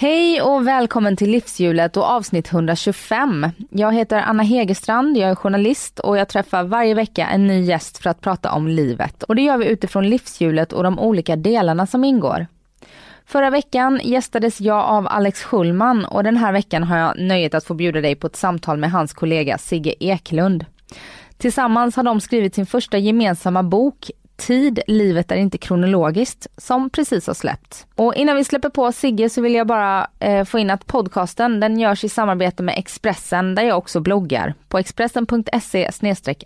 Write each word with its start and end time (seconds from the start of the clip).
Hej 0.00 0.42
och 0.42 0.66
välkommen 0.66 1.16
till 1.16 1.30
Livshjulet 1.30 1.96
och 1.96 2.04
avsnitt 2.04 2.52
125. 2.52 3.46
Jag 3.70 3.94
heter 3.94 4.18
Anna 4.18 4.42
Hegerstrand, 4.42 5.16
jag 5.16 5.30
är 5.30 5.34
journalist 5.34 5.98
och 5.98 6.18
jag 6.18 6.28
träffar 6.28 6.64
varje 6.64 6.94
vecka 6.94 7.26
en 7.26 7.46
ny 7.46 7.60
gäst 7.60 7.98
för 7.98 8.10
att 8.10 8.20
prata 8.20 8.52
om 8.52 8.68
livet. 8.68 9.22
Och 9.22 9.36
det 9.36 9.42
gör 9.42 9.58
vi 9.58 9.66
utifrån 9.66 10.08
livshjulet 10.08 10.72
och 10.72 10.82
de 10.82 10.98
olika 10.98 11.36
delarna 11.36 11.86
som 11.86 12.04
ingår. 12.04 12.46
Förra 13.26 13.50
veckan 13.50 14.00
gästades 14.02 14.60
jag 14.60 14.84
av 14.84 15.08
Alex 15.08 15.42
Schulman 15.42 16.04
och 16.04 16.24
den 16.24 16.36
här 16.36 16.52
veckan 16.52 16.82
har 16.82 16.98
jag 16.98 17.18
nöjet 17.18 17.54
att 17.54 17.64
få 17.64 17.74
bjuda 17.74 18.00
dig 18.00 18.14
på 18.14 18.26
ett 18.26 18.36
samtal 18.36 18.78
med 18.78 18.90
hans 18.90 19.12
kollega 19.12 19.58
Sigge 19.58 19.94
Eklund. 20.00 20.64
Tillsammans 21.38 21.96
har 21.96 22.02
de 22.02 22.20
skrivit 22.20 22.54
sin 22.54 22.66
första 22.66 22.98
gemensamma 22.98 23.62
bok 23.62 24.10
Tid, 24.40 24.80
livet 24.86 25.32
är 25.32 25.36
inte 25.36 25.58
kronologiskt, 25.58 26.46
som 26.56 26.90
precis 26.90 27.26
har 27.26 27.34
släppt. 27.34 27.86
Och 27.94 28.14
innan 28.14 28.36
vi 28.36 28.44
släpper 28.44 28.68
på 28.68 28.92
Sigge 28.92 29.28
så 29.28 29.40
vill 29.40 29.54
jag 29.54 29.66
bara 29.66 30.06
eh, 30.18 30.44
få 30.44 30.58
in 30.58 30.70
att 30.70 30.86
podcasten 30.86 31.60
den 31.60 31.78
görs 31.78 32.04
i 32.04 32.08
samarbete 32.08 32.62
med 32.62 32.74
Expressen 32.78 33.54
där 33.54 33.62
jag 33.62 33.78
också 33.78 34.00
bloggar 34.00 34.54
på 34.68 34.78
expressen.se 34.78 35.90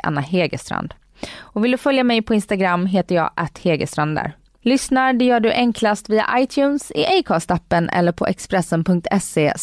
Anna 0.02 0.20
Hegerstrand. 0.20 0.94
Och 1.36 1.64
vill 1.64 1.70
du 1.70 1.78
följa 1.78 2.04
mig 2.04 2.22
på 2.22 2.34
Instagram 2.34 2.86
heter 2.86 3.14
jag 3.14 3.30
att 3.34 3.58
Hegerstrand 3.58 4.16
där. 4.16 4.36
Lyssnar 4.62 5.12
det 5.12 5.24
gör 5.24 5.40
du 5.40 5.52
enklast 5.52 6.08
via 6.08 6.26
iTunes, 6.38 6.90
i 6.90 7.04
Acast-appen 7.04 7.88
eller 7.92 8.12
på 8.12 8.26
expressen.se 8.26 9.54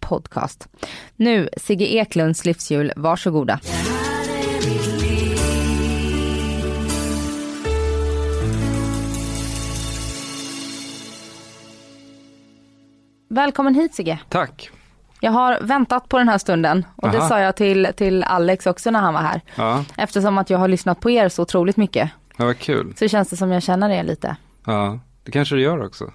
podcast. 0.00 0.68
Nu 1.16 1.48
Sigge 1.56 1.84
Eklunds 1.84 2.44
livshjul, 2.44 2.92
varsågoda. 2.96 3.60
Det 4.62 5.03
Välkommen 13.38 13.74
hit 13.74 13.94
Sigge. 13.94 14.18
Tack. 14.28 14.70
Jag 15.20 15.32
har 15.32 15.58
väntat 15.60 16.08
på 16.08 16.18
den 16.18 16.28
här 16.28 16.38
stunden 16.38 16.86
och 16.96 17.10
det 17.10 17.18
Aha. 17.18 17.28
sa 17.28 17.40
jag 17.40 17.56
till, 17.56 17.88
till 17.96 18.24
Alex 18.24 18.66
också 18.66 18.90
när 18.90 19.00
han 19.00 19.14
var 19.14 19.20
här. 19.20 19.40
Ja, 19.56 19.84
Eftersom 19.96 20.38
att 20.38 20.50
jag 20.50 20.58
har 20.58 20.68
lyssnat 20.68 21.00
på 21.00 21.10
er 21.10 21.28
så 21.28 21.42
otroligt 21.42 21.76
mycket 21.76 22.10
ja 22.36 22.44
vad 22.44 22.58
kul. 22.58 22.94
så 22.96 23.08
känns 23.08 23.28
det 23.30 23.36
som 23.36 23.50
jag 23.52 23.62
känner 23.62 23.90
er 23.90 24.02
lite. 24.04 24.36
Ja, 24.66 24.98
det 25.22 25.30
kanske 25.32 25.54
du 25.54 25.60
gör 25.60 25.84
också. 25.86 26.12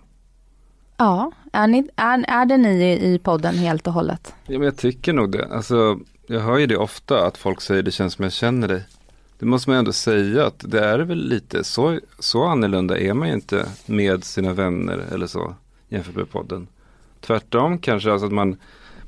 Ja, 0.97 1.31
är, 1.53 1.67
ni, 1.67 1.90
är, 1.95 2.25
är 2.28 2.45
det 2.45 2.58
ni 2.58 2.70
i- 2.84 3.14
i 3.14 3.20
podden 3.20 3.56
helt 3.56 3.88
och 3.88 3.94
hållet? 3.94 4.34
Ja, 4.45 4.58
men 4.59 4.66
jag 4.66 4.78
tycker 4.78 5.14
nog 5.14 5.31
det. 5.31 5.47
Alltså, 5.52 6.00
jag 6.28 6.40
hör 6.40 6.58
ju 6.58 6.67
det 6.67 6.78
ofta 6.78 7.25
att 7.28 7.38
folk 7.38 7.62
säger 7.62 7.84
det 7.84 7.92
känns 7.92 8.14
som 8.14 8.23
jag 8.23 8.34
känner 8.34 8.67
dig. 8.67 8.84
Det 9.40 9.45
måste 9.45 9.70
man 9.70 9.80
ändå 9.80 9.94
säga 9.94 10.45
att 10.45 10.59
det 10.67 10.86
är 10.86 11.00
väl 11.00 11.17
lite 11.30 11.64
så, 11.64 12.00
så 12.20 12.45
annorlunda 12.45 12.97
är 13.00 13.14
man 13.14 13.28
ju 13.28 13.34
inte 13.34 13.66
med 13.86 14.23
sina 14.23 14.53
vänner 14.53 14.97
eller 15.14 15.28
så 15.28 15.56
jämfört 15.90 16.16
med 16.16 16.31
podden. 16.31 16.67
Tvärtom 17.22 17.80
kanske, 17.80 18.12
alltså 18.12 18.25
att 18.25 18.31
man, 18.34 18.58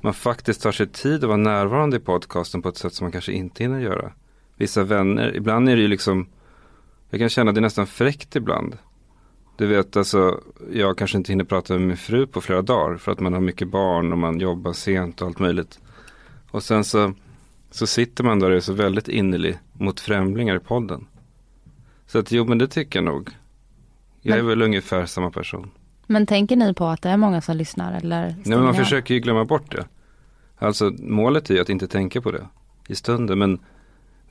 man 0.01 0.13
faktiskt 0.13 0.61
tar 0.61 0.71
sig 0.71 0.87
tid 0.87 1.23
att 1.23 1.27
vara 1.27 1.37
närvarande 1.37 1.97
i 1.97 1.99
podcasten 1.99 2.61
på 2.61 2.69
ett 2.69 2.77
sätt 2.77 2.93
som 2.93 3.05
man 3.05 3.11
kanske 3.11 3.31
inte 3.31 3.63
hinner 3.63 3.79
göra. 3.79 4.11
Vissa 4.55 4.83
vänner, 4.83 5.35
ibland 5.35 5.69
är 5.69 5.75
det 5.75 5.81
ju 5.81 5.87
liksom, 5.87 6.27
jag 7.09 7.19
kan 7.19 7.29
känna 7.29 7.49
att 7.51 7.55
det 7.55 7.59
är 7.59 7.61
nästan 7.61 7.87
fräckt 7.87 8.35
ibland. 8.35 8.77
Du 9.57 9.67
vet 9.67 9.97
alltså, 9.97 10.39
jag 10.73 10.97
kanske 10.97 11.17
inte 11.17 11.31
hinner 11.31 11.43
prata 11.45 11.73
med 11.73 11.81
min 11.81 11.97
fru 11.97 12.27
på 12.27 12.41
flera 12.41 12.61
dagar 12.61 12.97
för 12.97 13.11
att 13.11 13.19
man 13.19 13.33
har 13.33 13.41
mycket 13.41 13.67
barn 13.67 14.11
och 14.11 14.17
man 14.17 14.39
jobbar 14.39 14.73
sent 14.73 15.21
och 15.21 15.27
allt 15.27 15.39
möjligt. 15.39 15.79
Och 16.51 16.63
sen 16.63 16.83
så, 16.83 17.13
så 17.71 17.87
sitter 17.87 18.23
man 18.23 18.39
där 18.39 18.49
och 18.49 18.55
är 18.55 18.59
så 18.59 18.73
väldigt 18.73 19.07
innerlig 19.07 19.57
mot 19.73 19.99
främlingar 19.99 20.55
i 20.55 20.59
podden. 20.59 21.07
Så 22.05 22.19
att 22.19 22.31
jo 22.31 22.45
men 22.45 22.57
det 22.57 22.67
tycker 22.67 22.99
jag 22.99 23.03
nog. 23.05 23.29
Jag 24.21 24.37
är 24.37 24.41
Men- 24.41 24.47
väl 24.49 24.61
ungefär 24.61 25.05
samma 25.05 25.31
person. 25.31 25.71
Men 26.11 26.25
tänker 26.25 26.55
ni 26.55 26.73
på 26.73 26.85
att 26.85 27.01
det 27.01 27.09
är 27.09 27.17
många 27.17 27.41
som 27.41 27.57
lyssnar 27.57 27.93
eller? 27.93 28.27
Nej 28.27 28.43
men 28.45 28.63
man 28.63 28.75
försöker 28.75 29.13
ju 29.13 29.19
glömma 29.19 29.45
bort 29.45 29.71
det. 29.71 29.85
Alltså 30.57 30.91
målet 30.99 31.49
är 31.49 31.53
ju 31.53 31.61
att 31.61 31.69
inte 31.69 31.87
tänka 31.87 32.21
på 32.21 32.31
det 32.31 32.47
i 32.87 32.95
stunden. 32.95 33.39
Men 33.39 33.59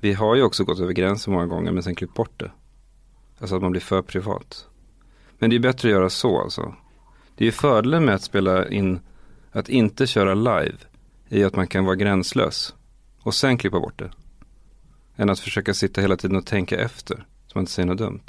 vi 0.00 0.12
har 0.12 0.34
ju 0.34 0.42
också 0.42 0.64
gått 0.64 0.80
över 0.80 0.92
gränsen 0.92 1.32
många 1.32 1.46
gånger 1.46 1.72
men 1.72 1.82
sen 1.82 1.94
klippt 1.94 2.14
bort 2.14 2.41
det. 2.41 2.50
Alltså 3.38 3.56
att 3.56 3.62
man 3.62 3.70
blir 3.70 3.80
för 3.80 4.02
privat. 4.02 4.66
Men 5.38 5.50
det 5.50 5.56
är 5.56 5.60
bättre 5.60 5.88
att 5.88 5.92
göra 5.92 6.10
så 6.10 6.41
alltså. 6.41 6.74
Det 7.34 7.44
är 7.44 7.46
ju 7.46 7.52
fördelen 7.52 8.04
med 8.04 8.14
att 8.14 8.22
spela 8.22 8.68
in, 8.68 9.00
att 9.52 9.68
inte 9.68 10.06
köra 10.06 10.34
live. 10.34 10.76
I 11.28 11.44
att 11.44 11.56
man 11.56 11.66
kan 11.66 11.84
vara 11.84 11.97
gränslös. 11.97 12.74
Och 13.22 13.34
sen 13.34 13.58
klippa 13.58 13.80
bort 13.80 13.98
det. 13.98 14.10
Än 15.16 15.30
att 15.30 15.41
försöka 15.41 15.74
sitta 15.74 16.00
hela 16.00 16.16
tiden 16.16 16.36
och 16.36 16.47
tänka 16.47 16.78
efter. 16.80 17.26
Så 17.47 17.58
man 17.58 17.62
inte 17.62 17.72
säger 17.72 17.86
något 17.86 17.98
dumt. 17.98 18.26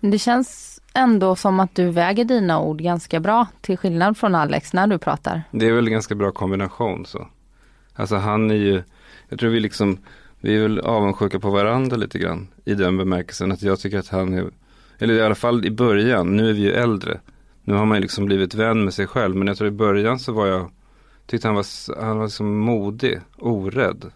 Men 0.00 0.10
det 0.10 0.18
känns 0.18 0.71
ändå 0.94 1.36
som 1.36 1.60
att 1.60 1.74
du 1.74 1.90
väger 1.90 2.24
dina 2.24 2.60
ord 2.60 2.80
ganska 2.80 3.20
bra 3.20 3.46
till 3.60 3.76
skillnad 3.76 4.16
från 4.16 4.34
Alex 4.34 4.72
när 4.72 4.86
du 4.86 4.98
pratar. 4.98 5.42
Det 5.50 5.66
är 5.66 5.72
väl 5.72 5.86
en 5.86 5.92
ganska 5.92 6.14
bra 6.14 6.32
kombination 6.32 7.06
så. 7.06 7.28
Alltså 7.94 8.16
han 8.16 8.50
är 8.50 8.54
ju, 8.54 8.82
jag 9.28 9.38
tror 9.38 9.50
vi 9.50 9.60
liksom, 9.60 9.98
vi 10.40 10.56
är 10.56 10.62
väl 10.62 10.80
avundsjuka 10.80 11.40
på 11.40 11.50
varandra 11.50 11.96
lite 11.96 12.18
grann. 12.18 12.48
I 12.64 12.74
den 12.74 12.96
bemärkelsen 12.96 13.52
att 13.52 13.62
jag 13.62 13.80
tycker 13.80 13.98
att 13.98 14.08
han 14.08 14.34
är, 14.34 14.46
eller 14.98 15.14
i 15.14 15.22
alla 15.22 15.34
fall 15.34 15.66
i 15.66 15.70
början, 15.70 16.36
nu 16.36 16.48
är 16.48 16.52
vi 16.52 16.60
ju 16.60 16.72
äldre. 16.72 17.20
Nu 17.64 17.74
har 17.74 17.86
man 17.86 17.96
ju 17.96 18.02
liksom 18.02 18.24
blivit 18.24 18.54
vän 18.54 18.84
med 18.84 18.94
sig 18.94 19.06
själv. 19.06 19.36
Men 19.36 19.46
jag 19.46 19.56
tror 19.56 19.68
i 19.68 19.72
början 19.72 20.18
så 20.18 20.32
var 20.32 20.46
jag, 20.46 20.70
tyckte 21.26 21.48
han 21.48 21.54
var, 21.54 21.66
han 22.04 22.16
var 22.16 22.24
liksom 22.24 22.58
modig, 22.58 23.20
orädd. 23.38 24.10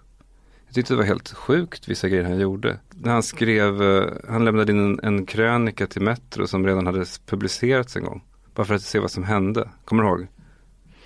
Jag 0.67 0.75
tyckte 0.75 0.93
det 0.93 0.97
var 0.97 1.05
helt 1.05 1.33
sjukt 1.33 1.89
vissa 1.89 2.09
grejer 2.09 2.25
han 2.25 2.39
gjorde. 2.39 2.79
När 2.91 3.13
han 3.13 3.23
skrev, 3.23 3.83
eh, 3.83 4.05
han 4.29 4.45
lämnade 4.45 4.73
in 4.73 4.79
en, 4.79 5.01
en 5.03 5.27
krönika 5.27 5.87
till 5.87 6.03
Metro 6.03 6.47
som 6.47 6.67
redan 6.67 6.87
hade 6.87 7.05
publicerats 7.27 7.97
en 7.97 8.05
gång. 8.05 8.25
Bara 8.55 8.67
för 8.67 8.75
att 8.75 8.83
se 8.83 8.99
vad 8.99 9.11
som 9.11 9.25
hände. 9.25 9.69
Kommer 9.85 10.03
du 10.03 10.09
ihåg? 10.09 10.27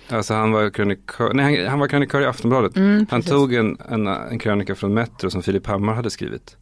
Alltså 0.09 0.33
han 0.33 0.51
var 0.51 0.69
krönikör, 0.69 1.33
nej 1.33 1.57
han, 1.59 1.67
han 1.69 1.79
var 1.79 1.87
krönikör 1.87 2.21
i 2.21 2.25
Aftonbladet. 2.25 2.75
Mm, 2.75 3.05
Han 3.09 3.21
tog 3.21 3.53
en, 3.53 3.77
en, 3.89 4.07
en 4.07 4.39
krönika 4.39 4.75
från 4.75 4.93
Metro 4.93 5.29
som 5.29 5.43
Filip 5.43 5.67
Hammar 5.67 5.93
hade 5.93 6.09
skrivit. 6.09 6.57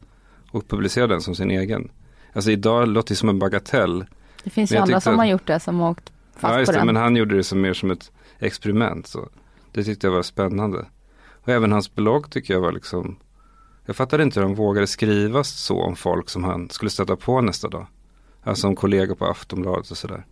Och 0.51 0.67
publicerade 0.67 1.13
den 1.13 1.21
som 1.21 1.35
sin 1.35 1.51
egen. 1.51 1.91
Alltså 2.33 2.51
idag 2.51 2.87
låter 2.87 3.09
det 3.09 3.15
som 3.15 3.29
en 3.29 3.39
bagatell. 3.39 4.05
Det 4.43 4.49
finns 4.49 4.71
ju 4.71 4.77
andra 4.77 5.01
som 5.01 5.13
att- 5.13 5.17
har 5.19 5.25
gjort 5.25 5.47
det 5.47 5.59
som 5.59 5.79
har 5.79 5.89
åkt 5.89 6.11
fast 6.35 6.53
ja, 6.53 6.59
just 6.59 6.67
på 6.67 6.71
det, 6.71 6.77
den. 6.79 6.85
men 6.85 6.95
han 6.95 7.15
gjorde 7.15 7.35
det 7.35 7.43
som 7.43 7.61
mer 7.61 7.73
som 7.73 7.91
ett 7.91 8.11
experiment. 8.39 9.07
Så. 9.07 9.29
Det 9.71 9.83
tyckte 9.83 10.07
jag 10.07 10.11
var 10.11 10.21
spännande. 10.21 10.85
Och 11.49 11.55
även 11.55 11.71
hans 11.71 11.95
blogg 11.95 12.31
tycker 12.31 12.53
jag 12.53 12.61
var 12.61 12.71
liksom 12.71 13.15
Jag 13.85 13.95
fattade 13.95 14.23
inte 14.23 14.39
hur 14.39 14.47
han 14.47 14.55
vågade 14.55 14.87
skriva 14.87 15.43
så 15.43 15.81
om 15.81 15.95
folk 15.95 16.29
som 16.29 16.43
han 16.43 16.69
skulle 16.69 16.91
stöta 16.91 17.15
på 17.15 17.41
nästa 17.41 17.67
dag. 17.67 17.87
Alltså 18.43 18.67
om 18.67 18.75
kollegor 18.75 19.15
på 19.15 19.25
Aftonbladet 19.25 19.91
och 19.91 19.97
sådär. 19.97 20.25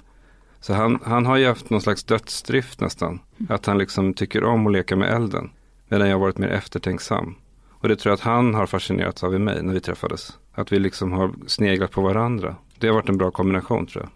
Så 0.60 0.74
han, 0.74 1.00
han 1.04 1.26
har 1.26 1.38
ju 1.38 1.48
haft 1.48 1.70
någon 1.70 1.82
slags 1.82 2.04
dödsdrift 2.04 2.82
nästan. 2.82 3.20
Att 3.50 3.66
han 3.66 3.78
liksom 3.78 4.14
tycker 4.14 4.44
om 4.44 4.68
att 4.68 4.74
leka 4.74 4.96
med 4.96 5.14
elden. 5.14 5.50
Medan 5.88 6.08
jag 6.08 6.16
har 6.16 6.22
varit 6.22 6.38
mer 6.38 6.48
eftertänksam. 6.48 7.36
Och 7.70 7.88
det 7.88 7.96
tror 7.96 8.12
jag 8.12 8.18
att 8.18 8.24
han 8.24 8.54
har 8.54 8.66
fascinerats 8.66 9.24
av 9.24 9.36
i 9.36 9.40
mig 9.40 9.64
när 9.64 9.74
vi 9.74 9.82
träffades. 9.82 10.38
Att 10.54 10.72
vi 10.72 10.80
liksom 10.80 11.12
har 11.12 11.34
sneglat 11.48 11.92
på 11.92 12.02
varandra. 12.02 12.56
Det 12.80 12.88
har 12.88 12.94
varit 12.94 13.10
en 13.10 13.18
bra 13.18 13.32
kombination 13.32 13.88
tror 13.88 14.04
jag. 14.04 14.12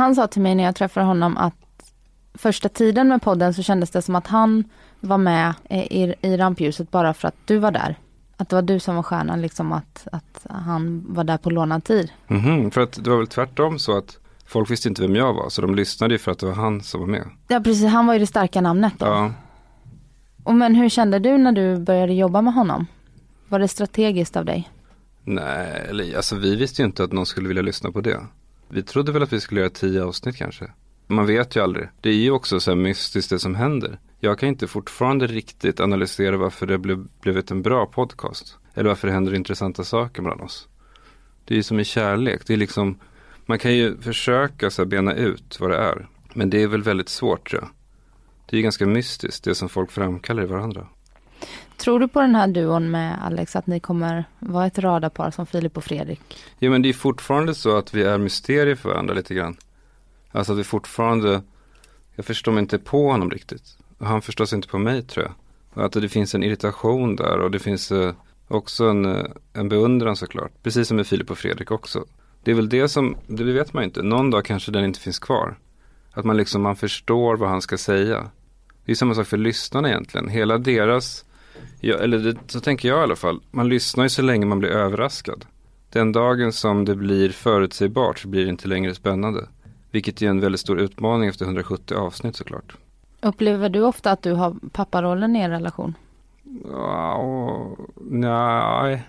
Han 0.00 0.14
sa 0.14 0.26
till 0.26 0.42
mig 0.42 0.54
när 0.54 0.64
jag 0.64 0.76
träffade 0.76 1.06
honom 1.06 1.36
att 1.36 1.54
första 2.34 2.68
tiden 2.68 3.08
med 3.08 3.22
podden 3.22 3.54
så 3.54 3.62
kändes 3.62 3.90
det 3.90 4.02
som 4.02 4.14
att 4.14 4.26
han 4.26 4.64
var 5.00 5.18
med 5.18 5.54
i, 5.70 6.14
i 6.22 6.36
rampljuset 6.36 6.90
bara 6.90 7.14
för 7.14 7.28
att 7.28 7.34
du 7.44 7.58
var 7.58 7.70
där. 7.70 7.98
Att 8.36 8.48
det 8.48 8.56
var 8.56 8.62
du 8.62 8.80
som 8.80 8.96
var 8.96 9.02
stjärnan, 9.02 9.42
liksom 9.42 9.72
att, 9.72 10.08
att 10.12 10.46
han 10.50 11.04
var 11.08 11.24
där 11.24 11.36
på 11.38 11.50
lånad 11.50 11.84
tid. 11.84 12.10
Mhm, 12.26 12.70
för 12.70 12.80
att 12.80 13.04
det 13.04 13.10
var 13.10 13.16
väl 13.16 13.26
tvärtom 13.26 13.78
så 13.78 13.98
att 13.98 14.18
folk 14.46 14.70
visste 14.70 14.88
inte 14.88 15.02
vem 15.02 15.16
jag 15.16 15.34
var. 15.34 15.48
Så 15.48 15.62
de 15.62 15.74
lyssnade 15.74 16.14
ju 16.14 16.18
för 16.18 16.32
att 16.32 16.38
det 16.38 16.46
var 16.46 16.54
han 16.54 16.82
som 16.82 17.00
var 17.00 17.08
med. 17.08 17.24
Ja 17.48 17.60
precis, 17.60 17.86
han 17.90 18.06
var 18.06 18.14
ju 18.14 18.20
det 18.20 18.26
starka 18.26 18.60
namnet 18.60 18.92
då. 18.98 19.06
Ja, 19.06 19.32
Och 20.44 20.54
men 20.54 20.74
hur 20.74 20.88
kände 20.88 21.18
du 21.18 21.38
när 21.38 21.52
du 21.52 21.76
började 21.76 22.12
jobba 22.12 22.42
med 22.42 22.54
honom? 22.54 22.86
Var 23.48 23.58
det 23.58 23.68
strategiskt 23.68 24.36
av 24.36 24.44
dig? 24.44 24.70
nej, 25.28 25.86
eller 25.88 26.16
alltså 26.16 26.36
vi 26.36 26.56
visste 26.56 26.82
ju 26.82 26.86
inte 26.86 27.04
att 27.04 27.12
någon 27.12 27.26
skulle 27.26 27.48
vilja 27.48 27.62
lyssna 27.62 27.90
på 27.92 28.00
det. 28.00 28.20
Vi 28.68 28.82
trodde 28.82 29.12
väl 29.12 29.22
att 29.22 29.32
vi 29.32 29.40
skulle 29.40 29.60
göra 29.60 29.70
tio 29.70 30.04
avsnitt 30.04 30.36
kanske. 30.36 30.64
Man 31.06 31.26
vet 31.26 31.56
ju 31.56 31.62
aldrig. 31.62 31.88
Det 32.00 32.08
är 32.08 32.14
ju 32.14 32.30
också 32.30 32.60
så 32.60 32.70
här 32.70 32.76
mystiskt 32.76 33.30
det 33.30 33.38
som 33.38 33.54
händer. 33.54 33.98
Jag 34.26 34.38
kan 34.38 34.48
inte 34.48 34.66
fortfarande 34.66 35.26
riktigt 35.26 35.80
analysera 35.80 36.36
varför 36.36 36.66
det 36.66 36.78
blev, 36.78 37.06
blivit 37.20 37.50
en 37.50 37.62
bra 37.62 37.86
podcast. 37.86 38.58
Eller 38.74 38.88
varför 38.88 39.08
det 39.08 39.14
händer 39.14 39.34
intressanta 39.34 39.84
saker 39.84 40.22
mellan 40.22 40.40
oss. 40.40 40.68
Det 41.44 41.54
är 41.54 41.56
ju 41.56 41.62
som 41.62 41.80
i 41.80 41.84
kärlek. 41.84 42.46
Det 42.46 42.52
är 42.52 42.56
liksom, 42.56 42.98
Man 43.46 43.58
kan 43.58 43.74
ju 43.74 43.96
försöka 44.00 44.70
så 44.70 44.82
här, 44.82 44.86
bena 44.86 45.14
ut 45.14 45.60
vad 45.60 45.70
det 45.70 45.76
är. 45.76 46.08
Men 46.34 46.50
det 46.50 46.62
är 46.62 46.66
väl 46.66 46.82
väldigt 46.82 47.08
svårt 47.08 47.50
tror 47.50 47.62
jag. 47.62 47.70
Det 48.46 48.54
är 48.54 48.56
ju 48.56 48.62
ganska 48.62 48.86
mystiskt, 48.86 49.44
det 49.44 49.54
som 49.54 49.68
folk 49.68 49.90
framkallar 49.90 50.42
i 50.42 50.46
varandra. 50.46 50.86
Tror 51.76 52.00
du 52.00 52.08
på 52.08 52.20
den 52.20 52.34
här 52.34 52.46
duon 52.46 52.90
med 52.90 53.24
Alex 53.24 53.56
att 53.56 53.66
ni 53.66 53.80
kommer 53.80 54.24
vara 54.38 54.66
ett 54.66 54.78
radarpar 54.78 55.30
som 55.30 55.46
Filip 55.46 55.76
och 55.76 55.84
Fredrik? 55.84 56.38
Ja 56.58 56.70
men 56.70 56.82
det 56.82 56.88
är 56.88 56.92
fortfarande 56.92 57.54
så 57.54 57.76
att 57.76 57.94
vi 57.94 58.02
är 58.02 58.18
mysterier 58.18 58.74
för 58.74 58.88
varandra 58.88 59.14
lite 59.14 59.34
grann. 59.34 59.56
Alltså 60.32 60.52
att 60.52 60.58
vi 60.58 60.64
fortfarande, 60.64 61.42
jag 62.14 62.24
förstår 62.24 62.52
mig 62.52 62.60
inte 62.60 62.78
på 62.78 63.10
honom 63.10 63.30
riktigt. 63.30 63.78
Och 63.98 64.06
han 64.06 64.22
förstår 64.22 64.44
sig 64.44 64.56
inte 64.56 64.68
på 64.68 64.78
mig 64.78 65.02
tror 65.02 65.24
jag. 65.24 65.34
Och 65.74 65.84
att 65.84 65.92
det 65.92 66.08
finns 66.08 66.34
en 66.34 66.42
irritation 66.42 67.16
där 67.16 67.38
och 67.38 67.50
det 67.50 67.58
finns 67.58 67.92
eh, 67.92 68.14
också 68.48 68.84
en, 68.84 69.04
eh, 69.04 69.24
en 69.52 69.68
beundran 69.68 70.16
såklart. 70.16 70.52
Precis 70.62 70.88
som 70.88 70.96
med 70.96 71.06
Filip 71.06 71.30
och 71.30 71.38
Fredrik 71.38 71.70
också. 71.70 72.04
Det 72.44 72.50
är 72.50 72.54
väl 72.54 72.68
det 72.68 72.88
som, 72.88 73.16
det 73.26 73.44
vet 73.44 73.72
man 73.72 73.82
ju 73.82 73.86
inte. 73.86 74.02
Någon 74.02 74.30
dag 74.30 74.44
kanske 74.44 74.72
den 74.72 74.84
inte 74.84 75.00
finns 75.00 75.18
kvar. 75.18 75.58
Att 76.12 76.24
man 76.24 76.36
liksom, 76.36 76.62
man 76.62 76.76
förstår 76.76 77.36
vad 77.36 77.48
han 77.48 77.62
ska 77.62 77.78
säga. 77.78 78.30
Det 78.84 78.92
är 78.92 78.96
samma 78.96 79.14
sak 79.14 79.26
för 79.26 79.36
lyssnarna 79.36 79.88
egentligen. 79.88 80.28
Hela 80.28 80.58
deras, 80.58 81.24
ja, 81.80 81.96
eller 81.96 82.18
det, 82.18 82.36
så 82.46 82.60
tänker 82.60 82.88
jag 82.88 82.98
i 82.98 83.02
alla 83.02 83.16
fall. 83.16 83.40
Man 83.50 83.68
lyssnar 83.68 84.04
ju 84.04 84.08
så 84.08 84.22
länge 84.22 84.46
man 84.46 84.58
blir 84.58 84.70
överraskad. 84.70 85.44
Den 85.90 86.12
dagen 86.12 86.52
som 86.52 86.84
det 86.84 86.94
blir 86.94 87.30
förutsägbart 87.30 88.18
så 88.18 88.28
blir 88.28 88.44
det 88.44 88.50
inte 88.50 88.68
längre 88.68 88.94
spännande. 88.94 89.48
Vilket 89.90 90.22
är 90.22 90.26
en 90.26 90.40
väldigt 90.40 90.60
stor 90.60 90.80
utmaning 90.80 91.28
efter 91.28 91.44
170 91.44 91.94
avsnitt 91.94 92.36
såklart. 92.36 92.76
Upplever 93.26 93.68
du 93.68 93.82
ofta 93.82 94.10
att 94.10 94.22
du 94.22 94.32
har 94.32 94.56
papparollen 94.72 95.36
i 95.36 95.40
er 95.40 95.50
relation? 95.50 95.94
Ja, 96.64 97.76
nej. 97.96 99.02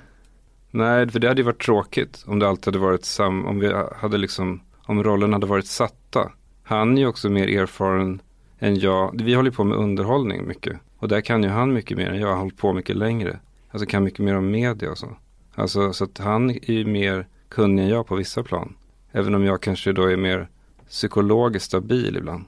Nej, 0.71 1.09
för 1.09 1.19
det 1.19 1.27
hade 1.27 1.41
ju 1.41 1.45
varit 1.45 1.65
tråkigt 1.65 2.23
om 2.27 2.39
det 2.39 2.47
alltid 2.47 2.73
hade 2.73 2.85
varit 2.85 3.05
sam, 3.05 3.45
om 3.45 3.59
vi 3.59 3.73
hade 3.95 4.17
liksom, 4.17 4.61
om 4.85 5.03
rollen 5.03 5.33
hade 5.33 5.47
varit 5.47 5.67
satta. 5.67 6.31
Han 6.63 6.97
är 6.97 7.01
ju 7.01 7.07
också 7.07 7.29
mer 7.29 7.47
erfaren 7.47 8.21
än 8.59 8.79
jag. 8.79 9.21
Vi 9.23 9.33
håller 9.33 9.51
på 9.51 9.63
med 9.63 9.77
underhållning 9.77 10.47
mycket. 10.47 10.79
Och 10.97 11.07
där 11.07 11.21
kan 11.21 11.43
ju 11.43 11.49
han 11.49 11.73
mycket 11.73 11.97
mer 11.97 12.09
än 12.09 12.19
jag. 12.19 12.27
har 12.27 12.35
hållit 12.35 12.57
på 12.57 12.73
mycket 12.73 12.95
längre. 12.95 13.39
Alltså 13.71 13.85
kan 13.85 14.03
mycket 14.03 14.19
mer 14.19 14.35
om 14.37 14.51
media 14.51 14.91
och 14.91 14.97
så. 14.97 15.17
Alltså 15.55 15.93
så 15.93 16.03
att 16.03 16.17
han 16.17 16.49
är 16.49 16.71
ju 16.71 16.85
mer 16.85 17.27
kunnig 17.49 17.83
än 17.83 17.89
jag 17.89 18.07
på 18.07 18.15
vissa 18.15 18.43
plan. 18.43 18.75
Även 19.11 19.35
om 19.35 19.43
jag 19.43 19.61
kanske 19.61 19.91
då 19.93 20.03
är 20.03 20.17
mer 20.17 20.47
psykologiskt 20.87 21.65
stabil 21.65 22.17
ibland. 22.17 22.45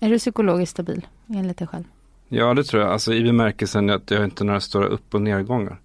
Är 0.00 0.10
du 0.10 0.18
psykologiskt 0.18 0.70
stabil 0.70 1.06
enligt 1.28 1.58
dig 1.58 1.68
själv? 1.68 1.84
Ja, 2.28 2.54
det 2.54 2.64
tror 2.64 2.82
jag. 2.82 2.92
Alltså 2.92 3.14
i 3.14 3.22
bemärkelsen 3.22 3.90
att 3.90 4.10
jag 4.10 4.24
inte 4.24 4.42
har 4.42 4.46
några 4.46 4.60
stora 4.60 4.86
upp 4.86 5.14
och 5.14 5.22
nedgångar. 5.22 5.80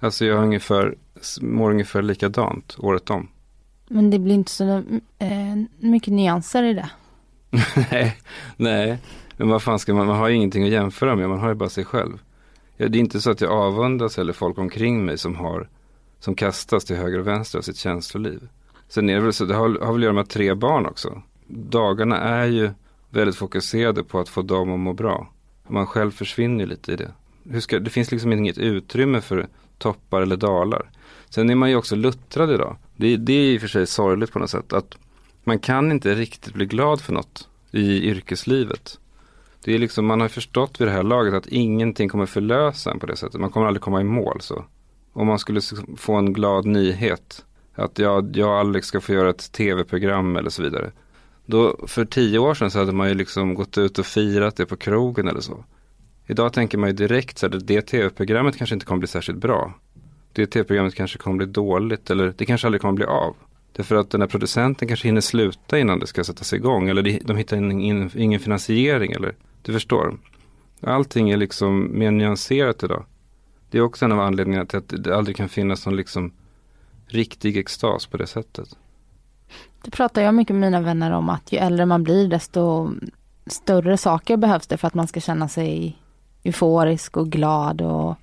Alltså 0.00 0.24
jag 0.24 0.36
har 0.36 0.42
ungefär, 0.42 0.94
mår 1.40 1.70
ungefär 1.70 2.02
likadant 2.02 2.76
året 2.78 3.10
om. 3.10 3.28
Men 3.88 4.10
det 4.10 4.18
blir 4.18 4.34
inte 4.34 4.50
så 4.50 4.82
eh, 5.18 5.56
mycket 5.78 6.12
nyanser 6.12 6.62
i 6.62 6.74
det. 6.74 6.90
nej, 7.90 8.16
nej. 8.56 8.98
Men 9.36 9.48
vad 9.48 9.62
fan 9.62 9.78
ska 9.78 9.94
man, 9.94 10.06
man 10.06 10.16
har 10.16 10.28
ju 10.28 10.34
ingenting 10.34 10.64
att 10.64 10.70
jämföra 10.70 11.16
med, 11.16 11.28
man 11.28 11.40
har 11.40 11.48
ju 11.48 11.54
bara 11.54 11.68
sig 11.68 11.84
själv. 11.84 12.18
Ja, 12.76 12.88
det 12.88 12.98
är 12.98 13.00
inte 13.00 13.20
så 13.20 13.30
att 13.30 13.40
jag 13.40 13.52
avundas 13.52 14.18
eller 14.18 14.32
folk 14.32 14.58
omkring 14.58 15.04
mig 15.04 15.18
som 15.18 15.36
har, 15.36 15.68
som 16.20 16.34
kastas 16.34 16.84
till 16.84 16.96
höger 16.96 17.18
och 17.18 17.26
vänster 17.26 17.58
av 17.58 17.62
sitt 17.62 17.76
känsloliv. 17.76 18.48
Sen 18.88 19.10
är 19.10 19.14
det 19.14 19.20
väl 19.20 19.32
så, 19.32 19.44
det 19.44 19.54
har, 19.54 19.68
har 19.68 19.92
väl 19.92 20.00
att 20.00 20.02
göra 20.02 20.12
med 20.12 20.28
tre 20.28 20.54
barn 20.54 20.86
också. 20.86 21.22
Dagarna 21.46 22.18
är 22.18 22.46
ju 22.46 22.70
väldigt 23.10 23.36
fokuserade 23.36 24.04
på 24.04 24.20
att 24.20 24.28
få 24.28 24.42
dem 24.42 24.72
att 24.72 24.80
må 24.80 24.92
bra. 24.92 25.32
Man 25.68 25.86
själv 25.86 26.10
försvinner 26.10 26.66
lite 26.66 26.92
i 26.92 26.96
det. 26.96 27.12
Hur 27.50 27.60
ska, 27.60 27.78
det 27.78 27.90
finns 27.90 28.10
liksom 28.10 28.32
inget 28.32 28.58
utrymme 28.58 29.20
för 29.20 29.46
toppar 29.78 30.22
eller 30.22 30.36
dalar. 30.36 30.90
Sen 31.28 31.50
är 31.50 31.54
man 31.54 31.70
ju 31.70 31.76
också 31.76 31.96
luttrad 31.96 32.50
idag. 32.50 32.76
Det, 32.96 33.16
det 33.16 33.32
är 33.32 33.52
i 33.52 33.56
och 33.56 33.60
för 33.60 33.68
sig 33.68 33.86
sorgligt 33.86 34.32
på 34.32 34.38
något 34.38 34.50
sätt. 34.50 34.72
Att 34.72 34.98
man 35.44 35.58
kan 35.58 35.92
inte 35.92 36.14
riktigt 36.14 36.54
bli 36.54 36.66
glad 36.66 37.00
för 37.00 37.12
något 37.12 37.48
i 37.70 38.10
yrkeslivet. 38.10 38.98
Det 39.64 39.74
är 39.74 39.78
liksom, 39.78 40.06
man 40.06 40.20
har 40.20 40.28
förstått 40.28 40.80
vid 40.80 40.88
det 40.88 40.92
här 40.92 41.02
laget 41.02 41.34
att 41.34 41.46
ingenting 41.46 42.08
kommer 42.08 42.26
förlösa 42.26 42.90
en 42.90 42.98
på 42.98 43.06
det 43.06 43.16
sättet. 43.16 43.40
Man 43.40 43.50
kommer 43.50 43.66
aldrig 43.66 43.82
komma 43.82 44.00
i 44.00 44.04
mål 44.04 44.40
så. 44.40 44.64
Om 45.12 45.26
man 45.26 45.38
skulle 45.38 45.60
få 45.96 46.14
en 46.14 46.32
glad 46.32 46.66
nyhet. 46.66 47.44
Att 47.74 47.98
jag, 47.98 48.36
jag 48.36 48.48
och 48.48 48.58
Alex 48.58 48.86
ska 48.86 49.00
få 49.00 49.12
göra 49.12 49.30
ett 49.30 49.52
tv-program 49.52 50.36
eller 50.36 50.50
så 50.50 50.62
vidare. 50.62 50.92
Då, 51.46 51.76
för 51.86 52.04
tio 52.04 52.38
år 52.38 52.54
sedan 52.54 52.70
så 52.70 52.78
hade 52.78 52.92
man 52.92 53.08
ju 53.08 53.14
liksom 53.14 53.54
gått 53.54 53.78
ut 53.78 53.98
och 53.98 54.06
firat 54.06 54.56
det 54.56 54.66
på 54.66 54.76
krogen 54.76 55.28
eller 55.28 55.40
så. 55.40 55.64
Idag 56.26 56.52
tänker 56.52 56.78
man 56.78 56.88
ju 56.88 56.94
direkt 56.94 57.38
så 57.38 57.48
här, 57.48 57.60
det 57.64 57.82
tv-programmet 57.82 58.56
kanske 58.56 58.74
inte 58.74 58.86
kommer 58.86 58.98
bli 58.98 59.08
särskilt 59.08 59.38
bra. 59.38 59.74
Det 60.32 60.46
tv-programmet 60.46 60.94
kanske 60.94 61.18
kommer 61.18 61.36
bli 61.36 61.46
dåligt 61.46 62.10
eller 62.10 62.34
det 62.36 62.46
kanske 62.46 62.66
aldrig 62.66 62.80
kommer 62.80 62.94
bli 62.94 63.04
av. 63.04 63.36
Därför 63.72 63.96
att 63.96 64.10
den 64.10 64.20
här 64.20 64.28
producenten 64.28 64.88
kanske 64.88 65.08
hinner 65.08 65.20
sluta 65.20 65.78
innan 65.78 65.98
det 65.98 66.06
ska 66.06 66.24
sättas 66.24 66.52
igång. 66.52 66.88
Eller 66.88 67.02
de, 67.02 67.36
hittar 67.36 67.56
in, 67.56 68.10
ingen 68.14 68.40
finansiering. 68.40 69.12
Eller, 69.12 69.34
du 69.62 69.72
förstår. 69.72 70.18
Allting 70.80 71.30
är 71.30 71.36
liksom 71.36 71.98
mer 71.98 72.10
nyanserat 72.10 72.82
idag. 72.82 73.04
Det 73.70 73.78
är 73.78 73.82
också 73.82 74.04
en 74.04 74.12
av 74.12 74.20
anledningarna 74.20 74.66
till 74.66 74.78
att 74.78 75.04
det 75.04 75.16
aldrig 75.16 75.36
kan 75.36 75.48
finnas 75.48 75.86
någon 75.86 75.96
liksom 75.96 76.32
riktig 77.06 77.56
extas 77.56 78.06
på 78.06 78.16
det 78.16 78.26
sättet. 78.26 78.68
Det 79.86 79.90
pratar 79.90 80.22
jag 80.22 80.34
mycket 80.34 80.54
med 80.56 80.60
mina 80.60 80.80
vänner 80.80 81.10
om 81.10 81.28
att 81.28 81.52
ju 81.52 81.58
äldre 81.58 81.86
man 81.86 82.02
blir 82.02 82.28
desto 82.28 82.90
större 83.46 83.96
saker 83.96 84.36
behövs 84.36 84.66
det 84.66 84.76
för 84.76 84.86
att 84.88 84.94
man 84.94 85.06
ska 85.06 85.20
känna 85.20 85.48
sig 85.48 85.98
euforisk 86.44 87.16
och 87.16 87.28
glad 87.28 87.82
och, 87.82 88.16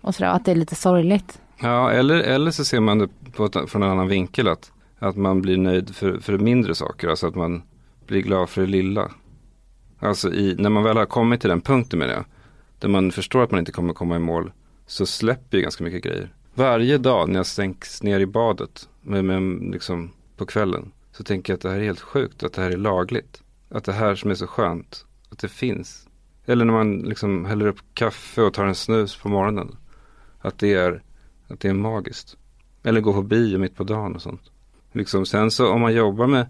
och 0.00 0.14
sådär. 0.14 0.30
Att 0.30 0.44
det 0.44 0.50
är 0.50 0.54
lite 0.54 0.74
sorgligt. 0.74 1.40
Ja, 1.60 1.90
eller, 1.90 2.14
eller 2.14 2.50
så 2.50 2.64
ser 2.64 2.80
man 2.80 2.98
det 2.98 3.08
på 3.32 3.44
ett, 3.44 3.70
från 3.70 3.82
en 3.82 3.90
annan 3.90 4.08
vinkel. 4.08 4.48
Att, 4.48 4.72
att 4.98 5.16
man 5.16 5.42
blir 5.42 5.56
nöjd 5.56 5.94
för, 5.94 6.18
för 6.18 6.38
mindre 6.38 6.74
saker. 6.74 7.08
Alltså 7.08 7.26
att 7.26 7.34
man 7.34 7.62
blir 8.06 8.20
glad 8.20 8.48
för 8.48 8.60
det 8.60 8.66
lilla. 8.66 9.10
Alltså 9.98 10.32
i, 10.32 10.54
när 10.58 10.70
man 10.70 10.82
väl 10.82 10.96
har 10.96 11.06
kommit 11.06 11.40
till 11.40 11.50
den 11.50 11.60
punkten 11.60 11.98
med 11.98 12.08
det. 12.08 12.24
Där 12.78 12.88
man 12.88 13.12
förstår 13.12 13.42
att 13.42 13.50
man 13.50 13.60
inte 13.60 13.72
kommer 13.72 13.92
komma 13.92 14.16
i 14.16 14.18
mål. 14.18 14.52
Så 14.86 15.06
släpper 15.06 15.56
ju 15.56 15.62
ganska 15.62 15.84
mycket 15.84 16.02
grejer. 16.02 16.34
Varje 16.54 16.98
dag 16.98 17.28
när 17.28 17.36
jag 17.36 17.46
sänks 17.46 18.02
ner 18.02 18.20
i 18.20 18.26
badet. 18.26 18.88
Med, 19.02 19.24
med, 19.24 19.72
liksom, 19.72 20.10
på 20.40 20.46
kvällen. 20.46 20.92
Så 21.12 21.24
tänker 21.24 21.52
jag 21.52 21.56
att 21.56 21.62
det 21.62 21.70
här 21.70 21.78
är 21.78 21.84
helt 21.84 22.00
sjukt. 22.00 22.42
Att 22.42 22.52
det 22.52 22.62
här 22.62 22.70
är 22.70 22.76
lagligt. 22.76 23.42
Att 23.68 23.84
det 23.84 23.92
här 23.92 24.14
som 24.14 24.30
är 24.30 24.34
så 24.34 24.46
skönt. 24.46 25.06
Att 25.30 25.38
det 25.38 25.48
finns. 25.48 26.08
Eller 26.46 26.64
när 26.64 26.72
man 26.72 26.98
liksom 26.98 27.44
häller 27.44 27.66
upp 27.66 27.78
kaffe 27.94 28.42
och 28.42 28.54
tar 28.54 28.64
en 28.64 28.74
snus 28.74 29.16
på 29.16 29.28
morgonen. 29.28 29.76
Att 30.38 30.58
det 30.58 30.74
är, 30.74 31.02
att 31.48 31.60
det 31.60 31.68
är 31.68 31.74
magiskt. 31.74 32.36
Eller 32.82 33.00
gå 33.00 33.12
på 33.12 33.22
bio 33.22 33.58
mitt 33.58 33.76
på 33.76 33.84
dagen 33.84 34.14
och 34.14 34.22
sånt. 34.22 34.50
Liksom, 34.92 35.26
sen 35.26 35.50
så 35.50 35.72
om 35.72 35.80
man 35.80 35.94
jobbar 35.94 36.26
med, 36.26 36.46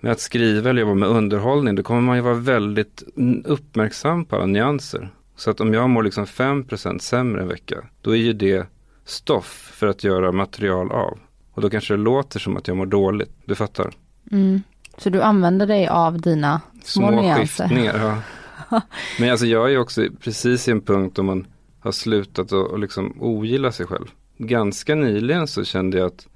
med 0.00 0.12
att 0.12 0.20
skriva 0.20 0.70
eller 0.70 0.80
jobba 0.80 0.94
med 0.94 1.08
underhållning. 1.08 1.74
Då 1.74 1.82
kommer 1.82 2.00
man 2.00 2.16
ju 2.16 2.22
vara 2.22 2.34
väldigt 2.34 3.02
uppmärksam 3.44 4.24
på 4.24 4.36
alla 4.36 4.46
nyanser. 4.46 5.10
Så 5.36 5.50
att 5.50 5.60
om 5.60 5.74
jag 5.74 5.90
mår 5.90 6.02
liksom 6.02 6.24
5% 6.24 6.98
sämre 6.98 7.42
en 7.42 7.48
vecka. 7.48 7.84
Då 8.02 8.10
är 8.10 8.20
ju 8.20 8.32
det 8.32 8.66
stoff 9.04 9.72
för 9.74 9.86
att 9.86 10.04
göra 10.04 10.32
material 10.32 10.92
av. 10.92 11.18
Och 11.58 11.62
då 11.62 11.70
kanske 11.70 11.94
det 11.94 12.02
låter 12.02 12.40
som 12.40 12.56
att 12.56 12.68
jag 12.68 12.76
mår 12.76 12.86
dåligt. 12.86 13.30
Du 13.44 13.54
fattar? 13.54 13.90
Mm. 14.30 14.62
Så 14.98 15.10
du 15.10 15.22
använder 15.22 15.66
dig 15.66 15.88
av 15.88 16.20
dina 16.20 16.60
små, 16.84 17.08
Små 17.08 17.34
skiftningar. 17.34 18.22
Ja. 18.70 18.80
Men 19.20 19.30
alltså 19.30 19.46
jag 19.46 19.72
är 19.72 19.78
också 19.78 20.06
precis 20.20 20.68
i 20.68 20.70
en 20.70 20.80
punkt 20.80 21.16
då 21.16 21.22
man 21.22 21.46
har 21.80 21.92
slutat 21.92 22.52
att 22.52 22.80
liksom 22.80 23.16
ogilla 23.20 23.72
sig 23.72 23.86
själv. 23.86 24.06
Ganska 24.36 24.94
nyligen 24.94 25.46
så 25.46 25.64
kände 25.64 25.98
jag 25.98 26.06
att 26.06 26.26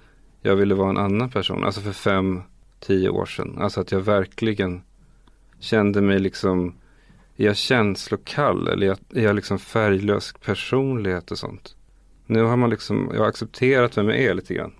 jag 0.40 0.56
ville 0.56 0.74
vara 0.74 0.90
en 0.90 0.98
annan 0.98 1.30
person. 1.30 1.64
Alltså 1.64 1.80
för 1.80 1.92
fem, 1.92 2.42
tio 2.80 3.08
år 3.08 3.26
sedan. 3.26 3.58
Alltså 3.60 3.80
att 3.80 3.92
jag 3.92 4.00
verkligen 4.00 4.82
kände 5.60 6.00
mig 6.00 6.18
liksom 6.18 6.74
är 7.36 7.44
jag 7.44 7.56
känslokall 7.56 8.68
eller 8.68 8.86
är 8.86 8.88
jag, 8.88 8.98
är 9.22 9.24
jag 9.24 9.36
liksom 9.36 9.58
färglös 9.58 10.34
personlighet 10.44 11.30
och 11.30 11.38
sånt. 11.38 11.76
Nu 12.26 12.42
har 12.42 12.56
man 12.56 12.70
liksom, 12.70 13.10
jag 13.12 13.20
har 13.20 13.28
accepterat 13.28 13.98
vem 13.98 14.08
jag 14.08 14.18
är 14.18 14.34
lite 14.34 14.54
grann. 14.54 14.72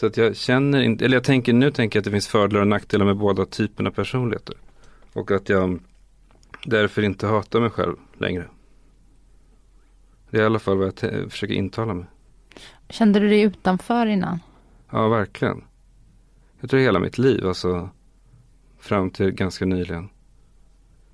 Så 0.00 0.06
att 0.06 0.16
jag 0.16 0.36
känner 0.36 0.80
inte, 0.80 1.04
eller 1.04 1.16
jag 1.16 1.24
tänker 1.24 1.52
nu 1.52 1.70
tänker 1.70 1.96
jag 1.96 2.00
att 2.00 2.04
det 2.04 2.10
finns 2.10 2.28
fördelar 2.28 2.60
och 2.60 2.68
nackdelar 2.68 3.06
med 3.06 3.16
båda 3.16 3.46
typerna 3.46 3.90
av 3.90 3.94
personligheter. 3.94 4.56
Och 5.12 5.30
att 5.30 5.48
jag 5.48 5.80
därför 6.64 7.02
inte 7.02 7.26
hatar 7.26 7.60
mig 7.60 7.70
själv 7.70 7.96
längre. 8.18 8.48
Det 10.30 10.36
är 10.36 10.42
i 10.42 10.44
alla 10.44 10.58
fall 10.58 10.76
vad 10.76 10.86
jag 10.86 10.94
te- 10.96 11.28
försöker 11.28 11.54
intala 11.54 11.94
mig. 11.94 12.04
Kände 12.88 13.20
du 13.20 13.28
dig 13.28 13.40
utanför 13.40 14.06
innan? 14.06 14.40
Ja, 14.90 15.08
verkligen. 15.08 15.64
Jag 16.60 16.70
tror 16.70 16.80
hela 16.80 16.98
mitt 16.98 17.18
liv, 17.18 17.46
alltså 17.46 17.90
fram 18.78 19.10
till 19.10 19.30
ganska 19.30 19.64
nyligen. 19.64 20.08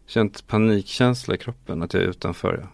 Känt 0.07 0.47
panikkänsla 0.47 1.35
i 1.35 1.39
kroppen 1.39 1.83
att 1.83 1.95
jag 1.95 2.03
är 2.03 2.07
utanför. 2.07 2.61
Ja. 2.63 2.69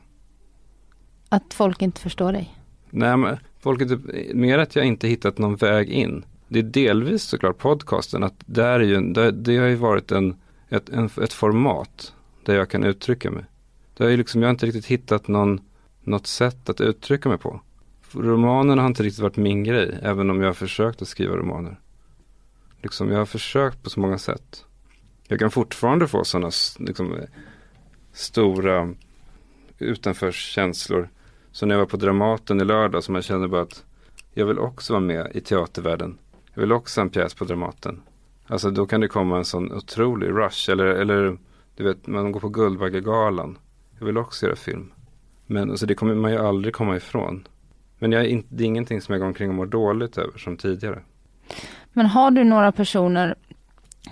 Att 1.29 1.55
folk 1.55 1.83
inte 1.83 2.01
förstår 2.01 2.33
dig? 2.33 2.59
Nej, 2.91 3.17
men 3.17 3.39
folk 3.63 3.81
är 3.81 3.87
typ, 3.87 4.35
mer 4.35 4.59
att 4.59 4.77
jag 4.77 4.85
inte 4.85 5.09
hittat 5.09 5.39
någon 5.39 5.57
väg 5.57 5.89
in. 5.89 6.25
Det 6.49 6.59
är 6.59 6.63
delvis 6.63 7.23
såklart 7.23 7.59
podcasten, 7.59 8.23
att 8.23 8.35
där 8.39 8.81
är 8.81 8.85
ju, 8.85 9.13
där, 9.13 9.33
det 9.33 9.57
har 9.57 9.67
ju 9.67 9.75
varit 9.75 10.13
en, 10.13 10.37
ett, 10.69 10.89
en, 10.89 11.11
ett 11.23 11.33
format 11.33 12.15
där 12.45 12.55
jag 12.55 12.71
kan 12.71 12.85
uttrycka 12.85 13.31
mig. 13.31 13.45
Det 13.97 14.05
har 14.05 14.11
ju 14.11 14.17
liksom, 14.17 14.43
jag 14.43 14.49
har 14.49 14.53
inte 14.53 14.67
riktigt 14.67 14.87
hittat 14.87 15.29
någon, 15.29 15.61
något 16.01 16.27
sätt 16.27 16.69
att 16.69 16.81
uttrycka 16.81 17.29
mig 17.29 17.39
på. 17.39 17.61
romanerna 18.13 18.83
har 18.83 18.89
inte 18.89 19.03
riktigt 19.03 19.23
varit 19.23 19.37
min 19.37 19.65
grej, 19.65 19.99
även 20.03 20.31
om 20.31 20.41
jag 20.41 20.49
har 20.49 20.55
försökt 20.55 21.03
att 21.03 21.09
skriva 21.09 21.37
romaner. 21.37 21.81
Liksom, 22.83 23.11
jag 23.11 23.19
har 23.19 23.27
försökt 23.27 23.83
på 23.83 23.91
så 23.91 24.01
många 24.01 24.19
sätt. 24.19 24.65
Jag 25.29 25.39
kan 25.39 25.51
fortfarande 25.51 26.09
få 26.09 26.25
sådana 26.25 26.51
liksom, 26.79 27.15
eh, 27.15 27.25
stora 28.13 28.95
utanförskänslor. 29.79 31.09
Så 31.53 31.67
när 31.67 31.75
jag 31.75 31.79
var 31.81 31.87
på 31.87 31.97
Dramaten 31.97 32.61
i 32.61 32.65
lördag 32.65 33.05
som 33.05 33.15
jag 33.15 33.25
kände 33.25 33.49
bara 33.49 33.63
att 33.63 33.85
jag 34.35 34.47
vill 34.47 34.59
också 34.59 34.93
vara 34.93 35.01
med 35.01 35.31
i 35.35 35.41
teatervärlden. 35.41 36.19
Jag 36.55 36.61
vill 36.61 36.73
också 36.73 37.01
ha 37.01 37.03
en 37.03 37.11
pjäs 37.11 37.35
på 37.35 37.45
Dramaten. 37.45 38.03
Alltså 38.47 38.71
då 38.71 38.87
kan 38.87 39.01
det 39.01 39.09
komma 39.09 39.39
en 39.39 39.45
sån 39.45 39.73
otrolig 39.73 40.29
rush. 40.31 40.71
Eller, 40.71 40.85
eller 40.87 41.37
du 41.77 41.85
vet, 41.85 42.07
man 42.07 42.33
går 42.33 42.41
på 42.41 42.49
Guldbaggegalan. 42.49 43.59
Jag 43.99 44.07
vill 44.07 44.19
också 44.19 44.47
göra 44.47 44.57
film. 44.57 44.93
Men 45.47 45.71
alltså, 45.71 45.87
det 45.87 45.95
kommer 45.95 46.15
man 46.15 46.31
ju 46.33 46.39
aldrig 46.39 46.75
komma 46.75 46.97
ifrån. 46.97 47.49
Men 47.99 48.13
jag 48.13 48.27
in, 48.27 48.45
det 48.49 48.65
är 48.65 48.67
ingenting 48.67 49.01
som 49.01 49.13
jag 49.13 49.21
går 49.21 49.27
omkring 49.27 49.49
och 49.49 49.55
mår 49.55 49.67
dåligt 49.67 50.19
över 50.19 50.39
som 50.39 50.57
tidigare. 50.57 51.03
Men 51.93 52.07
har 52.07 52.31
du 52.31 52.45
några 52.45 52.73
personer 52.73 53.35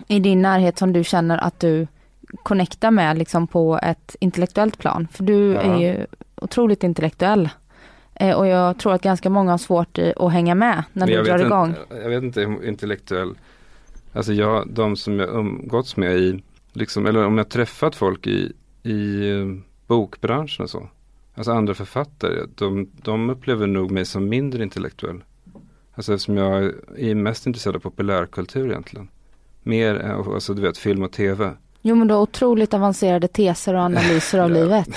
i 0.09 0.21
din 0.21 0.43
närhet 0.43 0.79
som 0.79 0.93
du 0.93 1.05
känner 1.05 1.39
att 1.39 1.61
du 1.61 1.87
connectar 2.43 2.91
med 2.91 3.19
liksom 3.19 3.47
på 3.47 3.81
ett 3.83 4.17
intellektuellt 4.21 4.79
plan? 4.79 5.09
För 5.13 5.25
du 5.25 5.53
Ja. 5.53 5.61
är 5.61 5.79
ju 5.79 6.07
otroligt 6.41 6.85
intellektuell. 6.85 7.49
Eh, 8.15 8.37
och 8.37 8.47
jag 8.47 8.79
tror 8.79 8.93
att 8.95 9.03
ganska 9.03 9.31
många 9.31 9.51
har 9.51 9.59
svårt 9.59 9.99
att 10.17 10.33
hänga 10.33 10.55
med 10.55 10.85
när 10.93 11.07
du 11.07 11.23
drar 11.23 11.39
igång. 11.47 11.69
Inte, 11.69 11.95
jag 12.03 12.09
vet 12.09 12.23
inte 12.23 12.41
hur 12.41 12.65
intellektuell. 12.69 13.35
Alltså 14.13 14.33
jag, 14.33 14.69
de 14.69 14.97
som 14.97 15.19
jag 15.19 15.29
umgåtts 15.29 15.97
med 15.97 16.17
i, 16.19 16.43
liksom, 16.73 17.07
eller 17.07 17.27
om 17.27 17.39
jag 17.39 17.49
träffat 17.49 17.95
folk 17.95 18.27
i, 18.27 18.53
i 18.83 19.31
eh, 19.31 19.47
bokbranschen 19.87 20.63
och 20.63 20.71
så. 20.71 20.89
Alltså 21.35 21.53
andra 21.53 21.75
författare, 21.75 22.47
de, 22.55 22.91
de 23.03 23.31
upplever 23.31 23.67
nog 23.67 23.91
mig 23.91 24.05
som 24.05 24.29
mindre 24.29 24.63
intellektuell. 24.63 25.23
Alltså 25.95 26.15
eftersom 26.15 26.37
jag 26.37 26.73
är 26.99 27.15
mest 27.15 27.47
intresserad 27.47 27.77
av 27.77 27.81
populärkultur 27.81 28.71
egentligen. 28.71 29.09
Mer, 29.63 29.95
än- 29.95 30.11
alltså 30.35 30.55
du 30.55 30.63
vet, 30.63 30.79
film 30.79 31.03
och 31.03 31.13
tv. 31.13 31.51
Jo 31.83 31.95
men 31.95 32.09
du 32.09 32.15
har 32.15 32.21
otroligt 32.21 32.75
avancerade 32.75 33.29
teser 33.29 33.75
och 33.75 33.81
analyser 33.81 34.39
av 34.39 34.51
livet. 34.59 34.89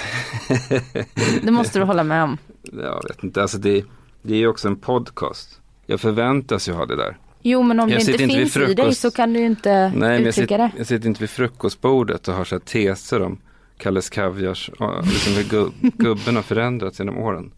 Det 1.43 1.51
måste 1.51 1.79
du 1.79 1.85
hålla 1.85 2.03
med 2.03 2.23
om. 2.23 2.37
Jag 2.61 3.03
vet 3.07 3.23
inte, 3.23 3.41
alltså 3.41 3.57
det, 3.57 3.85
det 4.21 4.33
är 4.33 4.37
ju 4.37 4.47
också 4.47 4.67
en 4.67 4.75
podcast. 4.75 5.59
Jag 5.85 5.99
förväntas 5.99 6.69
ju 6.69 6.73
ha 6.73 6.85
det 6.85 6.95
där. 6.95 7.17
Jo 7.41 7.63
men 7.63 7.79
om 7.79 7.89
Jag 7.89 7.99
det 7.99 8.11
inte 8.11 8.17
finns 8.17 8.33
i 8.33 8.35
dig 8.35 8.49
frukost. 8.75 9.01
så 9.01 9.11
kan 9.11 9.33
du 9.33 9.39
ju 9.39 9.45
inte 9.45 9.71
Nej, 9.71 9.91
men 9.99 10.09
jag, 10.11 10.19
uttrycka 10.19 10.33
sitter, 10.33 10.57
det. 10.57 10.71
jag 10.77 10.87
sitter 10.87 11.07
inte 11.07 11.19
vid 11.19 11.29
frukostbordet 11.29 12.27
och 12.27 12.33
har 12.33 12.43
så 12.43 12.55
här 12.55 12.59
teser 12.59 13.21
om 13.21 13.37
Kalles 13.77 14.09
Kaviars, 14.09 14.69
liksom 15.03 15.33
hur 15.33 15.43
gu- 15.43 15.71
gubben 15.97 16.35
har 16.35 16.43
förändrats 16.43 16.99
genom 16.99 17.17
åren. 17.17 17.51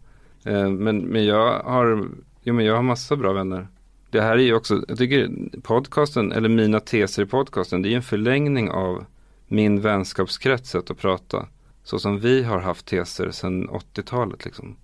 Eh, 0.44 0.68
men, 0.70 0.98
men 0.98 1.24
jag 1.24 1.58
har, 1.62 2.08
jo 2.42 2.54
men 2.54 2.64
jag 2.64 2.74
har 2.76 2.82
massa 2.82 3.16
bra 3.16 3.32
vänner. 3.32 3.68
Det 4.10 4.20
här 4.20 4.32
är 4.32 4.42
ju 4.42 4.54
också, 4.54 4.82
jag 4.88 4.98
tycker 4.98 5.30
podcasten, 5.62 6.32
eller 6.32 6.48
mina 6.48 6.80
teser 6.80 7.22
i 7.22 7.26
podcasten, 7.26 7.82
det 7.82 7.88
är 7.88 7.90
ju 7.90 7.96
en 7.96 8.02
förlängning 8.02 8.70
av 8.70 9.04
min 9.48 9.80
vänskapskrets 9.80 10.70
sätt 10.70 10.90
att 10.90 10.98
prata. 10.98 11.46
Så 11.84 11.98
som 11.98 12.18
vi 12.18 12.42
har 12.42 12.58
haft 12.58 12.86
teser 12.86 13.30
sedan 13.30 13.68
80-talet 13.68 14.44
liksom. 14.44 14.76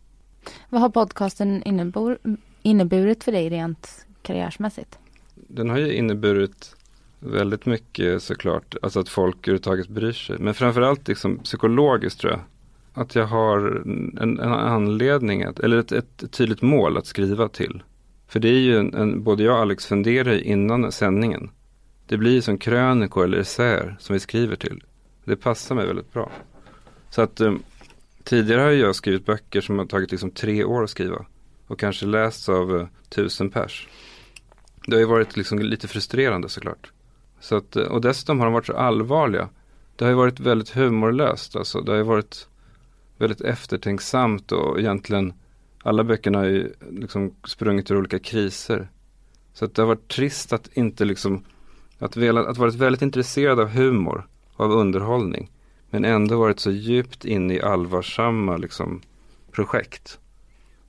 Vad 0.69 0.81
har 0.81 0.89
podcasten 0.89 1.63
innebor, 1.63 2.19
inneburit 2.63 3.25
för 3.25 3.33
dig 3.33 3.51
rent 3.51 4.07
karriärsmässigt? 4.23 4.99
Den 5.35 5.71
har 5.71 5.79
ju 5.79 5.93
inneburit 5.93 6.77
väldigt 7.19 7.67
mycket 7.67 8.23
såklart, 8.23 8.75
alltså 8.83 9.01
att 9.01 9.09
folk 9.09 9.37
överhuvudtaget 9.49 9.89
bryr 9.89 10.13
sig. 10.13 10.39
Men 10.39 10.55
framförallt 10.55 11.09
liksom 11.09 11.39
psykologiskt 11.39 12.21
tror 12.21 12.33
jag. 12.33 12.41
Att 12.95 13.15
jag 13.15 13.27
har 13.27 13.83
en, 14.21 14.41
en 14.41 14.41
anledning, 14.53 15.43
att, 15.43 15.61
eller 15.61 15.77
ett, 15.77 15.93
ett 15.93 16.33
tydligt 16.33 16.63
mål 16.63 16.97
att 16.97 17.07
skriva 17.07 17.49
till. 17.49 17.83
För 18.29 18.41
det 18.41 18.49
är 18.49 18.61
ju 18.61 18.79
en, 18.79 18.95
en 18.95 19.23
både 19.23 19.43
jag 19.43 19.55
och 19.55 19.61
Alex 19.61 19.87
funderar 19.87 20.43
innan 20.43 20.93
sändningen. 20.93 21.51
Det 22.13 22.19
blir 22.19 22.33
ju 22.33 22.43
som 22.43 22.59
krönikor 22.59 23.25
eller 23.25 23.39
essäer 23.39 23.97
som 23.99 24.15
vi 24.15 24.21
skriver 24.21 24.57
till. 24.57 24.85
Det 25.25 25.37
passar 25.37 25.75
mig 25.75 25.87
väldigt 25.87 26.13
bra. 26.13 26.31
Så 27.11 27.23
att 27.23 27.41
um, 27.41 27.63
tidigare 28.25 28.61
har 28.61 28.71
ju 28.71 28.81
jag 28.81 28.97
skrivit 28.97 29.27
böcker 29.27 29.61
som 29.61 29.79
har 29.79 29.87
tagit 29.87 30.11
liksom 30.11 30.31
tre 30.31 30.65
år 30.65 30.85
att 30.85 30.91
skriva. 30.91 31.27
Och 31.67 31.79
kanske 31.79 32.07
lästs 32.07 32.49
av 32.49 32.75
uh, 32.75 32.87
tusen 33.09 33.51
pers. 33.51 33.89
Det 34.87 34.95
har 34.95 35.01
ju 35.01 35.07
varit 35.07 35.37
liksom 35.37 35.59
lite 35.59 35.89
frustrerande 35.89 36.49
såklart. 36.49 36.93
Så 37.41 37.57
att, 37.57 37.77
eh, 37.77 37.85
och 37.85 38.01
dessutom 38.01 38.39
har 38.39 38.47
de 38.47 38.53
varit 38.53 38.67
så 38.67 38.77
allvarliga. 38.77 39.49
Det 39.97 40.05
har 40.05 40.11
ju 40.11 40.17
varit 40.17 40.41
väldigt 40.41 40.71
humorlöst. 40.71 41.57
Alltså. 41.57 41.81
Det 41.81 41.91
har 41.91 41.99
ju 41.99 42.05
varit 42.05 42.49
väldigt 43.19 43.41
eftertänksamt 43.41 44.53
och 44.53 44.81
egentligen 44.81 45.33
alla 45.83 46.05
böckerna 46.05 46.39
har 46.39 46.47
ju 46.47 46.73
liksom 46.91 47.35
sprungit 47.45 47.91
ur 47.91 47.99
olika 47.99 48.19
kriser. 48.19 48.89
Så 49.53 49.65
att 49.65 49.75
det 49.75 49.83
har 49.83 49.87
varit 49.87 50.09
trist 50.09 50.53
att 50.53 50.69
inte 50.73 51.05
liksom 51.05 51.45
att, 52.03 52.17
vela, 52.17 52.41
att 52.41 52.59
varit 52.59 52.75
väldigt 52.75 53.03
intresserad 53.03 53.61
av 53.61 53.69
humor 53.69 54.27
och 54.53 54.65
av 54.65 54.73
underhållning. 54.73 55.51
Men 55.91 56.05
ändå 56.05 56.39
varit 56.39 56.61
så 56.61 56.71
djupt 56.71 57.25
inne 57.25 57.55
i 57.55 57.63
allvarsamma 57.63 58.57
liksom, 58.57 59.01
projekt. 59.53 60.19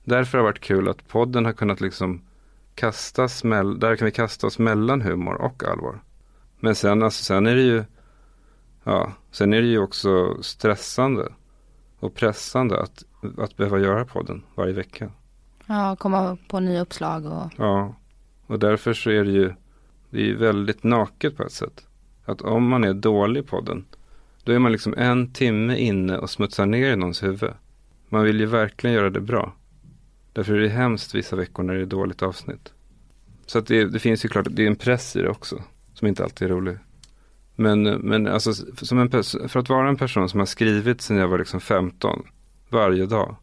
Därför 0.04 0.38
har 0.38 0.44
det 0.44 0.50
varit 0.50 0.60
kul 0.60 0.88
att 0.88 1.08
podden 1.08 1.44
har 1.44 1.52
kunnat 1.52 1.80
liksom 1.80 2.22
kastas, 2.74 3.44
mell- 3.44 3.78
där 3.78 3.96
kan 3.96 4.06
vi 4.06 4.12
kasta 4.12 4.46
oss 4.46 4.58
mellan 4.58 5.02
humor 5.02 5.34
och 5.34 5.64
allvar. 5.64 6.00
Men 6.60 6.74
sen, 6.74 7.02
alltså, 7.02 7.24
sen 7.24 7.46
är 7.46 7.54
det 7.54 7.62
ju, 7.62 7.84
ja, 8.84 9.12
sen 9.30 9.52
är 9.52 9.62
det 9.62 9.68
ju 9.68 9.78
också 9.78 10.42
stressande 10.42 11.32
och 11.98 12.14
pressande 12.14 12.82
att, 12.82 13.04
att 13.38 13.56
behöva 13.56 13.78
göra 13.78 14.04
podden 14.04 14.42
varje 14.54 14.72
vecka. 14.72 15.10
Ja, 15.66 15.96
komma 15.96 16.38
på 16.48 16.60
nya 16.60 16.80
uppslag 16.80 17.26
och 17.26 17.52
Ja, 17.56 17.94
och 18.46 18.58
därför 18.58 18.94
så 18.94 19.10
är 19.10 19.24
det 19.24 19.30
ju, 19.30 19.54
det 20.14 20.20
är 20.20 20.24
ju 20.24 20.36
väldigt 20.36 20.82
naket 20.82 21.36
på 21.36 21.42
ett 21.42 21.52
sätt. 21.52 21.86
Att 22.24 22.40
om 22.40 22.68
man 22.68 22.84
är 22.84 22.94
dålig 22.94 23.40
i 23.40 23.46
podden, 23.46 23.84
då 24.44 24.52
är 24.52 24.58
man 24.58 24.72
liksom 24.72 24.94
en 24.96 25.32
timme 25.32 25.76
inne 25.76 26.18
och 26.18 26.30
smutsar 26.30 26.66
ner 26.66 26.92
i 26.92 26.96
någons 26.96 27.22
huvud. 27.22 27.50
Man 28.08 28.24
vill 28.24 28.40
ju 28.40 28.46
verkligen 28.46 28.96
göra 28.96 29.10
det 29.10 29.20
bra. 29.20 29.54
Därför 30.32 30.54
är 30.54 30.60
det 30.60 30.68
hemskt 30.68 31.14
vissa 31.14 31.36
veckor 31.36 31.62
när 31.62 31.74
det 31.74 31.80
är 31.80 31.86
dåligt 31.86 32.22
avsnitt. 32.22 32.72
Så 33.46 33.58
att 33.58 33.66
det, 33.66 33.84
det 33.84 33.98
finns 33.98 34.24
ju 34.24 34.28
klart, 34.28 34.46
det 34.50 34.62
är 34.62 34.66
en 34.66 34.76
press 34.76 35.16
i 35.16 35.22
det 35.22 35.28
också, 35.28 35.62
som 35.94 36.08
inte 36.08 36.24
alltid 36.24 36.48
är 36.50 36.52
rolig. 36.52 36.76
Men, 37.54 37.82
men 37.82 38.26
alltså, 38.26 38.52
som 38.76 38.98
en, 38.98 39.10
för 39.48 39.58
att 39.58 39.68
vara 39.68 39.88
en 39.88 39.96
person 39.96 40.28
som 40.28 40.40
har 40.40 40.46
skrivit 40.46 41.00
sedan 41.00 41.16
jag 41.16 41.28
var 41.28 41.38
liksom 41.38 41.60
15, 41.60 42.22
varje 42.68 43.06
dag, 43.06 43.36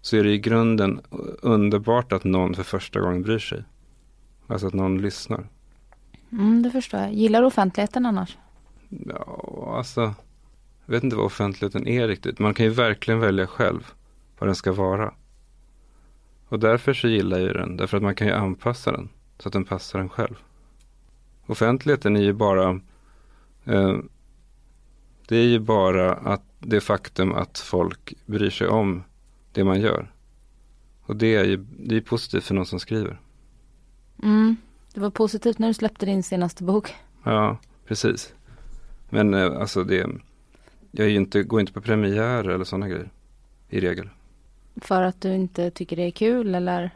så 0.00 0.16
är 0.16 0.24
det 0.24 0.32
i 0.32 0.38
grunden 0.38 1.00
underbart 1.42 2.12
att 2.12 2.24
någon 2.24 2.54
för 2.54 2.62
första 2.62 3.00
gången 3.00 3.22
bryr 3.22 3.38
sig. 3.38 3.64
Alltså 4.46 4.66
att 4.66 4.74
någon 4.74 5.02
lyssnar 5.02 5.48
mm, 6.32 6.62
det 6.62 6.70
förstår 6.70 7.00
jag. 7.00 7.12
Gillar 7.12 7.40
du 7.40 7.46
offentligheten 7.46 8.06
annars? 8.06 8.36
Ja, 8.88 9.74
alltså, 9.78 10.00
jag 10.86 10.92
vet 10.92 11.04
inte 11.04 11.16
vad 11.16 11.26
offentligheten 11.26 11.88
är 11.88 12.08
riktigt. 12.08 12.38
Man 12.38 12.54
kan 12.54 12.66
ju 12.66 12.72
verkligen 12.72 13.20
välja 13.20 13.46
själv 13.46 13.92
vad 14.38 14.48
den 14.48 14.54
ska 14.54 14.72
vara. 14.72 15.14
Och 16.48 16.58
därför 16.58 16.94
så 16.94 17.08
gillar 17.08 17.38
jag 17.38 17.54
den, 17.54 17.76
därför 17.76 17.96
att 17.96 18.02
man 18.02 18.14
kan 18.14 18.26
ju 18.26 18.32
anpassa 18.32 18.92
den 18.92 19.08
så 19.38 19.48
att 19.48 19.52
den 19.52 19.64
passar 19.64 19.98
en 19.98 20.08
själv. 20.08 20.34
Offentligheten 21.46 22.16
är 22.16 22.22
ju 22.22 22.32
bara, 22.32 22.80
eh, 23.64 23.98
det 25.28 25.36
är 25.36 25.46
ju 25.46 25.58
bara 25.58 26.14
att 26.14 26.42
det 26.58 26.80
faktum 26.80 27.32
att 27.34 27.58
folk 27.58 28.14
bryr 28.26 28.50
sig 28.50 28.68
om 28.68 29.02
det 29.52 29.64
man 29.64 29.80
gör. 29.80 30.12
Och 31.02 31.16
det 31.16 31.34
är 31.34 31.44
ju 31.44 31.56
det 31.78 31.96
är 31.96 32.00
positivt 32.00 32.44
för 32.44 32.54
någon 32.54 32.66
som 32.66 32.80
skriver. 32.80 33.20
Mm. 34.22 34.56
Det 34.94 35.00
var 35.00 35.10
positivt 35.10 35.58
när 35.58 35.68
du 35.68 35.74
släppte 35.74 36.06
din 36.06 36.22
senaste 36.22 36.64
bok. 36.64 36.94
Ja, 37.24 37.58
precis. 37.86 38.32
Men 39.10 39.34
eh, 39.34 39.60
alltså 39.60 39.84
det, 39.84 40.06
jag 40.90 41.10
inte, 41.10 41.42
går 41.42 41.60
inte 41.60 41.72
på 41.72 41.80
premiärer 41.80 42.48
eller 42.48 42.64
sådana 42.64 42.88
grejer. 42.88 43.10
I 43.68 43.80
regel. 43.80 44.08
För 44.76 45.02
att 45.02 45.20
du 45.20 45.34
inte 45.34 45.70
tycker 45.70 45.96
det 45.96 46.02
är 46.02 46.10
kul 46.10 46.54
eller? 46.54 46.90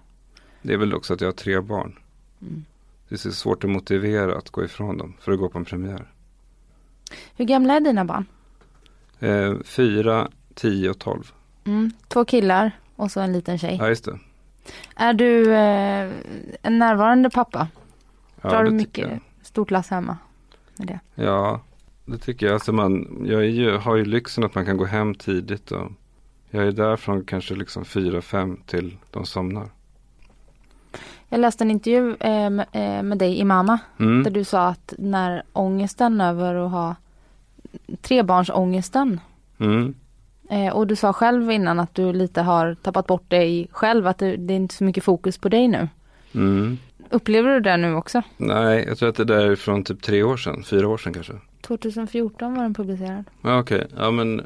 Det 0.63 0.73
är 0.73 0.79
väl 0.79 0.95
också 0.95 1.15
att 1.15 1.21
jag 1.21 1.29
har 1.29 1.33
tre 1.33 1.61
barn. 1.61 1.99
Mm. 2.41 2.65
Det 3.09 3.15
är 3.15 3.19
så 3.19 3.33
svårt 3.33 3.65
att 3.65 3.71
motivera 3.71 4.39
att 4.39 4.51
gå 4.51 4.65
ifrån 4.65 4.99
dem 4.99 5.15
för 5.21 5.33
att 5.33 5.39
gå 5.39 5.49
på 5.49 5.59
en 5.59 5.65
premiär. 5.65 6.07
Hur 7.37 7.45
gamla 7.45 7.75
är 7.75 7.81
dina 7.81 8.05
barn? 8.05 8.27
Eh, 9.19 9.55
fyra, 9.65 10.29
tio 10.55 10.91
och 10.91 10.99
tolv. 10.99 11.33
Mm. 11.65 11.93
Två 12.09 12.25
killar 12.25 12.71
och 12.97 13.11
så 13.11 13.21
en 13.21 13.33
liten 13.33 13.59
tjej. 13.59 13.77
Ja, 13.81 13.89
just 13.89 14.05
det. 14.05 14.19
Är 14.97 15.13
du 15.13 15.55
eh, 15.55 16.13
en 16.63 16.79
närvarande 16.79 17.31
pappa? 17.31 17.69
Drar 18.43 18.65
du 18.65 18.71
det 18.71 18.77
mycket 18.77 19.09
jag. 19.11 19.21
stort 19.43 19.71
lass 19.71 19.89
hemma? 19.89 20.17
Med 20.77 20.87
det? 20.87 21.23
Ja, 21.23 21.61
det 22.05 22.19
tycker 22.19 22.47
jag. 22.47 22.55
Alltså 22.55 22.73
man, 22.73 23.23
jag 23.25 23.47
ju, 23.47 23.77
har 23.77 23.97
ju 23.97 24.05
lyxen 24.05 24.45
att 24.45 24.55
man 24.55 24.67
kan 24.67 24.77
gå 24.77 24.85
hem 24.85 25.15
tidigt. 25.15 25.71
Och 25.71 25.93
jag 26.51 26.67
är 26.67 26.73
där 26.73 26.97
från 26.97 27.25
kanske 27.25 27.55
liksom 27.55 27.85
fyra, 27.85 28.23
fem 28.23 28.57
till 28.67 28.97
de 29.11 29.27
somnar. 29.27 29.69
Jag 31.29 31.41
läste 31.41 31.65
en 31.65 31.71
intervju 31.71 32.17
eh, 32.21 32.51
med, 32.51 32.67
eh, 32.73 33.03
med 33.03 33.19
dig 33.19 33.39
i 33.39 33.45
Mamma. 33.45 33.79
Mm. 33.99 34.23
Där 34.23 34.31
du 34.31 34.45
sa 34.45 34.69
att 34.69 34.95
när 34.99 35.43
ångesten 35.53 36.21
över 36.21 36.55
att 36.55 36.71
ha 36.71 36.97
trebarnsångesten 38.01 39.21
Mm. 39.59 39.95
Eh, 40.51 40.73
och 40.73 40.87
du 40.87 40.97
sa 40.97 41.13
själv 41.13 41.51
innan 41.51 41.81
att 41.81 41.95
du 41.95 42.13
lite 42.13 42.43
har 42.43 42.75
tappat 42.75 43.07
bort 43.07 43.31
dig 43.31 43.69
själv, 43.71 44.07
att 44.07 44.19
du, 44.19 44.37
det 44.37 44.55
är 44.55 44.57
inte 44.57 44.75
så 44.75 44.85
mycket 44.85 45.05
fokus 45.05 45.39
på 45.39 45.49
dig 45.49 45.69
nu. 45.69 45.89
Mm. 46.35 46.79
Upplever 47.13 47.51
du 47.51 47.61
det 47.61 47.77
nu 47.77 47.95
också? 47.95 48.23
Nej, 48.37 48.85
jag 48.89 48.99
tror 48.99 49.09
att 49.09 49.17
det 49.17 49.25
där 49.25 49.47
är 49.47 49.57
från 49.57 49.85
typ 49.85 50.03
tre 50.03 50.23
år 50.23 50.37
sedan, 50.37 50.63
fyra 50.63 50.89
år 50.89 50.99
sedan 50.99 51.13
kanske. 51.13 51.33
2014 51.61 52.55
var 52.55 52.63
den 52.63 52.75
publicerad. 52.75 53.25
Ja, 53.43 53.59
okej. 53.61 53.87
Ja, 53.97 54.11
men, 54.11 54.43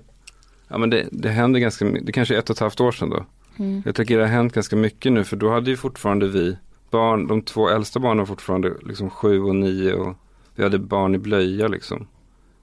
ja, 0.68 0.78
men 0.78 0.90
det, 0.90 1.06
det 1.10 1.28
händer 1.28 1.60
ganska 1.60 1.84
mycket. 1.84 2.06
Det 2.06 2.12
kanske 2.12 2.34
är 2.34 2.38
ett 2.38 2.50
och 2.50 2.56
ett 2.56 2.60
halvt 2.60 2.80
år 2.80 2.92
sedan 2.92 3.10
då. 3.10 3.24
Mm. 3.58 3.82
Jag 3.86 3.94
tycker 3.94 4.16
det 4.18 4.24
har 4.24 4.32
hänt 4.32 4.52
ganska 4.52 4.76
mycket 4.76 5.12
nu 5.12 5.24
för 5.24 5.36
då 5.36 5.50
hade 5.50 5.70
ju 5.70 5.76
fortfarande 5.76 6.28
vi 6.28 6.56
barn, 6.90 7.26
de 7.26 7.42
två 7.42 7.68
äldsta 7.68 8.00
barnen 8.00 8.18
var 8.18 8.26
fortfarande 8.26 8.72
liksom 8.82 9.10
sju 9.10 9.42
och 9.42 9.56
nio 9.56 9.94
och 9.94 10.16
vi 10.54 10.62
hade 10.62 10.78
barn 10.78 11.14
i 11.14 11.18
blöja 11.18 11.68
liksom. 11.68 12.06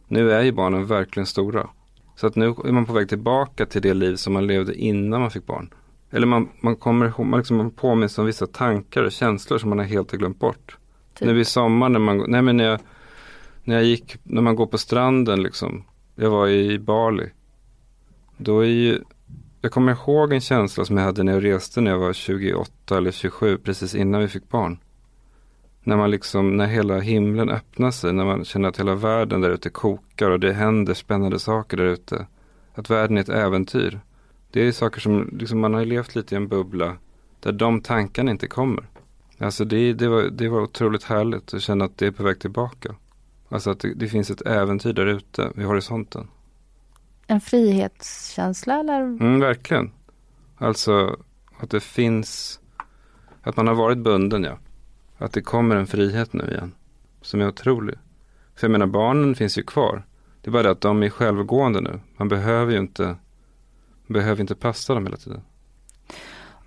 Nu 0.07 0.31
är 0.31 0.41
ju 0.41 0.51
barnen 0.51 0.85
verkligen 0.85 1.27
stora. 1.27 1.69
Så 2.15 2.27
att 2.27 2.35
nu 2.35 2.45
är 2.45 2.71
man 2.71 2.85
på 2.85 2.93
väg 2.93 3.09
tillbaka 3.09 3.65
till 3.65 3.81
det 3.81 3.93
liv 3.93 4.15
som 4.15 4.33
man 4.33 4.47
levde 4.47 4.75
innan 4.75 5.21
man 5.21 5.31
fick 5.31 5.45
barn. 5.45 5.69
Eller 6.13 6.27
man, 6.27 6.49
man 6.59 6.75
kommer 6.75 7.05
ihåg, 7.05 7.25
man 7.25 7.39
liksom 7.39 7.71
påminns 7.71 8.17
om 8.17 8.25
vissa 8.25 8.47
tankar 8.47 9.03
och 9.03 9.11
känslor 9.11 9.57
som 9.57 9.69
man 9.69 9.79
har 9.79 9.85
helt 9.85 10.11
glömt 10.11 10.39
bort. 10.39 10.77
Typ. 11.13 11.27
Nu 11.27 11.39
i 11.39 11.45
sommar 11.45 11.89
när 11.89 11.99
man, 11.99 12.25
nej 12.27 12.41
men 12.41 12.57
när 12.57 12.63
jag, 12.63 12.79
när 13.63 13.75
jag 13.75 13.83
gick, 13.83 14.17
när 14.23 14.41
man 14.41 14.55
går 14.55 14.67
på 14.67 14.77
stranden 14.77 15.43
liksom. 15.43 15.83
Jag 16.15 16.29
var 16.29 16.47
i 16.47 16.79
Bali. 16.79 17.29
Då 18.37 18.59
är 18.59 18.67
ju, 18.67 18.99
jag 19.61 19.71
kommer 19.71 19.91
ihåg 19.91 20.33
en 20.33 20.41
känsla 20.41 20.85
som 20.85 20.97
jag 20.97 21.03
hade 21.03 21.23
när 21.23 21.33
jag 21.33 21.43
reste 21.43 21.81
när 21.81 21.91
jag 21.91 21.99
var 21.99 22.13
28 22.13 22.97
eller 22.97 23.11
27, 23.11 23.57
precis 23.57 23.95
innan 23.95 24.21
vi 24.21 24.27
fick 24.27 24.49
barn. 24.49 24.77
När 25.83 25.97
man 25.97 26.11
liksom, 26.11 26.57
när 26.57 26.67
hela 26.67 26.99
himlen 26.99 27.49
öppnar 27.49 27.91
sig, 27.91 28.13
när 28.13 28.25
man 28.25 28.45
känner 28.45 28.69
att 28.69 28.79
hela 28.79 28.95
världen 28.95 29.41
där 29.41 29.49
ute 29.49 29.69
kokar 29.69 30.31
och 30.31 30.39
det 30.39 30.53
händer 30.53 30.93
spännande 30.93 31.39
saker 31.39 31.77
där 31.77 31.85
ute. 31.85 32.25
Att 32.75 32.89
världen 32.89 33.17
är 33.17 33.21
ett 33.21 33.29
äventyr. 33.29 33.99
Det 34.53 34.61
är 34.61 34.71
saker 34.71 35.01
som, 35.01 35.29
liksom 35.39 35.59
man 35.59 35.73
har 35.73 35.85
levt 35.85 36.15
lite 36.15 36.35
i 36.35 36.37
en 36.37 36.47
bubbla 36.47 36.97
där 37.39 37.51
de 37.51 37.81
tankarna 37.81 38.31
inte 38.31 38.47
kommer. 38.47 38.87
Alltså 39.37 39.65
det, 39.65 39.93
det, 39.93 40.07
var, 40.07 40.23
det 40.23 40.49
var 40.49 40.61
otroligt 40.61 41.03
härligt 41.03 41.53
att 41.53 41.61
känna 41.61 41.85
att 41.85 41.97
det 41.97 42.07
är 42.07 42.11
på 42.11 42.23
väg 42.23 42.39
tillbaka. 42.39 42.95
Alltså 43.49 43.69
att 43.69 43.79
det, 43.79 43.93
det 43.93 44.07
finns 44.07 44.29
ett 44.29 44.41
äventyr 44.41 44.93
där 44.93 45.05
ute 45.05 45.51
vid 45.55 45.65
horisonten. 45.65 46.27
En 47.27 47.41
frihetskänsla 47.41 48.79
eller? 48.79 49.01
Mm, 49.01 49.39
verkligen. 49.39 49.91
Alltså 50.57 51.19
att 51.59 51.69
det 51.69 51.83
finns, 51.83 52.59
att 53.41 53.57
man 53.57 53.67
har 53.67 53.75
varit 53.75 53.97
bunden 53.97 54.43
ja. 54.43 54.57
Att 55.17 55.33
det 55.33 55.41
kommer 55.41 55.75
en 55.75 55.87
frihet 55.87 56.33
nu 56.33 56.43
igen. 56.43 56.71
Som 57.21 57.41
är 57.41 57.47
otrolig. 57.47 57.95
För 58.55 58.67
jag 58.67 58.71
menar 58.71 58.85
barnen 58.85 59.35
finns 59.35 59.57
ju 59.57 59.63
kvar. 59.63 60.05
Det 60.41 60.49
är 60.49 60.51
bara 60.51 60.63
det 60.63 60.71
att 60.71 60.81
de 60.81 61.03
är 61.03 61.09
självgående 61.09 61.81
nu. 61.81 61.99
Man 62.17 62.27
behöver 62.27 62.71
ju 62.71 62.77
inte, 62.77 63.15
behöver 64.07 64.41
inte 64.41 64.55
passa 64.55 64.93
dem 64.93 65.05
hela 65.05 65.17
tiden. 65.17 65.41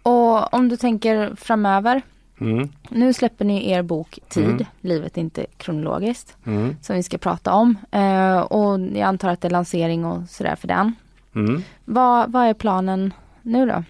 Och 0.02 0.54
om 0.54 0.68
du 0.68 0.76
tänker 0.76 1.34
framöver. 1.34 2.02
Mm, 2.40 2.68
Nu 2.90 3.12
släpper 3.12 3.44
ni 3.44 3.70
er 3.70 3.82
bok 3.82 4.18
Tid, 4.28 4.44
Mm. 4.44 4.64
livet 4.80 5.16
inte 5.16 5.46
kronologiskt. 5.56 6.36
mm, 6.44 6.76
Som 6.82 6.96
vi 6.96 7.02
ska 7.02 7.18
prata 7.18 7.52
om. 7.54 7.78
Eh, 7.90 8.38
och 8.40 8.80
jag 8.80 9.00
antar 9.00 9.28
att 9.28 9.40
det 9.40 9.48
är 9.48 9.50
lansering 9.52 10.04
och 10.04 10.28
sådär 10.28 10.56
för 10.56 10.68
den. 10.68 10.94
mm. 11.34 11.62
Vad, 11.84 12.32
vad 12.32 12.46
är 12.46 12.54
planen 12.54 13.12
nu 13.42 13.66
då? 13.66 13.84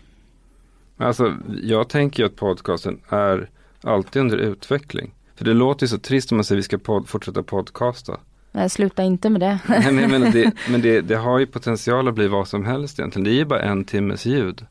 Alltså 1.05 1.35
jag 1.63 1.89
tänker 1.89 2.25
att 2.25 2.37
podcasten 2.37 3.01
är 3.09 3.51
alltid 3.83 4.21
under 4.23 4.37
utveckling. 4.37 5.15
För 5.35 5.45
det 5.45 5.55
låter 5.55 5.87
så 5.87 5.99
trist 5.99 6.33
om 6.33 6.37
man 6.39 6.45
säger 6.45 6.57
att 6.59 6.59
vi 6.59 6.63
ska 6.65 6.77
pod- 6.77 7.07
fortsätta 7.07 7.43
podcasta. 7.43 8.17
Eh, 8.57 8.69
sluta 8.69 9.03
inte 9.03 9.31
med 9.31 9.41
det. 9.41 9.59
Nej, 9.69 10.09
men 10.09 10.21
det, 10.33 10.53
men 10.71 10.83
det, 10.83 11.01
det 11.01 11.17
har 11.17 11.39
ju 11.39 11.47
potential 11.47 12.09
att 12.09 12.15
bli 12.15 12.29
vad 12.29 12.49
som 12.49 12.65
helst 12.65 12.99
egentligen. 12.99 13.25
Det 13.25 13.31
är 13.31 13.35
ju 13.35 13.45
bara 13.45 13.63
en 13.63 13.85
timmes 13.85 14.27
ljud. 14.27 14.67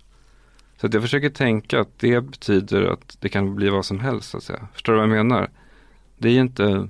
Så 0.77 0.88
att 0.88 0.94
jag 0.94 1.04
försöker 1.04 1.30
tänka 1.30 1.80
att 1.80 2.00
det 2.00 2.22
betyder 2.22 2.82
att 2.84 3.18
det 3.20 3.30
kan 3.30 3.56
bli 3.56 3.70
vad 3.70 3.86
som 3.86 4.00
helst 4.00 4.30
så 4.30 4.38
att 4.38 4.44
säga. 4.44 4.68
Förstår 4.74 4.94
du 4.94 5.00
vad 5.00 5.10
jag 5.10 5.15
menar? 5.25 5.50
Det 6.18 6.27
är 6.30 6.34
ju 6.34 6.39
inte, 6.42 6.88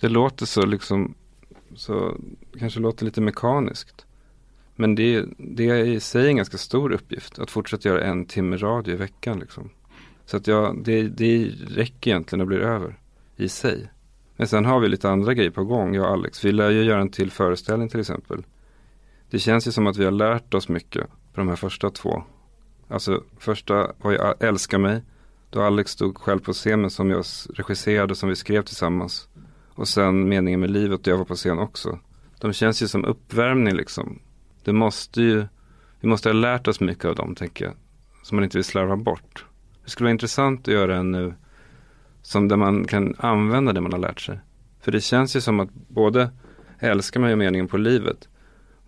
det 0.00 0.08
låter 0.08 0.46
så 0.46 0.66
liksom, 0.66 1.14
så 1.74 2.16
kanske 2.58 2.80
låter 2.80 3.04
lite 3.04 3.20
mekaniskt. 3.20 4.06
Men 4.76 4.94
det, 4.94 5.14
är- 5.14 5.26
det 5.38 5.68
är 5.68 5.84
i 5.84 6.00
sig 6.00 6.26
en 6.28 6.36
ganska 6.36 6.58
stor 6.58 6.92
uppgift 6.92 7.38
att 7.38 7.50
fortsätta 7.50 7.88
göra 7.88 8.04
en 8.04 8.24
timme 8.26 8.56
radio 8.56 8.94
i 8.94 8.96
veckan 8.96 9.38
liksom. 9.38 9.70
Så 10.26 10.36
att 10.36 10.46
jag, 10.46 10.84
det, 10.84 11.02
det 11.02 11.50
räcker 11.68 12.10
egentligen 12.10 12.40
och 12.40 12.46
blir 12.46 12.58
över 12.60 12.98
i 13.36 13.48
sig. 13.48 13.90
Men 14.40 14.48
sen 14.48 14.64
har 14.64 14.80
vi 14.80 14.88
lite 14.88 15.10
andra 15.10 15.34
grejer 15.34 15.50
på 15.50 15.64
gång, 15.64 15.94
jag 15.94 16.04
och 16.04 16.10
Alex. 16.10 16.44
Vi 16.44 16.52
lär 16.52 16.70
ju 16.70 16.82
göra 16.82 17.00
en 17.00 17.10
till 17.10 17.30
föreställning 17.30 17.88
till 17.88 18.00
exempel. 18.00 18.42
Det 19.30 19.38
känns 19.38 19.66
ju 19.66 19.72
som 19.72 19.86
att 19.86 19.96
vi 19.96 20.04
har 20.04 20.12
lärt 20.12 20.54
oss 20.54 20.68
mycket 20.68 21.06
på 21.06 21.40
de 21.40 21.48
här 21.48 21.56
första 21.56 21.90
två. 21.90 22.22
Alltså 22.88 23.22
första 23.38 23.92
var 23.98 24.10
ju 24.12 24.18
Älska 24.48 24.78
mig. 24.78 25.02
Då 25.50 25.62
Alex 25.62 25.90
stod 25.90 26.18
själv 26.18 26.38
på 26.38 26.52
scenen 26.52 26.90
som 26.90 27.10
jag 27.10 27.24
regisserade 27.54 28.10
och 28.10 28.16
som 28.16 28.28
vi 28.28 28.36
skrev 28.36 28.62
tillsammans. 28.62 29.28
Och 29.74 29.88
sen 29.88 30.28
Meningen 30.28 30.60
med 30.60 30.70
livet 30.70 31.00
och 31.00 31.06
jag 31.06 31.18
var 31.18 31.24
på 31.24 31.34
scen 31.34 31.58
också. 31.58 31.98
De 32.38 32.52
känns 32.52 32.82
ju 32.82 32.88
som 32.88 33.04
uppvärmning 33.04 33.74
liksom. 33.74 34.18
Det 34.64 34.72
måste 34.72 35.22
ju, 35.22 35.46
vi 36.00 36.08
måste 36.08 36.28
ha 36.28 36.34
lärt 36.34 36.68
oss 36.68 36.80
mycket 36.80 37.04
av 37.04 37.14
dem 37.14 37.34
tänker 37.34 37.64
jag. 37.64 37.74
Som 38.22 38.36
man 38.36 38.44
inte 38.44 38.58
vill 38.58 38.64
slarva 38.64 38.96
bort. 38.96 39.44
Det 39.84 39.90
skulle 39.90 40.04
vara 40.04 40.12
intressant 40.12 40.68
att 40.68 40.74
göra 40.74 40.96
en 40.96 41.10
nu 41.10 41.34
som 42.22 42.48
där 42.48 42.56
man 42.56 42.84
kan 42.84 43.14
använda 43.18 43.72
det 43.72 43.80
man 43.80 43.92
har 43.92 43.98
lärt 43.98 44.20
sig. 44.20 44.38
För 44.80 44.92
det 44.92 45.00
känns 45.00 45.36
ju 45.36 45.40
som 45.40 45.60
att 45.60 45.72
både 45.72 46.30
älskar 46.78 47.20
mig 47.20 47.32
och 47.32 47.38
meningen 47.38 47.68
på 47.68 47.76
livet. 47.76 48.28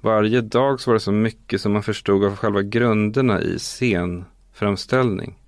Varje 0.01 0.41
dag 0.41 0.81
så 0.81 0.91
var 0.91 0.95
det 0.95 1.01
så 1.01 1.13
mycket 1.13 1.61
som 1.61 1.73
man 1.73 1.83
förstod 1.83 2.25
av 2.25 2.37
själva 2.37 2.63
grunderna 2.63 3.41
i 3.41 3.59
scenframställning. 3.59 5.39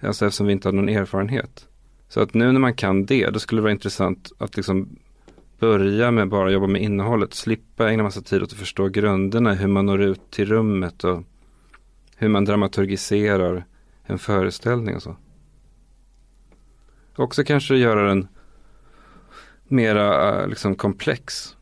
Alltså 0.00 0.26
eftersom 0.26 0.46
vi 0.46 0.52
inte 0.52 0.68
hade 0.68 0.76
någon 0.76 0.88
erfarenhet. 0.88 1.68
Så 2.08 2.20
att 2.20 2.34
nu 2.34 2.52
när 2.52 2.60
man 2.60 2.74
kan 2.74 3.06
det, 3.06 3.30
då 3.30 3.38
skulle 3.38 3.58
det 3.58 3.62
vara 3.62 3.72
intressant 3.72 4.32
att 4.38 4.56
liksom 4.56 4.88
börja 5.58 6.10
med 6.10 6.28
bara 6.28 6.50
jobba 6.50 6.66
med 6.66 6.82
innehållet. 6.82 7.34
Slippa 7.34 7.90
ägna 7.90 8.02
massa 8.02 8.22
tid 8.22 8.42
åt 8.42 8.52
att 8.52 8.58
förstå 8.58 8.88
grunderna, 8.88 9.54
hur 9.54 9.68
man 9.68 9.86
når 9.86 10.02
ut 10.02 10.30
till 10.30 10.46
rummet 10.46 11.04
och 11.04 11.22
hur 12.16 12.28
man 12.28 12.44
dramaturgiserar 12.44 13.64
en 14.02 14.18
föreställning 14.18 14.96
och 14.96 15.02
så. 15.02 15.16
Också 17.16 17.44
kanske 17.44 17.76
göra 17.76 18.08
den 18.08 18.28
mera 19.64 20.40
eh, 20.42 20.48
liksom 20.48 20.74
komplex. 20.74 21.56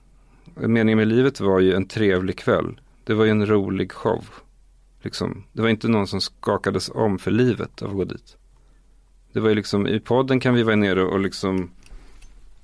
Meningen 0.55 0.99
med 0.99 1.09
livet 1.09 1.41
var 1.41 1.61
ju 1.61 1.75
en 1.75 1.89
trevlig 1.89 2.39
kväll. 2.39 2.81
Det 3.05 3.15
var 3.15 3.25
ju 3.25 3.31
en 3.31 3.47
rolig 3.47 3.93
show. 3.93 4.25
Liksom. 5.03 5.45
Det 5.53 5.63
var 5.63 5.69
inte 5.69 5.89
någon 5.89 6.07
som 6.07 6.21
skakades 6.21 6.91
om 6.95 7.19
för 7.19 7.31
livet 7.31 7.83
av 7.83 7.91
att 7.91 7.97
gå 7.97 8.05
dit. 8.05 8.37
Det 9.33 9.41
var 9.41 9.49
ju 9.49 9.55
liksom, 9.55 9.87
i 9.87 10.01
podden 10.01 10.41
kan 10.41 10.55
vi 10.55 10.63
vara 10.63 10.77
nere 10.77 11.03
och 11.03 11.21
liksom 11.21 11.71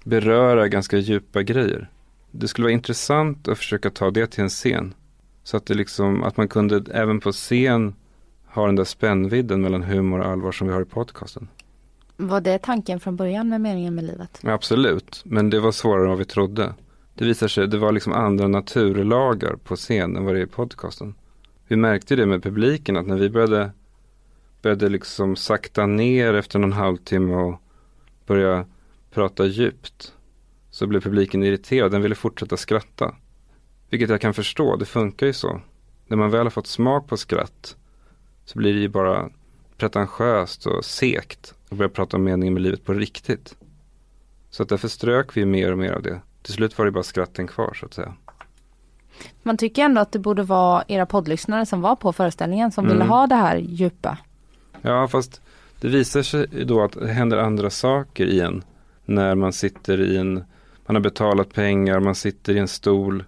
beröra 0.05 0.69
ganska 0.69 0.99
djupa 0.99 1.43
grejer. 1.43 1.91
Det 2.31 2.49
skulle 2.49 2.65
vara 2.65 2.73
intressant 2.73 3.49
att 3.49 3.59
försöka 3.59 3.91
ta 3.91 4.11
det 4.11 4.27
till 4.27 4.43
en 4.43 4.49
scen. 4.49 4.95
Så 5.43 5.57
att 5.57 5.67
det 5.67 5.75
liksom, 5.75 6.23
att 6.23 6.37
man 6.37 6.49
kunde 6.49 6.85
även 6.95 7.21
på 7.21 7.33
scen 7.33 7.95
ha 8.47 8.67
den 8.67 8.77
där 8.77 8.85
spännvidden 8.85 9.63
mellan 9.63 9.83
humor 9.83 10.19
och 10.19 10.27
allvar 10.27 10.53
som 10.53 10.67
vi 10.67 10.73
har 10.73 10.83
i 10.83 10.85
podcasten. 10.85 11.49
Var 12.21 12.41
det 12.41 12.59
tanken 12.59 13.01
från 13.01 13.17
början 13.17 13.49
med 13.49 13.61
meningen 13.61 13.95
med 13.95 14.05
livet? 14.05 14.41
Ja, 14.43 14.53
absolut, 14.53 15.23
men 15.25 15.51
det 15.51 15.61
var 15.61 15.73
svårare 15.73 16.03
än 16.03 16.09
vad 16.09 16.19
vi 16.19 16.25
trodde. 16.25 16.75
Det 17.15 17.25
visar 17.25 17.49
sig, 17.49 17.69
det 17.69 17.79
var 17.79 17.93
liksom 17.93 18.13
andra 18.13 18.49
naturlagar 18.49 19.57
på 19.65 19.77
scen 19.77 20.17
än 20.17 20.25
vad 20.25 20.35
det 20.35 20.41
är 20.41 20.45
i 20.45 20.47
podcasten. 20.47 21.15
Vi 21.69 21.77
märkte 21.77 22.17
det 22.17 22.27
med 22.27 22.43
publiken 22.43 22.97
att 22.97 23.07
när 23.07 23.17
vi 23.17 23.31
började, 23.31 23.71
började 24.63 24.89
liksom 24.89 25.37
sakta 25.37 25.87
ner 25.87 26.35
efter 26.35 26.59
någon 26.59 26.73
halvtimme 26.73 27.35
och 27.35 27.61
börja 28.27 28.67
prata 29.11 29.47
djupt 29.47 30.15
så 30.71 30.87
blev 30.87 31.01
publiken 31.01 31.43
irriterad, 31.43 31.93
den 31.93 32.03
ville 32.03 32.15
fortsätta 32.15 32.57
skratta. 32.57 33.15
Vilket 33.91 34.11
jag 34.11 34.21
kan 34.21 34.35
förstå, 34.35 34.77
det 34.77 34.85
funkar 34.85 35.27
ju 35.27 35.33
så. 35.33 35.61
När 36.07 36.17
man 36.17 36.31
väl 36.31 36.43
har 36.43 36.51
fått 36.51 36.67
smak 36.67 37.09
på 37.09 37.17
skratt 37.17 37.77
så 38.45 38.59
blir 38.59 38.75
det 38.75 38.81
ju 38.81 38.89
bara 38.89 39.31
pretentiöst 39.77 40.67
och 40.67 40.85
sekt 40.85 41.55
och 41.71 41.77
börja 41.77 41.89
prata 41.89 42.17
om 42.17 42.25
meningen 42.25 42.55
med 42.55 42.63
livet 42.63 42.85
på 42.85 42.93
riktigt. 42.93 43.55
Så 44.51 44.63
att 44.63 44.69
därför 44.69 44.89
strök 44.89 45.37
vi 45.37 45.45
mer 45.45 45.73
och 45.73 45.79
mer 45.79 45.93
av 45.93 46.03
det. 46.03 46.21
Till 46.43 46.53
slut 46.55 46.79
var 46.79 46.85
det 46.85 46.91
bara 46.91 47.03
skratten 47.03 47.47
kvar 47.47 47.75
så 47.81 47.87
att 47.87 47.95
säga. 47.95 48.15
Man 49.43 49.57
tycker 49.57 49.83
ändå 49.83 50.01
att 50.01 50.13
det 50.13 50.19
borde 50.19 50.43
vara 50.43 50.85
era 50.89 51.07
poddlyssnare 51.07 51.67
som 51.67 51.81
var 51.81 51.97
på 51.97 52.13
föreställningen 52.13 52.73
som 52.73 52.85
Mm. 52.85 52.97
ville 52.97 53.05
ha 53.11 53.27
det 53.27 53.35
här 53.35 53.57
djupa. 53.57 54.19
Ja, 54.83 55.09
fast 55.09 55.41
det 55.81 55.89
visar 55.89 56.23
sig 56.23 56.47
då 56.65 56.83
att 56.83 56.93
det 56.93 57.09
händer 57.09 57.37
andra 57.37 57.71
saker 57.71 58.27
igen. 58.27 58.63
När 59.05 59.35
man 59.35 59.53
sitter 59.53 60.01
i 60.01 60.17
en, 60.17 60.35
man 60.87 60.97
har 60.97 61.01
betalat 61.01 61.53
pengar, 61.53 62.01
man 62.01 62.15
sitter 62.15 62.55
i 62.55 62.59
en 62.59 62.69
stol 62.69 63.25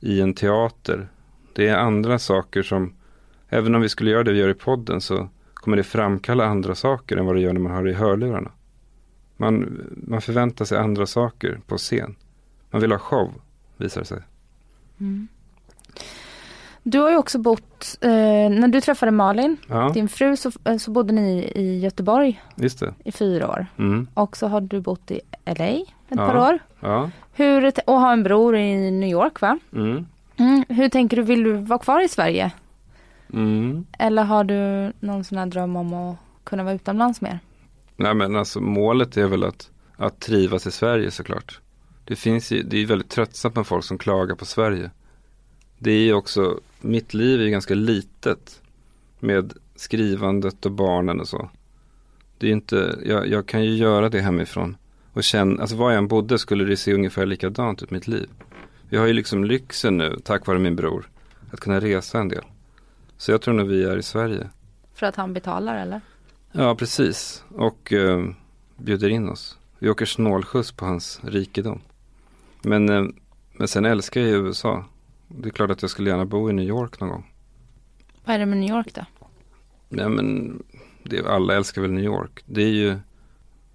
i 0.00 0.20
en 0.20 0.34
teater. 0.34 1.08
Det 1.52 1.68
är 1.68 1.76
andra 1.76 2.18
saker 2.18 2.62
som, 2.62 2.94
även 3.48 3.74
om 3.74 3.80
vi 3.80 3.88
skulle 3.88 4.10
göra 4.10 4.22
det 4.22 4.32
vi 4.32 4.38
gör 4.38 4.48
i 4.48 4.54
podden 4.54 5.00
så 5.00 5.28
kommer 5.64 5.76
det 5.76 5.82
framkalla 5.84 6.44
andra 6.44 6.74
saker 6.74 7.16
än 7.16 7.26
vad 7.26 7.34
det 7.34 7.40
gör 7.40 7.52
när 7.52 7.60
man 7.60 7.72
har 7.72 7.84
det 7.84 7.90
i 7.90 7.94
hörlurarna. 7.94 8.50
Man, 9.36 9.80
man 10.06 10.20
förväntar 10.20 10.64
sig 10.64 10.78
andra 10.78 11.06
saker 11.06 11.60
på 11.66 11.76
scen. 11.78 12.16
Man 12.70 12.80
vill 12.80 12.92
ha 12.92 12.98
show, 12.98 13.32
visar 13.76 14.00
det 14.00 14.06
sig. 14.06 14.22
Du 16.82 16.98
har 16.98 17.10
ju 17.10 17.16
också 17.16 17.38
bott, 17.38 17.98
eh, 18.00 18.08
när 18.50 18.68
du 18.68 18.80
träffade 18.80 19.12
Malin, 19.12 19.56
Ja, 19.68 19.90
din 19.94 20.08
fru, 20.08 20.36
så, 20.36 20.50
eh, 20.64 20.76
så 20.76 20.90
bodde 20.90 21.12
ni 21.12 21.52
i 21.54 21.78
Göteborg 21.80 22.42
i 23.04 23.12
fyra 23.12 23.48
år. 23.48 23.66
Mm. 23.78 24.06
Och 24.14 24.36
så 24.36 24.46
har 24.46 24.60
du 24.60 24.80
bott 24.80 25.10
i 25.10 25.20
LA 25.44 25.64
ett 25.66 25.84
Ja. 26.08 26.16
par 26.16 26.36
år. 26.52 26.58
Ja. 26.80 27.10
Hur, 27.32 27.72
och 27.86 28.00
har 28.00 28.12
en 28.12 28.22
bror 28.22 28.56
i 28.56 28.90
New 28.90 29.08
York 29.10 29.40
va? 29.40 29.58
Mm. 29.72 30.06
Mm. 30.36 30.64
Hur 30.68 30.88
tänker 30.88 31.16
du, 31.16 31.22
vill 31.22 31.42
du 31.42 31.52
vara 31.52 31.78
kvar 31.78 32.00
i 32.04 32.08
Sverige? 32.08 32.52
Mm. 33.34 33.86
Eller 33.98 34.24
har 34.24 34.44
du 34.44 34.92
någon 35.00 35.24
sån 35.24 35.38
här 35.38 35.46
dröm 35.46 35.76
om 35.76 35.94
att 35.94 36.16
kunna 36.44 36.62
vara 36.62 36.74
utomlands 36.74 37.20
mer? 37.20 37.38
Nej 37.96 38.14
men 38.14 38.36
alltså 38.36 38.60
målet 38.60 39.16
är 39.16 39.26
väl 39.26 39.44
att, 39.44 39.70
att 39.96 40.20
trivas 40.20 40.66
i 40.66 40.70
Sverige 40.70 41.10
såklart. 41.10 41.60
Det 42.04 42.16
finns 42.16 42.52
ju, 42.52 42.62
det 42.62 42.76
är 42.76 42.80
ju 42.80 42.86
väldigt 42.86 43.10
tröttsamt 43.10 43.56
med 43.56 43.66
folk 43.66 43.84
som 43.84 43.98
klagar 43.98 44.34
på 44.34 44.44
Sverige. 44.44 44.90
Det 45.78 45.90
är 45.90 46.04
ju 46.04 46.14
också, 46.14 46.60
mitt 46.80 47.14
liv 47.14 47.40
är 47.40 47.44
ju 47.44 47.50
ganska 47.50 47.74
litet. 47.74 48.60
Med 49.20 49.52
skrivandet 49.76 50.66
och 50.66 50.72
barnen 50.72 51.20
och 51.20 51.28
så. 51.28 51.50
Det 52.38 52.46
är 52.46 52.48
ju 52.48 52.54
inte, 52.54 52.98
jag, 53.04 53.28
jag 53.28 53.46
kan 53.46 53.64
ju 53.64 53.76
göra 53.76 54.08
det 54.08 54.20
hemifrån. 54.20 54.76
Och 55.12 55.24
känna, 55.24 55.60
alltså 55.60 55.76
var 55.76 55.90
jag 55.90 55.98
än 55.98 56.08
bodde 56.08 56.38
skulle 56.38 56.64
det 56.64 56.76
se 56.76 56.94
ungefär 56.94 57.26
likadant 57.26 57.82
ut 57.82 57.90
mitt 57.90 58.08
liv. 58.08 58.28
Vi 58.88 58.96
har 58.96 59.06
ju 59.06 59.12
liksom 59.12 59.44
lyxen 59.44 59.96
nu, 59.96 60.16
tack 60.24 60.46
vare 60.46 60.58
min 60.58 60.76
bror, 60.76 61.10
att 61.50 61.60
kunna 61.60 61.80
resa 61.80 62.20
en 62.20 62.28
del. 62.28 62.44
Så 63.24 63.32
jag 63.32 63.42
tror 63.42 63.54
nog 63.54 63.68
vi 63.68 63.84
är 63.84 63.96
i 63.96 64.02
Sverige. 64.02 64.50
För 64.94 65.06
att 65.06 65.16
han 65.16 65.32
betalar 65.32 65.76
eller? 65.76 66.00
Ja, 66.52 66.74
precis. 66.74 67.44
Och 67.48 67.92
eh, 67.92 68.24
bjuder 68.76 69.08
in 69.08 69.28
oss. 69.28 69.58
Vi 69.78 69.90
åker 69.90 70.06
snålskjuts 70.06 70.72
på 70.72 70.84
hans 70.84 71.20
rikedom. 71.22 71.80
Men, 72.62 72.88
eh, 72.88 73.04
men 73.52 73.68
sen 73.68 73.84
älskar 73.84 74.20
jag 74.20 74.30
ju 74.30 74.36
USA. 74.36 74.84
Det 75.28 75.48
är 75.48 75.50
klart 75.50 75.70
att 75.70 75.82
jag 75.82 75.90
skulle 75.90 76.10
gärna 76.10 76.24
bo 76.24 76.50
i 76.50 76.52
New 76.52 76.64
York 76.68 77.00
någon 77.00 77.08
gång. 77.08 77.32
Vad 78.24 78.34
är 78.34 78.38
det 78.38 78.46
med 78.46 78.58
New 78.58 78.70
York 78.70 78.94
då? 78.94 79.06
Nej 79.88 80.08
men 80.08 80.58
det, 81.02 81.26
alla 81.26 81.54
älskar 81.54 81.82
väl 81.82 81.92
New 81.92 82.04
York. 82.04 82.44
Det 82.46 82.62
är 82.62 82.72
ju, 82.72 82.98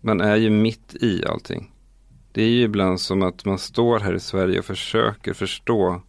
man 0.01 0.21
är 0.21 0.35
ju 0.35 0.49
mitt 0.49 0.95
i 0.95 1.25
allting. 1.25 1.71
Det 2.31 2.43
är 2.43 2.49
ju 2.49 2.61
ibland 2.61 3.01
som 3.01 3.23
att 3.23 3.45
man 3.45 3.57
står 3.57 3.99
här 3.99 4.13
i 4.13 4.19
Sverige 4.19 4.59
och 4.59 4.65
försöker 4.65 5.33
förstå. 5.33 6.01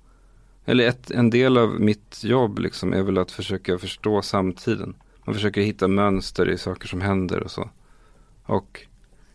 Eller 0.70 0.88
ett, 0.88 1.11
en 1.11 1.30
del 1.30 1.59
av 1.59 1.80
mitt 1.80 2.24
jobb 2.24 2.59
liksom 2.59 2.92
är 2.92 3.02
väl 3.02 3.18
att 3.18 3.30
försöka 3.30 3.78
förstå 3.78 4.22
samtiden. 4.22 4.94
Man 5.24 5.35
försöker 5.35 5.61
hitta 5.61 5.88
mönster 5.88 6.48
i 6.48 6.59
saker 6.59 6.88
som 6.88 7.00
händer 7.00 7.42
och 7.42 7.50
så. 7.50 7.70
Och 8.42 8.80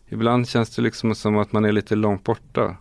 ibland 0.07 0.47
känns 0.47 0.75
det 0.75 0.81
liksom 0.81 1.15
som 1.15 1.37
att 1.37 1.51
man 1.51 1.65
är 1.65 1.71
lite 1.71 1.95
långt 1.95 2.23
borta. 2.23 2.77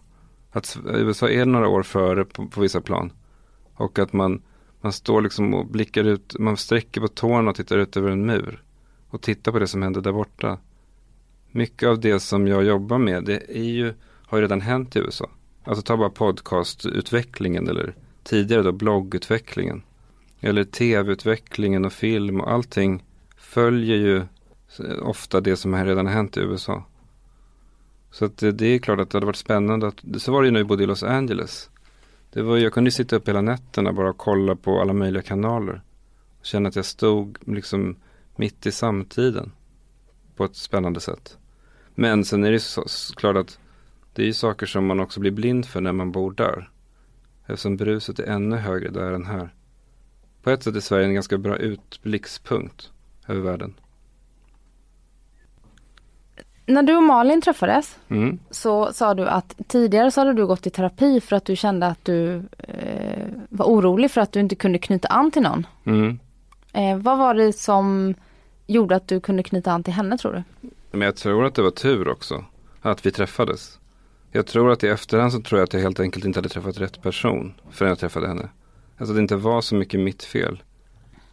Att 0.51 0.79
USA 0.85 1.29
är 1.29 1.45
några 1.45 1.69
år 1.69 1.83
före 1.83 2.25
på, 2.25 2.47
på 2.47 2.61
vissa 2.61 2.81
plan. 2.81 3.12
Och 3.75 3.99
att 3.99 4.12
man, 4.12 4.43
man 4.81 4.93
står 4.93 5.23
liksom 5.23 5.55
och 5.55 5.67
blickar 5.67 6.05
ut, 6.05 6.38
man 6.38 6.57
sträcker 6.57 7.01
på 7.01 7.09
tårna 7.09 7.51
och 7.51 7.57
tittar 7.57 7.79
ut 7.79 7.97
över 7.97 8.11
en 8.11 8.27
mur. 8.27 8.62
Och 9.09 9.23
tittar 9.23 9.53
på 9.53 9.59
det 9.59 9.67
som 9.67 9.83
händer 9.83 10.01
där 10.01 10.12
borta. 10.12 10.59
Mycket 11.51 11.88
av 11.88 12.01
det 12.01 12.21
som 12.21 12.47
jag 12.47 12.64
jobbar 12.64 12.99
med, 12.99 13.25
det 13.25 13.59
är 13.59 13.71
ju, 13.71 13.95
har 14.27 14.38
ju 14.38 14.43
redan 14.43 14.61
hänt 14.61 14.97
i 14.97 14.99
USA. 14.99 15.31
Alltså 15.64 15.83
ta 15.83 15.97
bara 15.97 16.11
podcastutvecklingen 16.11 17.69
eller 17.69 17.95
tidigare 18.25 18.63
då 18.63 18.73
bloggutvecklingen. 18.73 19.83
Eller 20.41 20.65
tv-utvecklingen 20.65 21.85
och 21.85 21.93
film 21.93 22.41
och 22.41 22.51
allting 22.53 23.05
följer 23.37 23.97
ju 23.97 24.23
ofta 25.03 25.41
det 25.41 25.57
som 25.57 25.85
redan 25.85 26.07
har 26.07 26.13
hänt 26.13 26.37
i 26.37 26.41
USA. 26.41 26.85
Så 28.11 28.25
att 28.25 28.37
det, 28.37 28.53
det 28.53 28.67
är 28.67 28.79
klart 28.79 29.01
att 29.01 29.11
det 29.11 29.17
hade 29.17 29.27
varit 29.27 29.37
spännande. 29.37 29.87
Att, 29.87 30.03
så 30.19 30.33
var 30.33 30.43
det 30.43 30.47
ju 30.47 30.53
när 30.53 30.61
vi 30.61 30.65
bodde 30.65 30.83
i 30.83 30.87
Los 30.87 31.03
Angeles. 31.03 31.71
Det 32.33 32.43
var, 32.43 32.57
jag 32.57 32.73
kunde 32.73 32.89
ju 32.89 32.93
sitta 32.93 33.17
upp 33.17 33.29
hela 33.29 33.41
nätterna 33.41 33.93
bara 33.93 34.11
och 34.11 34.19
kolla 34.19 34.57
på 34.57 34.81
alla 34.81 34.93
möjliga 34.93 35.23
kanaler. 35.23 35.83
Och 36.41 36.47
känna 36.47 36.69
att 36.69 36.77
jag 36.77 36.85
stod 36.85 37.39
liksom 37.47 37.97
mitt 38.37 38.67
i 38.67 38.73
samtiden. 38.73 39.53
På 40.37 40.45
ett 40.45 40.57
spännande 40.57 41.01
sätt. 41.01 41.39
Men 41.95 42.25
sen 42.25 42.45
är 42.45 42.53
det 42.53 42.61
så, 42.61 42.85
så 42.87 43.15
klart 43.15 43.37
att 43.37 43.59
det 44.13 44.23
är 44.23 44.27
ju 44.27 44.33
saker 44.33 44.67
som 44.67 44.87
man 44.87 45.01
också 45.01 45.21
blir 45.21 45.31
blind 45.31 45.67
för 45.67 45.81
när 45.81 45.93
man 45.93 46.13
bor 46.13 46.33
där. 46.33 46.71
Eftersom 47.47 47.77
bruset 47.77 48.19
är 48.19 48.25
ännu 48.27 48.57
högre 48.57 48.91
där 48.91 49.13
än 49.13 49.27
här. 49.27 49.55
På 50.43 50.51
ett 50.51 50.63
sätt 50.63 50.77
är 50.77 50.81
Sverige 50.81 51.07
en 51.07 51.15
ganska 51.15 51.39
bra 51.39 51.57
utblickspunkt 51.57 52.91
över 53.29 53.41
världen. 53.41 53.75
När 56.67 56.83
du 56.83 56.97
och 56.97 57.03
Malin 57.03 57.41
träffades 57.43 57.99
Mm. 58.09 58.39
så 58.51 58.93
sa 58.93 59.15
du 59.15 59.29
att 59.29 59.61
tidigare 59.67 60.11
så 60.11 60.21
hade 60.21 60.33
du 60.33 60.47
gått 60.47 60.67
i 60.67 60.71
terapi 60.71 61.21
för 61.21 61.37
att 61.37 61.45
du 61.45 61.57
kände 61.57 61.87
att 61.87 62.05
du 62.05 62.43
eh, 62.59 63.27
var 63.49 63.67
orolig 63.67 64.11
för 64.11 64.21
att 64.21 64.33
du 64.33 64.41
inte 64.41 64.55
kunde 64.55 64.79
knyta 64.79 65.09
an 65.09 65.31
till 65.31 65.43
någon. 65.43 65.67
Mm. 65.85 66.19
Eh, 66.73 66.97
vad 66.99 67.19
var 67.19 67.35
det 67.35 67.53
som 67.53 68.15
gjorde 68.67 68.97
att 68.97 69.09
du 69.09 69.21
kunde 69.21 69.43
knyta 69.43 69.73
an 69.73 69.83
till 69.83 69.93
henne 69.93 70.19
tror 70.19 70.33
du? 70.33 70.69
Men 70.91 71.01
jag 71.01 71.17
tror 71.17 71.45
att 71.45 71.55
det 71.55 71.63
var 71.63 71.71
tur 71.71 72.09
också. 72.09 72.45
Att 72.83 73.07
vi 73.07 73.11
träffades. 73.11 73.79
Jag 74.37 74.47
tror 74.47 74.73
att 74.73 74.85
i 74.85 74.88
efterhand 74.88 75.33
så 75.33 75.40
tror 75.40 75.59
jag 75.59 75.64
att 75.64 75.73
jag 75.73 75.81
helt 75.81 76.01
enkelt 76.01 76.25
inte 76.25 76.38
hade 76.38 76.49
träffat 76.49 76.81
rätt 76.81 77.03
person. 77.03 77.55
Förrän 77.70 77.88
jag 77.88 77.99
träffade 77.99 78.29
henne. 78.29 78.49
Alltså 78.99 79.14
det 79.14 79.20
inte 79.20 79.37
var 79.37 79.61
så 79.61 79.75
mycket 79.75 80.01
mitt 80.01 80.23
fel. 80.23 80.62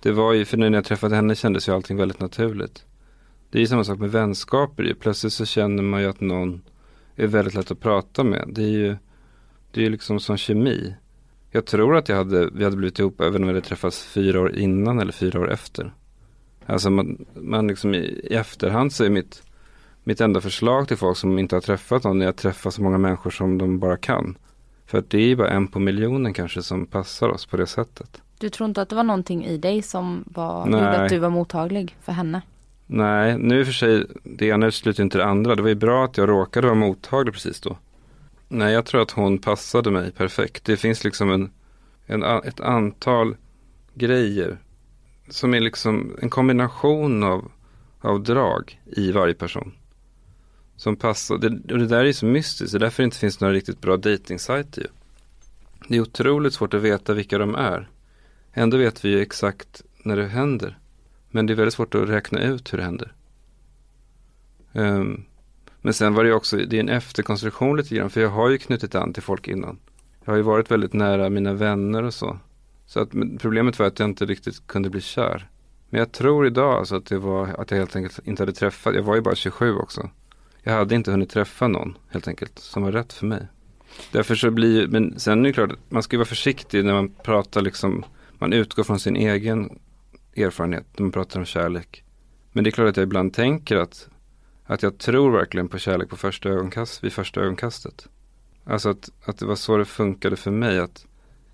Det 0.02 0.12
var 0.12 0.34
ju, 0.34 0.46
för 0.46 0.58
när 0.58 0.72
jag 0.72 0.86
träffade 0.86 1.16
henne 1.16 1.36
kändes 1.36 1.68
ju 1.68 1.74
allting 1.76 1.98
väldigt 1.98 2.20
naturligt. 2.20 2.86
Det 3.50 3.58
är 3.58 3.60
ju 3.60 3.68
samma 3.68 3.84
sak 3.84 4.00
med 4.00 4.12
vänskaper 4.12 4.84
ju. 4.84 4.96
Plötsligt 4.96 5.34
så 5.34 5.46
känner 5.46 5.84
man 5.84 6.02
ju 6.02 6.08
att 6.08 6.22
någon 6.22 6.62
är 7.16 7.28
väldigt 7.28 7.54
lätt 7.54 7.72
att 7.72 7.80
prata 7.80 8.24
med. 8.24 8.50
Det 8.52 8.64
är 8.64 8.70
ju, 8.70 8.96
det 9.72 9.80
är 9.80 9.84
ju 9.84 9.90
liksom 9.90 10.20
som 10.20 10.38
kemi. 10.38 10.96
Jag 11.52 11.66
tror 11.66 11.96
att 11.96 12.10
jag 12.10 12.16
hade, 12.16 12.50
vi 12.54 12.64
hade 12.64 12.78
blivit 12.78 13.00
ihop 13.00 13.22
även 13.22 13.42
om 13.42 13.48
vi 13.48 13.54
hade 13.54 13.68
träffats 13.68 14.06
fyra 14.06 14.42
år 14.42 14.56
innan 14.56 15.00
eller 15.00 15.12
fyra 15.12 15.40
år 15.40 15.52
efter. 15.52 15.94
Alltså 16.66 16.90
man, 16.90 17.26
man 17.34 17.68
liksom 17.68 17.96
i, 17.96 17.98
i 17.98 18.36
efterhand 18.36 18.94
så 18.94 19.04
är 19.04 19.10
mitt, 19.10 19.44
mitt 20.04 20.22
enda 20.22 20.42
förslag 20.42 20.88
till 20.88 20.98
folk 20.98 21.18
som 21.18 21.40
inte 21.40 21.56
har 21.56 21.62
träffat 21.62 22.04
någon 22.04 22.22
är 22.22 22.28
att 22.28 22.38
träffa 22.38 22.72
så 22.72 22.82
många 22.82 22.98
människor 22.98 23.30
som 23.32 23.58
de 23.58 23.80
bara 23.80 23.98
kan. 23.98 24.38
För 24.86 24.98
att 24.98 25.10
det 25.10 25.18
är 25.18 25.28
ju 25.28 25.36
bara 25.36 25.50
en 25.50 25.68
på 25.68 25.80
miljonen 25.80 26.34
kanske 26.34 26.62
som 26.62 26.86
passar 26.86 27.30
oss 27.30 27.46
på 27.46 27.58
det 27.58 27.68
sättet. 27.68 28.22
Du 28.38 28.50
tror 28.50 28.70
inte 28.70 28.82
att 28.82 28.90
det 28.90 28.96
var 28.96 29.04
någonting 29.04 29.46
i 29.46 29.58
dig 29.58 29.82
som 29.82 30.24
var, 30.28 30.66
Nej. 30.66 30.80
gjorde 30.80 31.04
att 31.04 31.10
du 31.10 31.20
var 31.20 31.30
mottaglig 31.30 31.96
för 32.02 32.12
henne? 32.12 32.42
Nej, 32.88 33.38
nu 33.38 33.66
för 33.66 33.72
sig, 33.72 34.06
det 34.24 34.46
ena 34.46 34.68
utesluter 34.68 35.04
inte 35.04 35.18
det 35.18 35.26
andra. 35.26 35.56
Det 35.56 35.62
var 35.62 35.70
ju 35.70 35.76
bra 35.76 36.06
att 36.06 36.18
jag 36.18 36.30
råkade 36.30 36.68
vara 36.68 36.76
mottaglig 36.76 37.34
precis 37.34 37.62
då. 37.62 37.78
Nej, 38.48 38.74
jag 38.74 38.86
tror 38.86 39.02
att 39.02 39.12
hon 39.12 39.38
passade 39.38 39.92
mig 39.92 40.12
perfekt. 40.12 40.66
Det 40.66 40.78
finns 40.78 41.04
liksom 41.04 41.32
en, 41.32 41.52
en, 42.06 42.24
ett 42.24 42.60
antal 42.60 43.36
grejer 43.94 44.58
som 45.30 45.54
är 45.54 45.60
liksom 45.60 46.16
en 46.22 46.30
kombination 46.30 47.24
av, 47.24 47.52
av 48.02 48.24
drag 48.24 48.82
i 48.86 49.12
varje 49.12 49.34
person. 49.34 49.72
Som 50.82 50.96
passar, 50.96 51.38
det, 51.38 51.74
och 51.74 51.80
det 51.80 51.88
där 51.88 52.00
är 52.00 52.06
ju 52.06 52.14
så 52.14 52.26
mystiskt, 52.26 52.72
det 52.72 52.78
är 52.78 52.80
därför 52.80 53.04
det 53.04 53.06
inte 53.06 53.18
finns 53.18 53.40
några 53.40 53.54
riktigt 53.54 53.82
bra 53.82 53.98
dejtingsajter 53.98 54.82
ju. 54.82 54.88
Det 55.88 55.98
är 55.98 56.02
otroligt 56.02 56.54
svårt 56.54 56.74
att 56.74 56.82
veta 56.82 57.14
vilka 57.14 57.38
de 57.38 57.56
är. 57.56 57.90
Ändå 58.54 58.78
vet 58.78 59.06
vi 59.06 59.10
ju 59.10 59.22
exakt 59.22 59.82
när 60.04 60.16
det 60.16 60.28
händer. 60.28 60.80
Men 61.30 61.46
det 61.46 61.54
är 61.54 61.56
väldigt 61.56 61.74
svårt 61.74 61.96
att 61.96 62.10
räkna 62.10 62.44
ut 62.44 62.74
hur 62.74 62.78
det 62.78 62.84
händer. 62.84 63.14
Um, 64.72 65.26
men 65.82 65.94
sen 65.94 66.14
var 66.14 66.24
det 66.24 66.30
ju 66.30 66.36
också, 66.36 66.58
det 66.58 66.76
är 66.76 66.80
en 66.80 66.90
efterkonstruktion 66.90 67.78
lite 67.78 67.96
grann, 67.96 68.10
för 68.10 68.22
jag 68.22 68.30
har 68.30 68.50
ju 68.50 68.58
knutit 68.58 68.96
an 68.96 69.14
till 69.14 69.24
folk 69.24 69.48
innan. 69.48 69.80
Jag 70.26 70.32
har 70.32 70.38
ju 70.38 70.44
varit 70.44 70.72
väldigt 70.72 70.94
nära 70.94 71.30
mina 71.30 71.54
vänner 71.54 72.04
och 72.04 72.14
så. 72.14 72.40
Så 72.86 73.00
att, 73.00 73.10
problemet 73.40 73.80
var 73.80 73.86
att 73.86 74.00
jag 74.00 74.10
inte 74.10 74.26
riktigt 74.26 74.68
kunde 74.68 74.90
bli 74.90 75.02
kär. 75.02 75.50
Men 75.90 76.00
jag 76.00 76.12
tror 76.12 76.48
idag 76.48 76.74
alltså 76.74 76.96
att 76.96 77.06
det 77.06 77.18
var 77.18 77.48
att 77.48 77.72
jag 77.72 77.78
helt 77.78 77.96
enkelt 77.96 78.28
inte 78.28 78.42
hade 78.42 78.54
träffat, 78.54 78.96
jag 78.96 79.04
var 79.04 79.16
ju 79.16 79.22
bara 79.22 79.36
27 79.36 79.76
också. 79.76 80.10
Jag 80.64 80.74
hade 80.74 80.96
inte 80.96 81.12
hunnit 81.12 81.30
träffa 81.30 81.68
någon 81.68 81.98
helt 82.10 82.28
enkelt 82.28 82.60
som 82.60 82.84
var 82.84 82.92
rätt 82.92 83.14
för 83.14 83.26
mig. 83.26 83.48
Därför 84.12 84.36
så 84.36 84.52
blir, 84.52 84.88
men 84.88 85.20
sen 85.20 85.40
är 85.40 85.44
det 85.44 85.54
klart, 85.54 85.72
man 85.90 86.04
ska 86.04 86.16
ju 86.16 86.18
vara 86.18 86.28
försiktig 86.28 86.86
när 86.86 86.94
man 86.94 87.10
pratar 87.10 87.62
liksom, 87.62 88.06
man 88.40 88.54
utgår 88.54 88.84
från 88.84 89.00
sin 89.00 89.16
egen 89.16 89.80
erfarenhet 90.36 90.86
när 90.98 91.04
man 91.04 91.12
pratar 91.12 91.40
om 91.40 91.46
kärlek. 91.46 92.04
Men 92.52 92.64
det 92.64 92.70
är 92.70 92.72
klart 92.72 92.90
att 92.90 92.98
jag 92.98 93.04
ibland 93.04 93.34
tänker 93.34 93.76
att, 93.76 94.10
att 94.66 94.84
jag 94.84 94.98
tror 94.98 95.32
verkligen 95.32 95.68
på 95.68 95.78
kärlek 95.78 96.10
på 96.10 96.18
första 96.18 96.50
ögonkast, 96.50 97.04
vid 97.04 97.14
första 97.14 97.42
ögonkastet. 97.42 98.08
Alltså 98.64 98.90
att, 98.90 99.10
att 99.26 99.38
det 99.38 99.46
var 99.46 99.56
så 99.56 99.78
det 99.78 99.86
funkade 99.86 100.36
för 100.36 100.52
mig, 100.52 100.80
att 100.80 101.06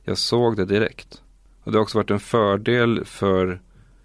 jag 0.04 0.18
såg 0.18 0.58
det 0.58 0.66
direkt. 0.66 1.22
Och 1.64 1.72
det 1.72 1.78
har 1.78 1.84
också 1.84 1.98
varit 1.98 2.12
en 2.12 2.20
fördel 2.20 3.06
för 3.06 3.62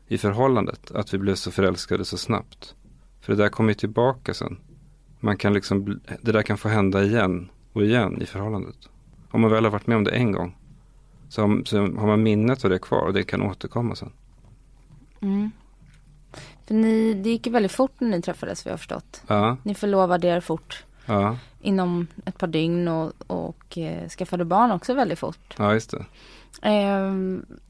i 0.09 0.19
förhållandet, 0.19 0.91
att 0.91 1.15
vi 1.15 1.19
blev 1.19 1.35
så 1.35 1.51
förälskade 1.51 2.05
så 2.05 2.17
snabbt. 2.17 2.75
För 3.21 3.33
det 3.33 3.43
där 3.43 3.49
kommer 3.49 3.71
ju 3.71 3.75
tillbaka 3.75 4.35
sen. 4.35 4.59
Man 5.25 5.37
kan 5.37 5.53
liksom, 5.53 6.01
det 6.23 6.33
där 6.33 6.43
kan 6.43 6.59
få 6.59 6.69
hända 6.69 7.03
igen 7.05 7.51
och 7.73 7.83
igen 7.83 8.23
i 8.23 8.27
förhållandet. 8.27 8.77
Om 9.31 9.41
man 9.41 9.51
väl 9.51 9.65
har 9.65 9.71
varit 9.71 9.87
med 9.87 9.97
om 9.97 10.05
det 10.05 10.11
en 10.11 10.33
gång, 10.33 10.57
så 11.29 11.43
har, 11.43 11.65
så 11.65 11.79
har 11.79 12.07
man 12.07 12.23
minnet 12.23 12.65
av 12.65 12.71
det 12.71 12.79
kvar 12.79 13.07
och 13.07 13.13
det 13.13 13.23
kan 13.23 13.43
återkomma 13.43 13.95
sen. 13.95 14.13
Mm. 15.21 15.51
För 16.67 16.75
ni, 16.75 17.15
det 17.15 17.31
gick 17.31 17.47
ju 17.47 17.53
väldigt 17.53 17.73
fort 17.73 18.01
när 18.01 18.09
ni 18.09 18.23
träffades 18.23 18.67
jag 18.67 18.73
har 18.73 18.79
förstått. 18.79 19.23
Ja, 19.27 19.57
Ni 19.63 19.75
förlovade 19.75 20.29
er 20.29 20.41
fort. 20.41 20.85
Ja, 21.07 21.37
inom 21.61 22.07
ett 22.25 22.39
par 22.39 22.47
dygn 22.47 22.89
och, 22.89 23.13
och 23.27 23.79
eh, 23.79 24.09
skaffade 24.09 24.45
barn 24.45 24.71
också 24.71 24.95
väldigt 24.95 25.19
fort. 25.19 25.55
ja 25.59 25.73
just 25.73 25.91
det. 25.91 26.05
Eh, 26.69 27.13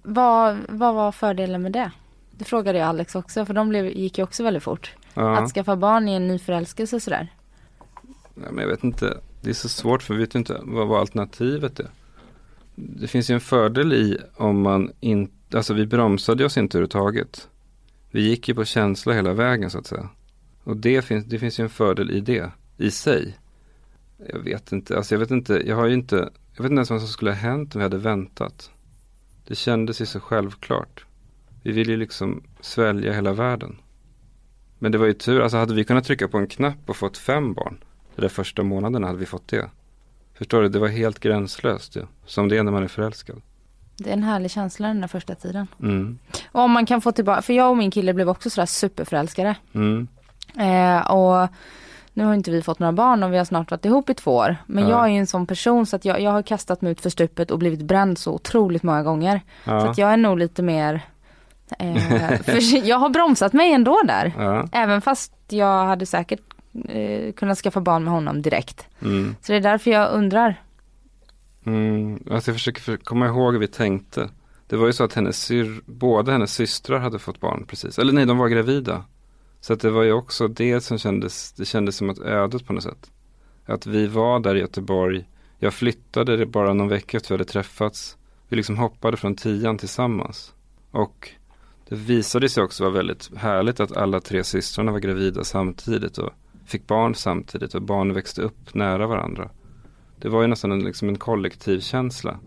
vad, 0.03 0.57
vad 0.69 0.95
var 0.95 1.13
fördelen 1.13 1.63
med 1.63 1.73
det? 1.73 1.91
Det 2.31 2.45
frågade 2.45 2.79
jag 2.79 2.89
Alex 2.89 3.15
också 3.15 3.47
för 3.47 3.55
de 3.55 3.69
blev, 3.69 3.87
gick 3.87 4.19
ju 4.19 4.25
också 4.25 4.45
väldigt 4.45 4.63
fort. 4.63 4.95
Ja. 5.15 5.37
Att 5.37 5.53
skaffa 5.53 5.77
barn 5.77 6.09
i 6.09 6.15
en 6.15 6.29
ny 6.29 6.39
förälskelse 6.39 7.01
sådär. 7.01 7.29
Men 8.35 8.59
jag 8.59 8.69
vet 8.69 8.85
inte, 8.85 9.21
det 9.41 9.51
är 9.51 9.55
så 9.55 9.69
svårt 9.69 10.03
för 10.03 10.15
vi 10.15 10.21
vet 10.21 10.35
ju 10.35 10.39
inte 10.39 10.61
vad, 10.63 10.89
vad 10.89 11.01
alternativet 11.01 11.81
är. 11.81 11.91
Det 12.75 13.07
finns 13.07 13.31
ju 13.31 13.35
en 13.35 13.41
fördel 13.41 13.93
i 13.93 14.19
om 14.37 14.63
man 14.63 14.93
inte, 15.01 15.57
alltså 15.57 15.75
vi 15.75 15.87
bromsade 15.87 16.45
oss 16.45 16.57
inte 16.57 16.79
överhuvudtaget. 16.79 17.49
Vi 18.11 18.29
gick 18.29 18.49
ju 18.49 18.55
på 18.55 18.65
känsla 18.65 19.13
hela 19.13 19.33
vägen 19.33 19.71
så 19.71 19.79
att 19.79 19.87
säga. 19.87 20.09
Och 20.65 20.77
det 20.77 21.03
finns, 21.03 21.25
det 21.25 21.39
finns 21.39 21.61
ju 21.61 21.63
en 21.63 21.71
fördel 21.71 22.11
i 22.11 22.21
det, 22.21 22.51
i 22.77 22.91
sig. 22.91 23.39
Jag 24.29 24.39
vet 24.39 24.73
inte, 24.73 24.97
alltså 24.97 25.15
jag 25.15 25.21
vet 25.21 25.31
inte, 25.31 25.63
jag 25.67 25.77
har 25.77 25.87
ju 25.87 25.95
inte, 25.95 26.17
jag 26.55 26.63
vet 26.63 26.71
inte 26.71 26.79
ens 26.79 26.91
vad 26.91 27.01
som 27.01 27.09
skulle 27.09 27.31
ha 27.31 27.39
hänt 27.39 27.75
om 27.75 27.79
vi 27.79 27.83
hade 27.83 27.99
väntat. 27.99 28.71
Det 29.47 29.55
kändes 29.55 30.01
ju 30.01 30.07
så 30.07 30.21
självklart. 30.21 31.07
Vi 31.63 31.73
ville 31.73 31.93
ju 31.93 31.99
liksom 31.99 32.43
svälja 32.61 33.13
hela 33.13 33.33
världen. 33.33 33.77
Men 34.79 34.93
det 34.93 34.99
var 34.99 35.07
ju 35.07 35.13
tur, 35.13 35.41
alltså 35.41 35.57
hade 35.57 35.75
vi 35.75 35.85
kunnat 35.85 36.05
trycka 36.05 36.29
på 36.29 36.39
en 36.39 36.47
knapp 36.47 36.79
och 36.91 36.97
fått 36.97 37.19
fem 37.19 37.55
barn 37.55 37.79
de 38.17 38.23
där 38.23 38.29
första 38.29 38.63
månaderna 38.63 39.07
hade 39.07 39.19
vi 39.19 39.27
fått 39.27 39.49
det. 39.49 39.71
Förstår 40.35 40.63
du? 40.63 40.69
Det 40.69 40.79
var 40.79 40.89
helt 40.89 41.19
gränslöst 41.21 41.97
ju. 41.97 42.03
Som 42.27 42.49
det 42.49 42.59
är 42.59 42.63
när 42.63 42.73
man 42.73 42.83
är 42.83 42.89
förälskad. 42.89 43.43
Det 43.97 44.09
är 44.11 44.13
en 44.15 44.23
härlig 44.23 44.51
känsla 44.51 44.89
den 44.89 45.01
där 45.01 45.09
första 45.09 45.35
tiden. 45.35 45.67
Mm. 45.83 46.19
Och 46.53 46.61
om 46.63 46.71
man 46.71 46.87
kan 46.87 47.01
få 47.01 47.13
tillbaka, 47.13 47.43
för 47.43 47.53
jag 47.53 47.71
och 47.71 47.77
min 47.77 47.91
kille 47.91 48.15
blev 48.15 48.29
också 48.29 48.51
sådär 48.51 48.67
superförälskade. 48.67 49.55
Mm. 49.75 50.09
Eh, 50.59 51.11
och 51.11 51.49
nu 52.13 52.25
har 52.25 52.35
inte 52.35 52.51
vi 52.51 52.63
fått 52.63 52.79
några 52.79 52.93
barn 52.93 53.23
och 53.23 53.33
vi 53.33 53.39
har 53.39 53.45
snart 53.45 53.71
varit 53.71 53.85
ihop 53.85 54.11
i 54.11 54.15
två 54.15 54.31
år. 54.37 54.57
Men 54.67 54.85
Ja. 54.85 54.91
jag 54.91 55.05
är 55.05 55.09
ju 55.09 55.19
en 55.19 55.27
sån 55.27 55.47
person 55.47 55.87
så 55.87 55.97
att 55.97 56.05
jag, 56.05 56.21
jag 56.21 56.31
har 56.31 56.43
kastat 56.43 56.83
mig 56.83 56.93
ut 56.93 57.01
för 57.01 57.11
stupet 57.11 57.51
och 57.51 57.59
blivit 57.59 57.83
bränd 57.83 58.19
så 58.19 58.33
otroligt 58.35 58.83
många 58.83 59.03
gånger. 59.03 59.41
Så 59.65 59.71
Ja. 59.71 59.91
att 59.91 59.99
jag 59.99 60.13
är 60.13 60.17
nog 60.17 60.39
lite 60.39 60.63
mer 60.63 61.01
eh, 61.79 62.57
jag 62.85 62.97
har 62.99 63.09
bromsat 63.09 63.53
mig 63.53 63.73
ändå 63.73 64.01
där. 64.05 64.33
Ja. 64.39 64.69
Även 64.73 65.01
fast 65.01 65.33
jag 65.49 65.87
hade 65.87 66.07
säkert 66.07 66.41
eh, 66.89 67.33
kunnat 67.33 67.59
skaffa 67.59 67.81
barn 67.81 68.05
med 68.05 68.13
honom 68.13 68.43
direkt. 68.43 68.87
Mm. 69.03 69.37
Så 69.41 69.53
det 69.53 69.59
är 69.59 69.63
därför 69.63 69.91
jag 69.91 70.13
undrar. 70.13 70.63
Mm. 71.65 72.23
Alltså 72.31 72.51
jag 72.51 72.57
försöker 72.57 72.81
för, 72.81 72.97
komma 72.97 73.27
ihåg 73.27 73.53
hur 73.53 73.61
vi 73.61 73.69
tänkte. 73.69 74.31
Det 74.67 74.77
var 74.77 74.87
ju 74.87 74.93
så 74.93 75.05
att 75.05 75.15
hennes 75.15 75.43
syr, 75.43 75.81
båda 75.87 76.33
hennes 76.33 76.55
systrar 76.55 76.99
hade 76.99 77.19
fått 77.19 77.41
barn 77.41 77.65
precis. 77.69 77.99
Eller 77.99 78.13
nej, 78.13 78.27
de 78.27 78.39
var 78.39 78.49
gravida. 78.49 79.05
Så 79.61 79.73
att 79.73 79.81
det 79.81 79.91
var 79.91 80.03
ju 80.03 80.13
också 80.13 80.49
det 80.49 80.81
som 80.81 80.99
kändes, 80.99 81.53
det 81.53 81.65
kändes 81.65 81.97
som 81.97 82.11
ett 82.11 82.19
ödet 82.19 82.67
på 82.67 82.73
något 82.73 82.83
sätt. 82.83 83.11
Att 83.67 83.87
vi 83.87 84.07
var 84.07 84.41
där 84.41 84.55
i 84.55 84.61
Göteborg. 84.61 85.25
Jag 85.59 85.75
flyttade 85.75 86.37
det 86.37 86.47
bara 86.47 86.73
någon 86.73 86.89
vecka 86.89 87.17
efter 87.17 87.29
vi 87.29 87.35
hade 87.35 87.45
träffats. 87.45 88.17
Vi 88.49 88.57
liksom 88.57 88.79
hoppade 88.79 89.17
från 89.17 89.37
tian 89.37 89.79
tillsammans. 89.79 90.55
Och 90.91 91.31
det 91.89 91.95
visade 91.95 92.49
sig 92.49 92.63
också 92.63 92.85
vara 92.85 92.95
väldigt 92.95 93.31
härligt 93.37 93.81
att 93.81 93.97
alla 93.97 94.21
tre 94.21 94.45
systrarna 94.45 94.93
var 94.93 94.99
gravida 94.99 95.45
samtidigt 95.45 96.19
och 96.19 96.33
fick 96.65 96.87
barn 96.87 97.15
samtidigt 97.15 97.75
och 97.75 97.83
barn 97.83 98.15
växte 98.15 98.43
upp 98.43 98.75
nära 98.75 99.07
varandra. 99.07 99.51
Det 100.19 100.29
var 100.29 100.43
ju 100.43 100.49
nästan 100.49 100.73
en, 100.73 100.85
liksom 100.85 101.09
en 101.09 101.19
kollektivkänsla 101.19 102.39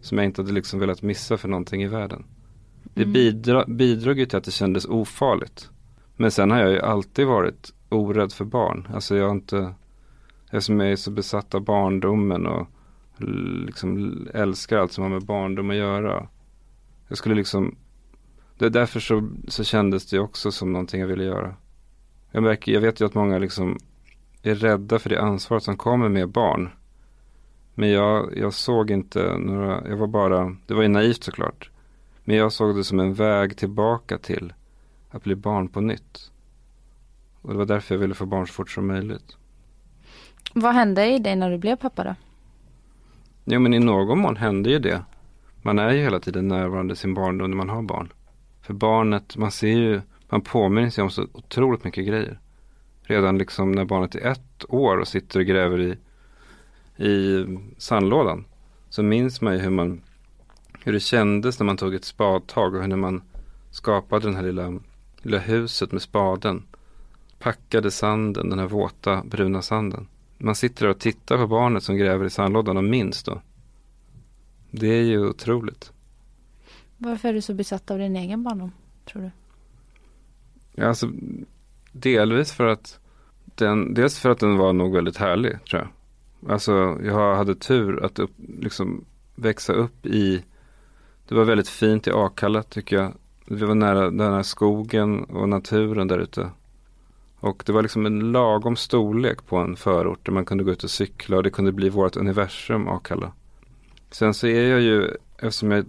som 0.00 0.18
jag 0.18 0.24
inte 0.24 0.42
hade 0.42 0.52
liksom 0.52 0.80
velat 0.80 1.02
missa 1.02 1.36
för 1.36 1.48
någonting 1.48 1.82
i 1.82 1.88
världen. 1.88 2.24
Det 2.94 3.04
bidra, 3.04 3.64
bidrog 3.66 4.18
ju 4.18 4.26
till 4.26 4.38
att 4.38 4.44
det 4.44 4.50
kändes 4.50 4.84
ofarligt. 4.84 5.70
Men 6.16 6.30
sen 6.30 6.50
har 6.50 6.58
jag 6.58 6.70
ju 6.70 6.80
alltid 6.80 7.26
varit 7.26 7.72
orädd 7.88 8.32
för 8.32 8.44
barn. 8.44 8.88
Alltså 8.94 9.16
jag 9.16 9.24
har 9.24 9.32
inte, 9.32 9.74
eftersom 10.50 10.80
jag 10.80 10.92
är 10.92 10.96
så 10.96 11.10
besatt 11.10 11.54
av 11.54 11.64
barndomen 11.64 12.46
och 12.46 12.66
liksom 13.66 14.18
älskar 14.34 14.78
allt 14.78 14.92
som 14.92 15.02
har 15.02 15.10
med 15.10 15.24
barndom 15.24 15.70
att 15.70 15.76
göra. 15.76 16.28
Jag 17.08 17.18
skulle 17.18 17.34
liksom, 17.34 17.76
det, 18.58 18.68
därför 18.68 19.00
så, 19.00 19.28
så 19.48 19.64
kändes 19.64 20.06
det 20.06 20.18
också 20.18 20.52
som 20.52 20.72
någonting 20.72 21.00
jag 21.00 21.08
ville 21.08 21.24
göra. 21.24 21.54
Jag, 22.30 22.42
märker, 22.42 22.72
jag 22.72 22.80
vet 22.80 23.00
ju 23.00 23.06
att 23.06 23.14
många 23.14 23.38
liksom 23.38 23.78
är 24.42 24.54
rädda 24.54 24.98
för 24.98 25.10
det 25.10 25.20
ansvaret 25.20 25.62
som 25.62 25.76
kommer 25.76 26.08
med 26.08 26.28
barn. 26.28 26.70
Men 27.74 27.90
jag, 27.90 28.38
jag 28.38 28.54
såg 28.54 28.90
inte 28.90 29.38
några, 29.38 29.88
jag 29.88 29.96
var 29.96 30.06
bara, 30.06 30.56
det 30.66 30.74
var 30.74 30.82
ju 30.82 30.88
naivt 30.88 31.24
såklart. 31.24 31.70
Men 32.24 32.36
jag 32.36 32.52
såg 32.52 32.76
det 32.76 32.84
som 32.84 33.00
en 33.00 33.14
väg 33.14 33.56
tillbaka 33.56 34.18
till 34.18 34.52
att 35.10 35.24
bli 35.24 35.34
barn 35.34 35.68
på 35.68 35.80
nytt. 35.80 36.30
Och 37.42 37.52
det 37.52 37.58
var 37.58 37.66
därför 37.66 37.94
jag 37.94 38.00
ville 38.00 38.14
få 38.14 38.26
barn 38.26 38.46
så 38.46 38.52
fort 38.52 38.70
som 38.70 38.86
möjligt. 38.86 39.36
Vad 40.54 40.74
hände 40.74 41.06
i 41.06 41.18
dig 41.18 41.36
när 41.36 41.50
du 41.50 41.58
blev 41.58 41.76
pappa 41.76 42.04
då? 42.04 42.14
Jo 43.44 43.60
men 43.60 43.74
i 43.74 43.78
någon 43.78 44.18
mån 44.18 44.36
hände 44.36 44.70
ju 44.70 44.78
det. 44.78 45.02
Man 45.62 45.78
är 45.78 45.92
ju 45.92 46.02
hela 46.02 46.20
tiden 46.20 46.48
närvarande 46.48 46.96
sin 46.96 47.14
barndom 47.14 47.50
när 47.50 47.56
man 47.56 47.68
har 47.68 47.82
barn. 47.82 48.12
För 48.62 48.74
barnet, 48.74 49.36
man 49.36 49.50
ser 49.50 49.68
ju, 49.68 50.00
man 50.28 50.40
påminner 50.40 50.90
sig 50.90 51.04
om 51.04 51.10
så 51.10 51.26
otroligt 51.32 51.84
mycket 51.84 52.06
grejer. 52.06 52.40
Redan 53.02 53.38
liksom 53.38 53.72
när 53.72 53.84
barnet 53.84 54.14
är 54.14 54.30
ett 54.30 54.64
år 54.68 54.96
och 54.96 55.08
sitter 55.08 55.40
och 55.40 55.46
gräver 55.46 55.80
i, 55.80 55.96
i 57.06 57.44
sandlådan. 57.78 58.44
Så 58.88 59.02
minns 59.02 59.40
man 59.40 59.52
ju 59.52 59.58
hur 59.58 59.70
man, 59.70 60.02
hur 60.84 60.92
det 60.92 61.00
kändes 61.00 61.58
när 61.58 61.64
man 61.64 61.76
tog 61.76 61.94
ett 61.94 62.04
spadtag 62.04 62.74
och 62.74 62.82
hur 62.82 62.96
man 62.96 63.22
skapade 63.70 64.26
den 64.26 64.36
här 64.36 64.42
lilla, 64.42 64.80
lilla 65.22 65.38
huset 65.38 65.92
med 65.92 66.02
spaden. 66.02 66.62
Packade 67.38 67.90
sanden, 67.90 68.50
den 68.50 68.58
här 68.58 68.66
våta 68.66 69.22
bruna 69.24 69.62
sanden. 69.62 70.08
Man 70.38 70.54
sitter 70.54 70.84
där 70.84 70.90
och 70.90 70.98
tittar 70.98 71.36
på 71.36 71.46
barnet 71.46 71.82
som 71.82 71.96
gräver 71.96 72.24
i 72.24 72.30
sandlådan 72.30 72.76
och 72.76 72.84
minns 72.84 73.22
då. 73.22 73.40
Det 74.70 74.88
är 74.88 75.02
ju 75.02 75.28
otroligt. 75.28 75.92
Varför 76.96 77.28
är 77.28 77.32
du 77.32 77.42
så 77.42 77.54
besatt 77.54 77.90
av 77.90 77.98
din 77.98 78.16
egen 78.16 78.42
barndom, 78.42 78.72
tror 79.04 79.22
du? 79.22 79.30
Ja, 80.78 80.86
alltså, 80.86 81.10
delvis 81.92 82.52
för 82.52 82.66
att 82.66 82.98
den, 83.44 83.94
dels 83.94 84.18
för 84.18 84.30
att 84.30 84.38
den 84.38 84.56
var 84.56 84.72
nog 84.72 84.94
väldigt 84.94 85.16
härlig 85.16 85.64
tror 85.64 85.82
jag. 85.82 85.88
Alltså 86.52 86.98
jag 87.04 87.36
hade 87.36 87.54
tur 87.54 88.04
att 88.04 88.18
upp, 88.18 88.30
liksom 88.60 89.04
växa 89.34 89.72
upp 89.72 90.06
i, 90.06 90.44
det 91.28 91.34
var 91.34 91.44
väldigt 91.44 91.68
fint 91.68 92.06
i 92.06 92.10
Akalla 92.10 92.62
tycker 92.62 92.96
jag. 92.96 93.12
Vi 93.46 93.64
var 93.64 93.74
nära 93.74 94.10
den 94.10 94.32
här 94.32 94.42
skogen 94.42 95.24
och 95.24 95.48
naturen 95.48 96.08
där 96.08 96.18
ute. 96.18 96.50
Och 97.40 97.62
det 97.66 97.72
var 97.72 97.82
liksom 97.82 98.06
en 98.06 98.32
lagom 98.32 98.76
storlek 98.76 99.46
på 99.46 99.56
en 99.56 99.76
förort 99.76 100.26
där 100.26 100.32
man 100.32 100.44
kunde 100.44 100.64
gå 100.64 100.70
ut 100.70 100.84
och 100.84 100.90
cykla 100.90 101.36
och 101.36 101.42
det 101.42 101.50
kunde 101.50 101.72
bli 101.72 101.88
vårt 101.88 102.16
universum 102.16 102.88
Akalla. 102.88 103.32
Sen 104.10 104.34
så 104.34 104.46
är 104.46 104.68
jag 104.68 104.80
ju, 104.80 105.10
eftersom 105.38 105.70
jag 105.70 105.84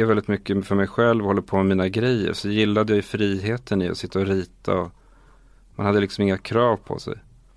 är 0.00 0.04
väldigt 0.04 0.28
mycket 0.28 0.66
för 0.66 0.74
mig 0.74 0.86
själv 0.86 1.20
och 1.20 1.26
håller 1.26 1.42
på 1.42 1.56
med 1.56 1.66
mina 1.66 1.88
grejer 1.88 2.32
så 2.32 2.48
gillade 2.48 2.92
jag 2.92 2.96
ju 2.96 3.02
friheten 3.02 3.82
i 3.82 3.88
att 3.88 3.98
sitta 3.98 4.18
och 4.18 4.26
rita. 4.26 4.74
Och 4.74 4.90
man 5.74 5.86
hade 5.86 6.00
liksom 6.00 6.24
inga 6.24 6.38
krav 6.38 6.76
på 6.76 6.98
sig. 6.98 7.14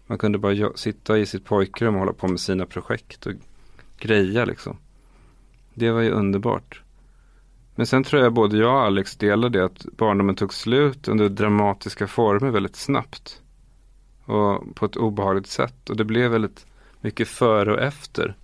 Man 0.08 0.18
kunde 0.18 0.38
bara 0.38 0.74
sitta 0.76 1.18
i 1.18 1.26
sitt 1.26 1.46
pojkrum 1.46 1.94
och 1.94 2.00
hålla 2.00 2.14
på 2.14 2.28
med 2.28 2.40
sina 2.40 2.66
projekt 2.66 3.26
och 3.26 3.34
greja 4.00 4.46
liksom. 4.46 4.78
Det 5.74 5.92
var 5.92 6.02
ju 6.02 6.10
underbart. 6.10 6.82
Men 7.76 7.88
sen 7.88 8.04
tror 8.04 8.24
jag 8.24 8.34
både 8.34 8.58
jag 8.58 8.74
och 8.74 8.82
Alex 8.82 9.16
delade 9.16 9.60
det 9.60 9.66
att 9.66 9.86
barndomen 9.98 10.36
tog 10.36 10.54
slut 10.54 11.08
under 11.08 11.30
dramatiska 11.30 12.08
former 12.08 12.50
väldigt 12.50 12.76
snabbt. 12.76 13.42
Och 14.26 14.76
på 14.76 14.86
ett 14.86 14.96
obehagligt 14.96 15.48
sätt. 15.48 15.90
Och 15.90 15.98
det 15.98 16.06
blev 16.06 16.32
väldigt 16.32 16.66
mycket 17.02 17.28
före 17.28 17.74
och 17.74 17.82
efter. 17.82 18.36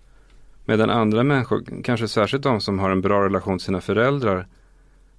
Medan 0.65 0.89
andra 0.89 1.23
människor, 1.23 1.63
kanske 1.83 2.07
särskilt 2.07 2.43
de 2.43 2.61
som 2.61 2.79
har 2.79 2.89
en 2.89 3.01
bra 3.01 3.25
relation 3.25 3.57
till 3.57 3.65
sina 3.65 3.81
föräldrar, 3.81 4.47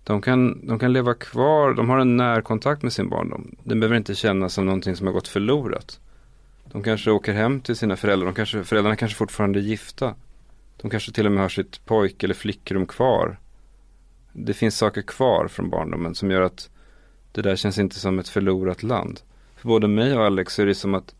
de 0.04 0.22
kan, 0.22 0.66
de 0.66 0.78
kan 0.78 0.92
leva 0.92 1.14
kvar, 1.14 1.74
de 1.74 1.90
har 1.90 1.98
en 1.98 2.16
närkontakt 2.16 2.82
med 2.82 2.92
sin 2.92 3.08
barndom. 3.08 3.56
Den 3.64 3.80
behöver 3.80 3.96
inte 3.96 4.14
kännas 4.14 4.54
som 4.54 4.66
någonting 4.66 4.96
som 4.96 5.06
har 5.06 5.14
gått 5.14 5.28
förlorat. 5.28 6.00
De 6.72 6.82
kanske 6.82 7.10
åker 7.10 7.32
hem 7.32 7.60
till 7.60 7.76
sina 7.76 7.96
föräldrar, 7.96 8.26
de 8.26 8.34
kanske, 8.34 8.64
föräldrarna 8.64 8.96
kanske 8.96 9.18
fortfarande 9.18 9.58
är 9.58 9.62
gifta. 9.62 10.14
De 10.82 10.90
kanske 10.90 11.12
till 11.12 11.26
och 11.26 11.32
med 11.32 11.42
har 11.42 11.48
sitt 11.48 11.84
pojk 11.84 12.22
eller 12.22 12.34
flickrum 12.34 12.86
kvar. 12.86 13.38
Det 14.32 14.54
finns 14.54 14.78
saker 14.78 15.02
kvar 15.02 15.48
från 15.48 15.70
barndomen 15.70 16.14
som 16.14 16.30
gör 16.30 16.40
att 16.40 16.70
det 17.32 17.42
där 17.42 17.56
känns 17.56 17.78
inte 17.78 17.96
som 17.96 18.18
ett 18.18 18.28
förlorat 18.28 18.82
land. 18.82 19.20
För 19.56 19.68
både 19.68 19.88
mig 19.88 20.16
och 20.16 20.24
Alex 20.24 20.54
så 20.54 20.62
är 20.62 20.66
det 20.66 20.74
som 20.74 20.94
att 20.94 21.14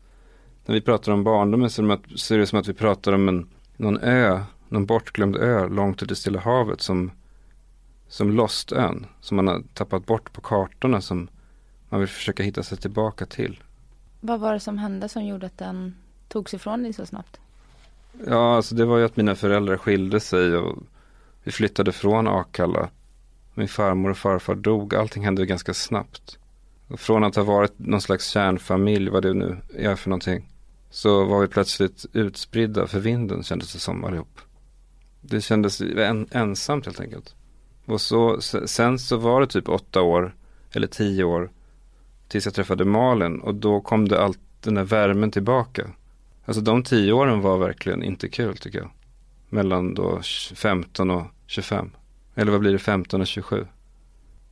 när 0.65 0.75
vi 0.75 0.81
pratar 0.81 1.11
om 1.11 1.23
barndomen 1.23 1.69
så 1.69 1.81
är 1.81 1.87
det, 1.87 1.97
som 1.97 2.13
att, 2.13 2.19
så 2.19 2.33
är 2.33 2.37
det 2.37 2.47
som 2.47 2.59
att 2.59 2.67
vi 2.67 2.73
pratar 2.73 3.13
om 3.13 3.27
en, 3.27 3.47
någon 3.77 3.99
ö, 3.99 4.39
någon 4.69 4.85
bortglömd 4.85 5.35
ö 5.35 5.67
långt 5.67 6.03
ute 6.03 6.13
i 6.13 6.15
Stilla 6.15 6.39
havet 6.39 6.81
som, 6.81 7.11
som 8.07 8.31
Lost-ön. 8.31 9.05
Som 9.21 9.35
man 9.35 9.47
har 9.47 9.63
tappat 9.73 10.05
bort 10.05 10.33
på 10.33 10.41
kartorna 10.41 11.01
som 11.01 11.27
man 11.89 11.99
vill 11.99 12.09
försöka 12.09 12.43
hitta 12.43 12.63
sig 12.63 12.77
tillbaka 12.77 13.25
till. 13.25 13.63
Vad 14.19 14.39
var 14.39 14.53
det 14.53 14.59
som 14.59 14.77
hände 14.77 15.09
som 15.09 15.25
gjorde 15.25 15.45
att 15.45 15.57
den 15.57 15.95
togs 16.27 16.53
ifrån 16.53 16.83
dig 16.83 16.93
så 16.93 17.05
snabbt? 17.05 17.39
Ja, 18.27 18.55
alltså 18.55 18.75
det 18.75 18.85
var 18.85 18.97
ju 18.97 19.05
att 19.05 19.17
mina 19.17 19.35
föräldrar 19.35 19.77
skilde 19.77 20.19
sig 20.19 20.55
och 20.55 20.83
vi 21.43 21.51
flyttade 21.51 21.91
från 21.91 22.27
Akalla. 22.27 22.89
Min 23.53 23.67
farmor 23.67 24.09
och 24.09 24.17
farfar 24.17 24.55
dog, 24.55 24.95
allting 24.95 25.25
hände 25.25 25.45
ganska 25.45 25.73
snabbt. 25.73 26.39
Och 26.87 26.99
från 26.99 27.23
att 27.23 27.35
ha 27.35 27.43
varit 27.43 27.79
någon 27.79 28.01
slags 28.01 28.27
kärnfamilj, 28.29 29.09
vad 29.09 29.23
det 29.23 29.33
nu 29.33 29.57
är 29.75 29.95
för 29.95 30.09
någonting, 30.09 30.49
så 30.89 31.25
var 31.25 31.41
vi 31.41 31.47
plötsligt 31.47 32.05
utspridda 32.13 32.87
för 32.87 32.99
vinden 32.99 33.43
kändes 33.43 33.73
det 33.73 33.79
som 33.79 34.03
allihop. 34.03 34.41
Det 35.21 35.41
kändes 35.41 35.81
en, 35.81 36.27
ensamt 36.31 36.85
helt 36.85 36.99
enkelt. 36.99 37.35
Och 37.85 38.01
så, 38.01 38.41
sen 38.65 38.99
så 38.99 39.17
var 39.17 39.41
det 39.41 39.47
typ 39.47 39.69
åtta 39.69 40.01
år 40.01 40.35
eller 40.71 40.87
tio 40.87 41.23
år 41.23 41.51
tills 42.27 42.45
jag 42.45 42.53
träffade 42.53 42.85
Malin 42.85 43.39
och 43.39 43.55
då 43.55 43.81
kom 43.81 44.07
det 44.07 44.23
allt 44.23 44.39
den 44.61 44.73
där 44.73 44.83
värmen 44.83 45.31
tillbaka. 45.31 45.87
Alltså 46.45 46.61
de 46.61 46.83
tio 46.83 47.13
åren 47.13 47.41
var 47.41 47.57
verkligen 47.57 48.03
inte 48.03 48.29
kul 48.29 48.57
tycker 48.57 48.79
jag. 48.79 48.89
Mellan 49.49 49.93
då 49.93 50.21
15 50.55 51.11
och 51.11 51.25
25. 51.47 51.91
Eller 52.35 52.51
vad 52.51 52.61
blir 52.61 52.71
det, 52.71 52.79
15 52.79 53.21
och 53.21 53.27
27. 53.27 53.67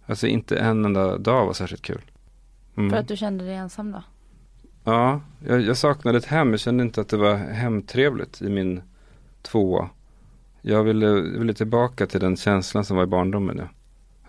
Alltså 0.05 0.27
inte 0.27 0.57
en 0.57 0.85
enda 0.85 1.17
dag 1.17 1.45
var 1.45 1.53
särskilt 1.53 1.81
kul. 1.81 2.01
Mm. 2.77 2.89
För 2.89 2.97
att 2.97 3.07
du 3.07 3.17
kände 3.17 3.45
dig 3.45 3.55
ensam 3.55 3.91
då? 3.91 4.03
Ja, 4.85 5.21
jag, 5.47 5.61
jag 5.61 5.77
saknade 5.77 6.17
ett 6.17 6.25
hem. 6.25 6.51
Jag 6.51 6.59
kände 6.59 6.83
inte 6.83 7.01
att 7.01 7.09
det 7.09 7.17
var 7.17 7.35
hemtrevligt 7.35 8.41
i 8.41 8.49
min 8.49 8.81
tvåa. 9.41 9.89
Jag 10.61 10.83
ville, 10.83 11.05
jag 11.05 11.39
ville 11.39 11.53
tillbaka 11.53 12.07
till 12.07 12.19
den 12.19 12.37
känslan 12.37 12.85
som 12.85 12.97
var 12.97 13.03
i 13.03 13.07
barndomen. 13.07 13.57
Ja. 13.57 13.67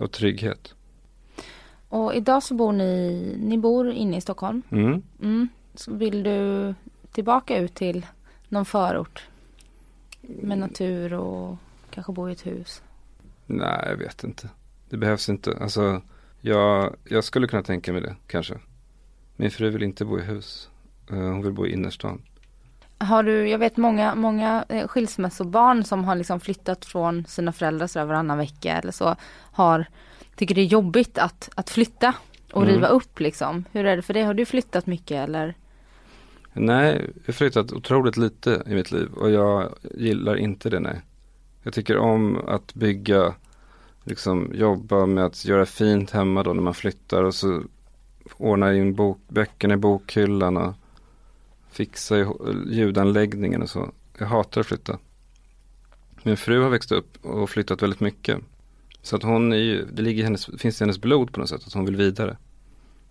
Och 0.04 0.12
trygghet. 0.12 0.74
Och 1.88 2.14
idag 2.14 2.42
så 2.42 2.54
bor 2.54 2.72
ni, 2.72 3.36
ni 3.40 3.58
bor 3.58 3.90
inne 3.90 4.16
i 4.16 4.20
Stockholm. 4.20 4.62
Mm. 4.70 5.02
Mm. 5.22 5.48
Vill 5.88 6.22
du 6.22 6.74
tillbaka 7.12 7.58
ut 7.58 7.74
till 7.74 8.06
någon 8.48 8.64
förort? 8.64 9.28
Med 10.20 10.58
natur 10.58 11.12
och 11.14 11.56
kanske 11.90 12.12
bo 12.12 12.28
i 12.28 12.32
ett 12.32 12.46
hus? 12.46 12.82
Nej, 13.46 13.86
jag 13.88 13.96
vet 13.96 14.24
inte. 14.24 14.48
Det 14.88 14.96
behövs 14.96 15.28
inte. 15.28 15.58
Alltså, 15.60 16.02
jag, 16.40 16.96
jag 17.04 17.24
skulle 17.24 17.46
kunna 17.46 17.62
tänka 17.62 17.92
mig 17.92 18.02
det, 18.02 18.16
kanske. 18.26 18.54
Min 19.36 19.50
fru 19.50 19.70
vill 19.70 19.82
inte 19.82 20.04
bo 20.04 20.18
i 20.18 20.22
hus. 20.22 20.68
Eh, 21.10 21.16
Hon 21.16 21.42
vill 21.42 21.52
bo 21.52 21.66
i 21.66 21.72
innerstan. 21.72 22.22
Har 22.98 23.22
du, 23.22 23.48
jag 23.48 23.58
vet 23.58 23.76
många, 23.76 24.14
många 24.14 24.64
eh, 24.68 24.86
skilsmässobarn 24.88 25.84
som 25.84 26.04
har 26.04 26.14
liksom 26.16 26.40
flyttat 26.40 26.84
från 26.84 27.24
sina 27.26 27.52
föräldrar 27.52 27.86
så 27.86 27.98
där 27.98 28.06
varannan 28.06 28.38
vecka 28.38 28.72
eller 28.76 28.92
så 28.92 29.16
har, 29.52 29.86
tycker 30.36 30.54
det 30.54 30.60
är 30.60 30.64
jobbigt 30.64 31.18
att, 31.18 31.50
att 31.54 31.70
flytta 31.70 32.14
och 32.52 32.62
Mm. 32.62 32.74
riva 32.74 32.86
upp 32.88 33.20
liksom. 33.20 33.64
Hur 33.72 33.84
är 33.86 33.96
det 33.96 34.02
för 34.02 34.14
dig? 34.14 34.22
Har 34.22 34.34
du 34.34 34.44
flyttat 34.46 34.86
mycket 34.86 35.28
eller? 35.28 35.54
Nej, 36.52 37.10
jag 37.14 37.26
har 37.26 37.32
flyttat 37.32 37.72
otroligt 37.72 38.16
lite 38.16 38.62
i 38.66 38.74
mitt 38.74 38.90
liv 38.92 39.08
och 39.12 39.30
jag 39.30 39.74
gillar 39.94 40.36
inte 40.36 40.70
det, 40.70 40.80
nej. 40.80 41.00
Jag 41.62 41.74
tycker 41.74 41.98
om 41.98 42.48
att 42.48 42.74
bygga, 42.74 43.34
liksom 44.04 44.50
jobba 44.54 45.06
med 45.06 45.24
att 45.24 45.44
göra 45.44 45.66
fint 45.66 46.10
hemma 46.10 46.42
då 46.42 46.52
när 46.52 46.62
man 46.62 46.74
flyttar 46.74 47.22
och 47.24 47.34
så 47.34 47.62
ordna 48.36 48.74
in 48.74 48.94
bok, 48.94 49.18
böckerna 49.28 49.74
i 49.74 49.76
bokhyllan 49.76 50.56
och 50.56 50.74
fixa 51.70 52.18
i 52.18 52.26
ljudanläggningen 52.66 53.62
och 53.62 53.70
så. 53.70 53.90
Jag 54.18 54.26
hatar 54.26 54.60
att 54.60 54.66
flytta. 54.66 54.98
Min 56.22 56.36
fru 56.36 56.62
har 56.62 56.70
växt 56.70 56.92
upp 56.92 57.24
och 57.24 57.50
flyttat 57.50 57.82
väldigt 57.82 58.00
mycket. 58.00 58.38
Så 59.02 59.16
att 59.16 59.22
hon 59.22 59.52
är 59.52 59.56
ju, 59.56 59.86
det 59.92 60.02
ligger 60.02 60.20
i 60.20 60.24
hennes, 60.24 60.46
finns 60.58 60.80
i 60.80 60.84
hennes 60.84 60.98
blod 60.98 61.32
på 61.32 61.40
något 61.40 61.48
sätt 61.48 61.66
att 61.66 61.72
hon 61.72 61.84
vill 61.84 61.96
vidare. 61.96 62.36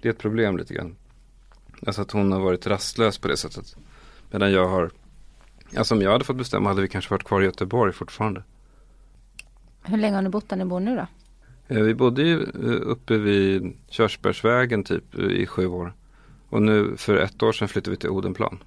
Det 0.01 0.07
är 0.07 0.13
ett 0.13 0.19
problem 0.19 0.57
lite 0.57 0.73
grann. 0.73 0.95
Alltså 1.87 2.01
att 2.01 2.11
hon 2.11 2.31
har 2.31 2.39
varit 2.39 2.67
rastlös 2.67 3.17
på 3.17 3.27
det 3.27 3.37
sättet. 3.37 3.75
Medan 4.31 4.51
jag 4.51 4.67
har, 4.67 4.91
alltså 5.77 5.95
om 5.95 6.01
jag 6.01 6.11
hade 6.11 6.25
fått 6.25 6.35
bestämma 6.35 6.69
hade 6.69 6.81
vi 6.81 6.87
kanske 6.87 7.11
varit 7.11 7.23
kvar 7.23 7.41
i 7.41 7.45
Göteborg 7.45 7.93
fortfarande. 7.93 8.43
Hur 9.83 9.97
länge 9.97 10.15
har 10.15 10.21
ni 10.21 10.29
bott 10.29 10.49
där 10.49 10.57
ni 10.57 10.65
bor 10.65 10.79
nu 10.79 10.95
då? 10.95 11.07
Eh, 11.67 11.81
Vi 11.81 11.93
bodde 11.93 12.23
ju 12.23 12.41
eh, 12.43 12.81
uppe 12.81 13.17
vid 13.17 13.73
Körsbärsvägen 13.87 14.83
typ 14.83 15.17
eh, 15.17 15.25
i 15.25 15.45
sju 15.45 15.67
år. 15.67 15.93
Och 16.49 16.61
nu 16.61 16.97
för 16.97 17.17
ett 17.17 17.43
år 17.43 17.51
sedan 17.51 17.67
flyttade 17.67 17.91
vi 17.91 17.97
till 17.97 18.09
Odenplan. 18.09 18.57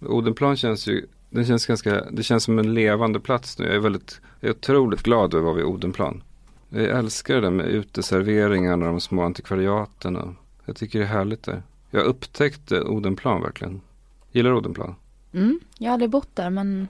Odenplan 0.00 0.56
känns 0.56 0.86
ju, 0.86 1.06
den 1.30 1.44
känns 1.44 1.66
ganska, 1.66 2.04
det 2.10 2.22
känns 2.22 2.44
som 2.44 2.58
en 2.58 2.74
levande 2.74 3.20
plats 3.20 3.58
nu. 3.58 3.66
Jag 3.66 3.74
är 3.74 3.80
väldigt, 3.80 4.20
jag 4.40 4.48
är 4.48 4.54
otroligt 4.54 5.02
glad 5.02 5.34
över 5.34 5.38
att 5.38 5.44
vara 5.44 5.54
vid 5.54 5.64
Odenplan. 5.64 6.22
Jag 6.68 6.84
älskar 6.84 7.34
det 7.34 7.40
där 7.40 7.50
med 7.50 7.66
uteserveringarna 7.66 8.86
och 8.86 8.92
de 8.92 9.00
små 9.00 9.22
antikvariaten. 9.22 10.16
Och 10.16 10.34
jag 10.64 10.76
tycker 10.76 10.98
det 10.98 11.04
är 11.04 11.08
härligt 11.08 11.42
där. 11.42 11.62
Jag 11.90 12.04
upptäckte 12.04 12.82
Odenplan 12.82 13.42
verkligen. 13.42 13.80
Gillar 14.32 14.52
Odenplan. 14.52 14.94
Mm, 15.32 15.60
jag 15.78 15.88
har 15.88 15.92
aldrig 15.92 16.10
bott 16.10 16.36
där 16.36 16.50
men 16.50 16.88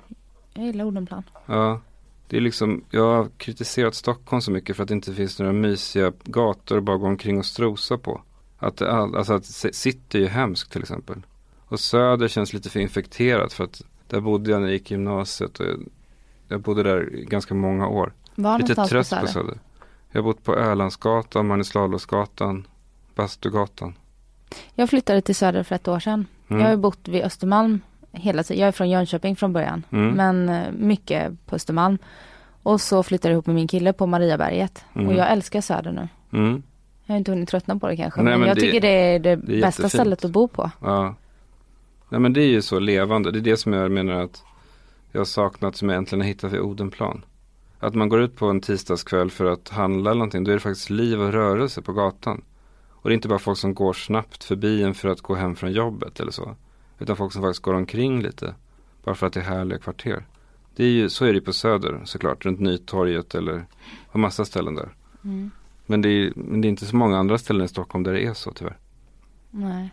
jag 0.55 0.67
gillar 0.67 0.85
Odenplan. 0.85 1.23
Ja, 1.47 1.81
det 2.31 2.37
är 2.37 2.41
liksom, 2.41 2.85
jag 2.91 3.17
har 3.17 3.29
kritiserat 3.37 3.95
Stockholm 3.95 4.41
så 4.43 4.51
mycket 4.51 4.77
för 4.77 4.83
att 4.83 4.89
det 4.89 4.95
inte 4.95 5.15
finns 5.15 5.39
några 5.39 5.53
mysiga 5.53 6.13
gator 6.25 6.79
att 6.79 6.85
bara 6.85 6.97
gå 6.97 7.07
omkring 7.07 7.39
och 7.39 7.47
strosa 7.47 7.99
på. 7.99 8.21
Att 8.59 8.83
all- 8.83 9.17
alltså 9.17 9.33
att 9.33 9.45
city 9.45 10.19
är 10.19 10.23
ju 10.23 10.29
hemskt 10.29 10.73
till 10.73 10.81
exempel. 10.81 11.23
Och 11.67 11.81
Söder 11.81 12.29
känns 12.29 12.53
lite 12.53 12.71
för 12.71 12.81
infekterat 12.81 13.53
för 13.53 13.65
att 13.65 13.83
där 14.09 14.21
bodde 14.21 14.51
jag 14.51 14.61
när 14.61 14.69
jag 14.69 14.73
gick 14.73 14.91
gymnasiet 14.91 15.61
och 15.61 15.67
jag, 15.67 15.89
jag 16.49 16.61
bodde 16.61 16.83
där 16.83 17.11
ganska 17.13 17.55
många 17.55 17.89
år. 17.89 18.13
Var 18.35 18.59
lite 18.59 18.75
trött 18.75 19.11
på 19.21 19.27
Söder? 19.27 19.59
Jag 20.11 20.23
har 20.23 20.25
bott 20.25 20.45
på 20.45 20.55
Ölandsgatan, 20.55 21.47
Magnus 21.47 21.73
Bastugatan. 23.15 23.95
Jag 24.75 24.91
flyttade 24.91 25.23
till 25.23 25.35
Söder 25.35 25.63
för 25.63 25.75
ett 25.75 25.89
år 25.89 26.01
sedan. 26.01 26.27
Mm. 26.49 26.63
Jag 26.63 26.69
har 26.69 26.77
bott 26.77 27.09
vid 27.09 27.23
Östermalm 27.23 27.81
hela 28.13 28.43
tiden. 28.43 28.61
Jag 28.61 28.69
är 28.69 28.73
från 28.73 28.91
Jönköping 28.91 29.37
från 29.37 29.53
början. 29.53 29.83
Mm. 29.91 30.15
Men 30.15 30.49
eh, 30.49 30.73
mycket 30.73 31.47
på 31.47 31.57
Östermalm. 31.57 31.99
Och 32.63 32.81
så 32.81 33.03
flyttade 33.03 33.29
jag 33.33 33.35
ihop 33.35 33.47
med 33.47 33.55
min 33.55 33.69
kille 33.69 33.93
på 33.93 34.07
Mariaberget. 34.07 34.85
Mm. 34.95 35.09
Och 35.09 35.15
jag 35.15 35.33
älskar 35.33 35.61
Söder 35.61 35.93
nu. 35.93 36.09
Mm. 36.39 36.63
Jag 37.07 37.15
har 37.15 37.19
inte 37.19 37.31
hunnit 37.33 37.49
tröttna 37.49 37.79
på 37.79 37.89
det 37.89 37.97
kanske. 37.97 38.23
Nej, 38.23 38.33
men, 38.33 38.41
men 38.41 38.49
jag 38.49 38.57
det- 38.57 38.61
tycker 38.61 38.81
det 38.81 38.89
är 38.89 39.19
det, 39.19 39.31
är 39.31 39.37
bästa 39.37 39.57
jättefint. 39.57 39.93
stället 39.93 40.25
att 40.25 40.31
bo 40.31 40.49
på. 40.49 40.71
Ja. 40.81 41.15
Nej 42.09 42.21
men 42.21 42.33
det 42.33 42.41
är 42.43 42.47
ju 42.49 42.63
så 42.63 42.79
levande. 42.79 43.31
Det 43.31 43.39
är 43.39 43.41
det 43.41 43.57
som 43.57 43.73
jag 43.73 43.91
menar 43.91 44.13
att 44.15 44.43
jag 45.13 45.21
har 45.21 45.25
saknat 45.25 45.77
som 45.77 45.89
jag 45.89 45.99
äntligen 45.99 46.21
har 46.21 46.29
hittat 46.29 46.53
vid 46.53 46.61
Odenplan. 46.61 47.25
Att 47.79 47.95
man 47.95 48.09
går 48.09 48.21
ut 48.23 48.37
på 48.37 48.47
en 48.47 48.61
tisdagskväll 48.61 49.31
för 49.31 49.45
att 49.45 49.69
handla 49.69 50.11
eller 50.11 50.19
någonting. 50.19 50.45
Då 50.45 50.51
är 50.51 50.55
det 50.55 50.61
faktiskt 50.61 50.91
liv 50.91 51.21
och 51.21 51.33
rörelse 51.33 51.83
på 51.83 51.93
gatan. 51.93 52.45
Och 52.91 53.09
det 53.09 53.13
är 53.13 53.15
inte 53.15 53.29
bara 53.29 53.39
folk 53.39 53.59
som 53.59 53.75
går 53.75 53.93
snabbt 53.93 54.45
förbi 54.45 54.83
en 54.83 54.95
för 54.95 55.09
att 55.09 55.21
gå 55.21 55.35
hem 55.35 55.57
från 55.57 55.73
jobbet 55.73 56.21
eller 56.21 56.33
så. 56.33 56.57
Utan 57.01 57.17
folk 57.17 57.33
som 57.33 57.43
faktiskt 57.43 57.63
går 57.63 57.75
omkring 57.75 58.23
lite. 58.23 58.55
Bara 59.05 59.15
för 59.15 59.27
att 59.27 59.33
det 59.33 59.41
är 59.41 59.45
härliga 59.45 59.79
kvarter. 59.79 60.25
Det 60.77 60.85
är 60.85 60.89
ju, 60.89 61.09
så 61.09 61.25
är 61.25 61.33
det 61.33 61.41
på 61.41 61.53
Söder 61.53 62.01
såklart. 62.05 62.45
Runt 62.45 62.61
Nytorget 62.61 63.35
eller 63.35 63.65
på 64.13 64.19
massa 64.19 64.45
ställen 64.45 64.75
där. 64.75 64.89
Mm. 65.25 65.51
Men 65.87 66.03
det, 66.03 66.09
är, 66.09 66.33
men 66.35 66.61
det 66.61 66.69
är 66.69 66.71
inte 66.71 66.87
så 66.87 66.97
många 66.97 67.19
andra 67.19 67.39
ställen 67.39 67.65
i 67.65 67.69
Stockholm 67.69 68.05
där 68.05 68.13
det 68.13 68.27
är 68.27 68.35
så 68.35 68.53
tyvärr. 68.53 68.77
Nej. 69.51 69.91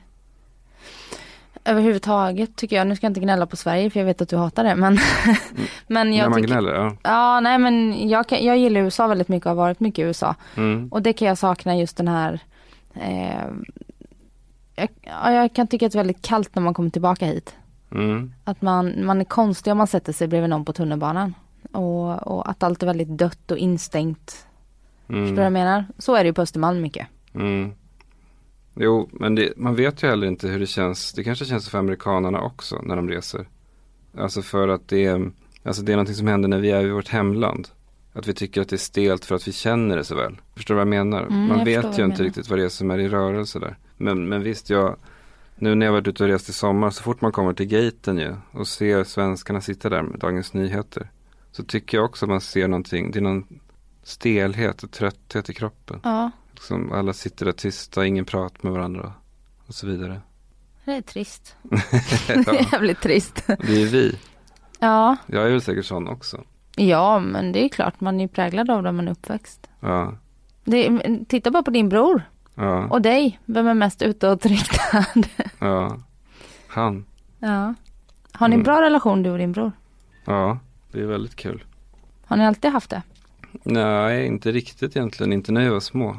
Överhuvudtaget 1.63 2.55
tycker 2.55 2.75
jag, 2.75 2.87
nu 2.87 2.95
ska 2.95 3.05
jag 3.05 3.09
inte 3.09 3.19
gnälla 3.19 3.45
på 3.45 3.55
Sverige 3.55 3.89
för 3.89 3.99
jag 3.99 4.05
vet 4.05 4.21
att 4.21 4.29
du 4.29 4.37
hatar 4.37 4.63
det. 4.63 4.75
Men, 4.75 4.97
men 5.87 6.09
När 6.09 6.17
jag 6.17 6.29
man 6.29 6.41
tycker, 6.41 6.53
gnäller, 6.53 6.73
ja. 6.73 6.97
Ja, 7.03 7.39
nej 7.39 7.57
men 7.57 8.09
jag, 8.09 8.27
kan, 8.27 8.45
jag 8.45 8.57
gillar 8.57 8.81
USA 8.81 9.07
väldigt 9.07 9.27
mycket 9.27 9.45
och 9.45 9.49
har 9.49 9.55
varit 9.55 9.79
mycket 9.79 9.99
i 9.99 10.01
USA. 10.01 10.35
Mm. 10.55 10.87
Och 10.87 11.01
det 11.01 11.13
kan 11.13 11.27
jag 11.27 11.37
sakna 11.37 11.77
just 11.77 11.97
den 11.97 12.07
här 12.07 12.39
eh, 12.93 13.51
jag, 14.77 14.89
ja, 15.01 15.31
jag 15.31 15.53
kan 15.53 15.67
tycka 15.67 15.85
att 15.85 15.91
det 15.91 15.95
är 15.95 16.03
väldigt 16.03 16.21
kallt 16.21 16.55
när 16.55 16.63
man 16.63 16.73
kommer 16.73 16.89
tillbaka 16.89 17.25
hit. 17.25 17.55
Mm. 17.91 18.33
Att 18.43 18.61
man, 18.61 19.05
man 19.05 19.21
är 19.21 19.25
konstig 19.25 19.71
om 19.71 19.77
man 19.77 19.87
sätter 19.87 20.13
sig 20.13 20.27
bredvid 20.27 20.49
någon 20.49 20.65
på 20.65 20.73
tunnelbanan. 20.73 21.33
Och, 21.71 22.27
och 22.27 22.49
att 22.49 22.63
allt 22.63 22.83
är 22.83 22.87
väldigt 22.87 23.17
dött 23.17 23.51
och 23.51 23.57
instängt. 23.57 24.47
Mm. 25.09 25.21
Förstår 25.21 25.35
du 25.35 25.35
vad 25.35 25.45
jag 25.45 25.53
menar? 25.53 25.85
Så 25.97 26.15
är 26.15 26.23
det 26.23 26.27
ju 26.27 26.33
på 26.33 26.41
Östermalm 26.41 26.81
mycket. 26.81 27.07
Mm. 27.33 27.71
Jo, 28.75 29.09
men 29.11 29.35
det, 29.35 29.53
man 29.57 29.75
vet 29.75 30.03
ju 30.03 30.07
heller 30.07 30.27
inte 30.27 30.47
hur 30.47 30.59
det 30.59 30.67
känns. 30.67 31.13
Det 31.13 31.23
kanske 31.23 31.45
känns 31.45 31.69
för 31.69 31.77
amerikanerna 31.77 32.41
också 32.41 32.81
när 32.83 32.95
de 32.95 33.09
reser. 33.09 33.47
Alltså 34.17 34.41
för 34.41 34.67
att 34.67 34.87
det 34.87 35.05
är, 35.05 35.31
alltså 35.63 35.81
det 35.81 35.91
är 35.91 35.95
någonting 35.95 36.15
som 36.15 36.27
händer 36.27 36.49
när 36.49 36.59
vi 36.59 36.71
är 36.71 36.85
i 36.85 36.89
vårt 36.89 37.07
hemland. 37.07 37.67
Att 38.13 38.27
vi 38.27 38.33
tycker 38.33 38.61
att 38.61 38.69
det 38.69 38.75
är 38.75 38.77
stelt 38.77 39.25
för 39.25 39.35
att 39.35 39.47
vi 39.47 39.51
känner 39.51 39.97
det 39.97 40.03
så 40.03 40.15
väl. 40.15 40.37
Förstår 40.55 40.75
du 40.75 40.77
vad 40.77 40.81
jag 40.81 41.05
menar? 41.05 41.21
Mm, 41.21 41.47
man 41.47 41.57
jag 41.57 41.65
vet 41.65 41.85
ju 41.85 41.87
inte 41.87 42.01
menar. 42.01 42.15
riktigt 42.15 42.49
vad 42.49 42.59
det 42.59 42.65
är 42.65 42.69
som 42.69 42.91
är 42.91 42.97
i 42.97 43.09
rörelse 43.09 43.59
där. 43.59 43.77
Men, 43.97 44.29
men 44.29 44.43
visst, 44.43 44.69
jag, 44.69 44.95
nu 45.55 45.75
när 45.75 45.85
jag 45.85 45.93
varit 45.93 46.07
ute 46.07 46.23
och 46.23 46.29
rest 46.29 46.49
i 46.49 46.53
sommar, 46.53 46.89
så 46.89 47.03
fort 47.03 47.21
man 47.21 47.31
kommer 47.31 47.53
till 47.53 47.65
gaten 47.65 48.17
ju 48.17 48.35
och 48.51 48.67
ser 48.67 49.03
svenskarna 49.03 49.61
sitta 49.61 49.89
där 49.89 50.01
med 50.03 50.19
Dagens 50.19 50.53
Nyheter. 50.53 51.11
Så 51.51 51.63
tycker 51.63 51.97
jag 51.97 52.05
också 52.05 52.25
att 52.25 52.29
man 52.29 52.41
ser 52.41 52.67
någonting, 52.67 53.11
det 53.11 53.19
är 53.19 53.23
någon 53.23 53.59
stelhet 54.03 54.83
och 54.83 54.91
trötthet 54.91 55.49
i 55.49 55.53
kroppen. 55.53 55.99
Ja, 56.03 56.31
Liksom 56.51 56.91
alla 56.91 57.13
sitter 57.13 57.45
där 57.45 57.51
tysta, 57.51 58.05
ingen 58.05 58.25
pratar 58.25 58.59
med 58.63 58.71
varandra 58.73 59.13
och 59.67 59.73
så 59.75 59.87
vidare. 59.87 60.21
det 60.85 60.91
är 60.91 61.01
trist. 61.01 61.55
Det 62.27 62.33
är 62.47 62.73
jävligt 62.73 63.01
trist. 63.01 63.43
Det 63.47 63.81
är 63.81 63.85
vi. 63.85 64.15
Ja, 64.79 65.15
Jag 65.25 65.45
är 65.45 65.51
väl 65.51 65.61
säkert 65.61 65.85
sån 65.85 66.07
också. 66.07 66.43
ja 66.75 67.19
men 67.19 67.51
det 67.51 67.65
är 67.65 67.69
klart 67.69 68.01
man 68.01 68.15
är 68.19 68.21
ju 68.21 68.27
präglad 68.27 68.69
av 68.69 68.83
det 68.83 68.91
man 68.91 69.07
är 69.07 69.11
uppväxt. 69.11 69.69
Ja, 69.79 70.13
Det 70.63 70.99
titta 71.27 71.51
bara 71.51 71.63
på 71.63 71.71
din 71.71 71.89
bror 71.89 72.21
ja, 72.57 72.87
och 72.87 73.01
dig. 73.01 73.39
Vem 73.45 73.67
är 73.67 73.73
mest 73.73 74.01
utåtriktad? 74.01 75.05
ja. 75.59 75.97
Han. 76.67 77.05
ja. 77.39 77.73
Har 78.31 78.47
ni 78.47 78.55
Mm. 78.55 78.63
bra 78.63 78.81
relation 78.81 79.23
du 79.23 79.29
och 79.29 79.37
din 79.37 79.51
bror? 79.51 79.71
Ja, 80.25 80.59
det 80.91 80.99
är 81.01 81.05
väldigt 81.05 81.35
kul. 81.35 81.63
Har 82.25 82.37
ni 82.37 82.45
alltid 82.45 82.71
haft 82.71 82.89
det? 82.89 83.01
Nej, 83.63 84.25
inte 84.27 84.51
riktigt 84.51 84.95
egentligen. 84.95 85.33
Inte 85.33 85.51
när 85.51 85.61
jag 85.61 85.71
var 85.71 85.79
små. 85.79 86.17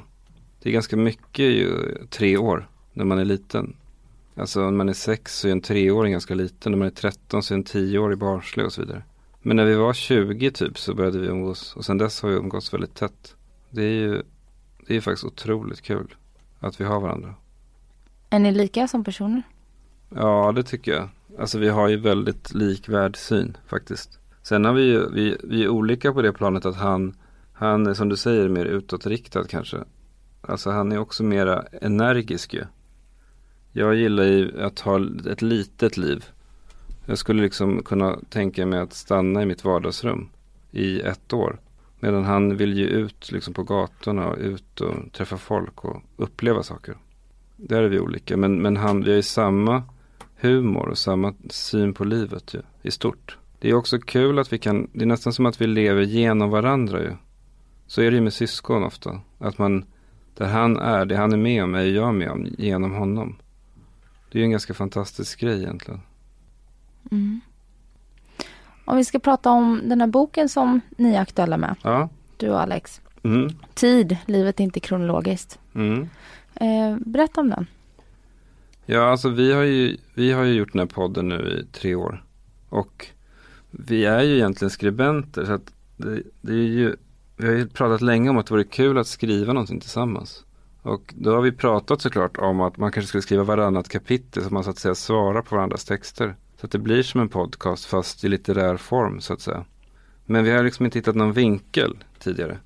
Det 0.63 0.69
är 0.69 0.73
ganska 0.73 0.97
mycket 0.97 1.45
ju, 1.45 1.95
tre 2.11 2.37
år 2.37 2.69
när 2.93 3.05
man 3.05 3.19
är 3.19 3.25
liten. 3.25 3.77
Alltså 4.37 4.61
när 4.61 4.71
man 4.71 4.89
är 4.89 4.93
sex 4.93 5.39
så 5.39 5.49
är 5.49 5.53
en 5.53 5.61
treåring 5.61 6.13
ganska 6.13 6.35
liten. 6.35 6.73
När 6.73 6.79
man 6.79 6.87
är 6.87 6.93
13 6.93 7.43
så 7.43 7.55
är 7.55 7.59
en 7.59 7.65
tioårig 7.65 8.19
barnslig 8.19 8.67
och 8.67 8.73
så 8.73 8.81
vidare. 8.81 9.03
Men 9.43 9.57
när 9.57 9.65
vi 9.65 9.75
var 9.75 9.93
20 9.93 10.51
typ 10.51 10.79
så 10.79 10.95
började 10.95 11.19
vi 11.19 11.27
umgås. 11.27 11.77
Och 11.77 11.85
sen 11.85 11.99
dess 11.99 12.23
har 12.23 12.29
vi 12.29 12.37
umgås 12.37 12.75
väldigt 12.75 12.95
tätt. 12.95 13.35
Det 13.71 13.83
är 13.83 13.93
ju 13.93 14.23
det 14.87 14.97
är 14.97 15.01
faktiskt 15.01 15.25
otroligt 15.25 15.81
kul 15.83 16.15
att 16.61 16.81
vi 16.81 16.85
har 16.85 17.01
varandra. 17.01 17.35
Är 18.31 18.39
ni 18.39 18.53
lika 18.53 18.89
som 18.89 19.05
personer? 19.05 19.43
Ja, 20.09 20.53
det 20.53 20.63
tycker 20.63 20.93
jag. 20.93 21.09
Alltså 21.39 21.59
vi 21.59 21.69
har 21.69 21.89
ju 21.89 21.97
väldigt 21.97 22.55
likvärd 22.55 23.17
syn 23.17 23.57
faktiskt. 23.67 24.19
Sen 24.43 24.65
har 24.65 24.73
vi 24.73 24.83
ju, 24.83 25.11
vi, 25.11 25.37
vi 25.45 25.65
är 25.65 25.69
olika 25.69 26.13
på 26.13 26.23
det 26.23 26.33
planet 26.33 26.67
att 26.67 26.77
han, 26.77 27.17
han 27.53 27.87
är 27.87 27.95
som 27.95 28.09
du 28.09 28.17
säger 28.17 28.49
mer 28.49 28.65
utåtriktad 28.65 29.45
kanske. 29.45 29.77
Alltså 30.41 30.71
han 30.71 30.93
är 30.93 30.99
också 30.99 31.23
mera 31.23 31.65
energisk 31.83 32.55
ju. 32.55 32.65
Jag 33.73 33.95
gillar 33.95 34.25
ju 34.25 34.63
att 34.63 34.81
ha 34.81 35.01
ett 35.31 35.43
litet 35.43 35.97
liv. 35.97 36.25
Jag 37.07 37.19
skulle 37.19 37.43
liksom 37.43 37.83
kunna 37.83 38.19
tänka 38.31 38.67
mig 38.67 38.81
att 38.81 38.93
stanna 38.93 39.43
i 39.43 39.47
mitt 39.47 39.65
vardagsrum 39.65 40.29
i 40.71 41.01
ett 41.01 41.33
år. 41.33 41.61
Medan 42.01 42.25
han 42.25 42.57
vill 42.57 42.79
ju 42.79 42.87
ut 42.87 43.33
liksom 43.33 43.55
på 43.55 43.63
gatorna 43.63 44.29
och 44.29 44.39
ut 44.39 44.81
och 44.81 45.13
träffa 45.13 45.37
folk 45.39 45.85
och 45.85 46.03
uppleva 46.17 46.63
saker. 46.63 46.97
Där 47.57 47.83
är 47.83 47.89
vi 47.89 48.01
olika. 48.01 48.37
Men, 48.37 48.63
men 48.63 48.77
han, 48.77 49.05
vi 49.05 49.11
har 49.11 49.17
ju 49.17 49.23
samma 49.23 49.83
humor 50.37 50.89
och 50.89 50.99
samma 50.99 51.35
syn 51.51 51.95
på 51.95 52.05
livet 52.05 52.55
ju, 52.55 52.63
i 52.83 52.91
stort. 52.91 53.39
Det 53.59 53.71
är 53.71 53.75
också 53.75 53.99
kul 53.99 54.39
att 54.39 54.53
vi 54.53 54.59
kan, 54.59 54.91
det 54.93 55.03
är 55.03 55.07
nästan 55.07 55.33
som 55.33 55.47
att 55.47 55.61
vi 55.61 55.67
lever 55.67 56.03
genom 56.03 56.51
varandra 56.51 57.03
ju. 57.03 57.13
Så 57.87 58.03
är 58.03 58.11
det 58.11 58.15
ju 58.15 58.23
med 58.23 58.33
syskon 58.33 58.85
ofta. 58.85 59.21
Att 59.39 59.59
man, 59.59 59.85
där 60.35 60.47
han 60.47 60.77
är, 60.77 61.05
det 61.07 61.17
han 61.17 61.33
är 61.33 61.37
med 61.37 61.65
om 61.65 61.75
är 61.75 61.83
ju 61.83 61.95
jag 61.95 62.15
med 62.15 62.31
om 62.31 62.47
genom 62.59 62.93
honom. 62.93 63.39
Det 64.31 64.39
är 64.39 64.41
ju 64.41 64.45
en 64.45 64.51
ganska 64.51 64.75
fantastisk 64.75 65.41
grej 65.41 65.59
egentligen. 65.59 66.01
Mm. 67.11 67.41
Om 68.89 68.97
vi 68.97 69.05
ska 69.05 69.19
prata 69.19 69.51
om 69.51 69.81
den 69.85 70.01
här 70.01 70.09
boken 70.09 70.49
som 70.49 70.81
ni 70.97 71.15
är 71.15 71.21
aktuella 71.21 71.57
med, 71.57 71.75
Ja. 71.83 72.09
du 72.37 72.51
och 72.51 72.61
Alex. 72.61 73.01
Mm. 73.23 73.51
Tid, 73.75 74.17
livet 74.27 74.61
är 74.61 74.65
inte 74.65 74.81
kronologiskt. 74.81 75.59
Mm. 75.75 76.09
Eh, 76.55 76.97
berätta 77.07 77.41
om 77.41 77.51
den. 77.51 77.67
Ja, 78.87 79.11
alltså 79.11 79.29
vi 79.29 79.53
har, 79.53 79.63
ju, 79.63 79.97
vi 80.15 80.33
har 80.33 80.45
ju 80.45 80.55
gjort 80.55 80.73
den 80.73 80.79
här 80.79 80.87
podden 80.87 81.29
nu 81.29 81.37
i 81.37 81.73
tre 81.73 81.95
år. 81.95 82.25
Och 82.69 83.07
vi 83.71 84.05
är 84.05 84.23
ju 84.23 84.35
egentligen 84.35 84.71
skribenter. 84.71 85.45
Så 85.45 85.53
att 85.53 85.73
det, 85.97 86.23
det 86.41 86.53
är 86.53 86.57
ju, 86.57 86.97
vi 87.37 87.47
har 87.47 87.55
ju 87.55 87.69
pratat 87.69 88.01
länge 88.01 88.31
om 88.31 88.39
att 88.39 88.47
det 88.47 88.55
vore 88.55 88.65
kul 88.65 88.99
att 88.99 89.07
skriva 89.07 89.53
någonting 89.53 89.81
tillsammans. 89.81 90.45
Och 90.83 91.15
då 91.17 91.35
har 91.35 91.41
vi 91.41 91.53
pratat 91.53 92.01
såklart 92.01 92.37
om 92.39 92.61
att 92.61 92.77
man 92.77 92.93
kanske 92.93 93.09
skulle 93.09 93.23
skriva 93.23 93.45
varannat 93.45 93.89
kapitel 93.89 94.45
så 94.45 94.55
man 94.55 94.65
så 94.65 94.71
att 94.71 94.79
säga 94.79 94.95
svarar 94.95 95.43
på 95.43 95.57
varandras 95.57 95.85
texter. 95.85 96.37
Så 96.61 96.67
att 96.67 96.73
det 96.73 96.79
blir 96.79 97.03
som 97.03 97.21
en 97.21 97.29
podcast 97.29 97.85
fast 97.85 98.25
i 98.25 98.29
litterär 98.29 98.77
form 98.77 99.21
så 99.21 99.33
att 99.33 99.41
säga. 99.41 99.65
Men 100.27 100.45
vi 100.45 100.51
har 100.51 100.65
liksom 100.65 100.85
inte 100.85 100.99
hittat 100.99 101.17
någon 101.17 101.33
vinkel 101.33 101.97
tidigare. 102.19 102.59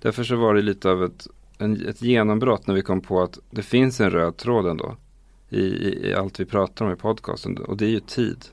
Därför 0.00 0.24
så 0.24 0.36
var 0.36 0.54
det 0.54 0.62
lite 0.62 0.90
av 0.90 1.04
ett, 1.04 1.26
en, 1.58 1.86
ett 1.86 2.02
genombrott 2.02 2.66
när 2.66 2.74
vi 2.74 2.82
kom 2.82 3.00
på 3.00 3.22
att 3.22 3.38
det 3.50 3.62
finns 3.62 4.00
en 4.00 4.10
röd 4.10 4.36
tråd 4.36 4.66
ändå 4.66 4.96
i, 5.48 5.60
i, 5.60 6.08
i 6.08 6.14
allt 6.14 6.40
vi 6.40 6.44
pratar 6.44 6.84
om 6.84 6.92
i 6.92 6.96
podcasten. 6.96 7.56
Och 7.56 7.76
det 7.76 7.84
är 7.84 7.90
ju 7.90 8.00
tid. 8.00 8.44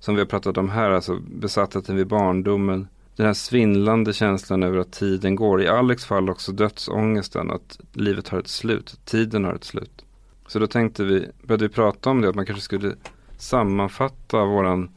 Som 0.00 0.14
vi 0.14 0.20
har 0.20 0.26
pratat 0.26 0.56
om 0.56 0.68
här, 0.68 0.90
alltså 0.90 1.18
besattheten 1.20 1.96
vid 1.96 2.06
barndomen. 2.06 2.88
Den 3.16 3.26
här 3.26 3.34
svindlande 3.34 4.12
känslan 4.12 4.62
över 4.62 4.78
att 4.78 4.92
tiden 4.92 5.36
går. 5.36 5.62
I 5.62 5.68
Alex 5.68 6.04
fall 6.04 6.30
också 6.30 6.52
dödsångesten, 6.52 7.50
att 7.50 7.80
livet 7.92 8.28
har 8.28 8.38
ett 8.38 8.48
slut. 8.48 9.00
Tiden 9.04 9.44
har 9.44 9.54
ett 9.54 9.64
slut. 9.64 10.04
Så 10.46 10.58
då 10.58 10.66
tänkte 10.66 11.04
vi, 11.04 11.26
började 11.42 11.68
vi 11.68 11.74
prata 11.74 12.10
om 12.10 12.20
det, 12.20 12.28
att 12.28 12.34
man 12.34 12.46
kanske 12.46 12.64
skulle 12.64 12.94
sammanfatta 13.40 14.44
våran, 14.44 14.90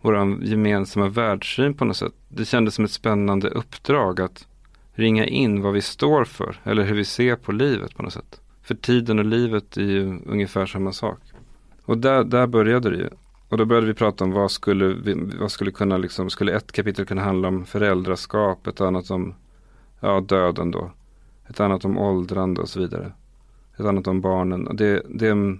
våran 0.00 0.40
gemensamma 0.42 1.08
världssyn 1.08 1.74
på 1.74 1.84
något 1.84 1.96
sätt. 1.96 2.14
Det 2.28 2.44
kändes 2.44 2.74
som 2.74 2.84
ett 2.84 2.90
spännande 2.90 3.48
uppdrag 3.48 4.20
att 4.20 4.46
ringa 4.92 5.26
in 5.26 5.62
vad 5.62 5.72
vi 5.72 5.80
står 5.80 6.24
för, 6.24 6.60
eller 6.64 6.84
hur 6.84 6.94
vi 6.94 7.04
ser 7.04 7.36
på 7.36 7.52
livet 7.52 7.96
på 7.96 8.02
något 8.02 8.12
sätt. 8.12 8.40
För 8.62 8.74
tiden 8.74 9.18
och 9.18 9.24
livet 9.24 9.76
är 9.76 9.82
ju 9.82 10.20
ungefär 10.26 10.66
samma 10.66 10.92
sak. 10.92 11.18
Och 11.84 11.98
där, 11.98 12.24
där 12.24 12.46
började 12.46 12.90
det 12.90 12.96
ju. 12.96 13.08
Och 13.48 13.58
då 13.58 13.64
började 13.64 13.86
vi 13.86 13.94
prata 13.94 14.24
om 14.24 14.30
vad 14.30 14.50
skulle, 14.50 14.86
vi, 14.86 15.30
vad 15.40 15.50
skulle 15.52 15.70
kunna 15.70 15.96
liksom, 15.96 16.30
skulle 16.30 16.52
ett 16.52 16.72
kapitel 16.72 17.06
kunna 17.06 17.22
handla 17.22 17.48
om 17.48 17.64
föräldraskap, 17.64 18.66
ett 18.66 18.80
annat 18.80 19.10
om 19.10 19.34
ja, 20.00 20.20
döden 20.20 20.70
då. 20.70 20.90
Ett 21.48 21.60
annat 21.60 21.84
om 21.84 21.98
åldrande 21.98 22.60
och 22.60 22.68
så 22.68 22.80
vidare. 22.80 23.12
Ett 23.76 23.84
annat 23.84 24.06
om 24.06 24.20
barnen. 24.20 24.76
Det, 24.76 25.02
det, 25.08 25.58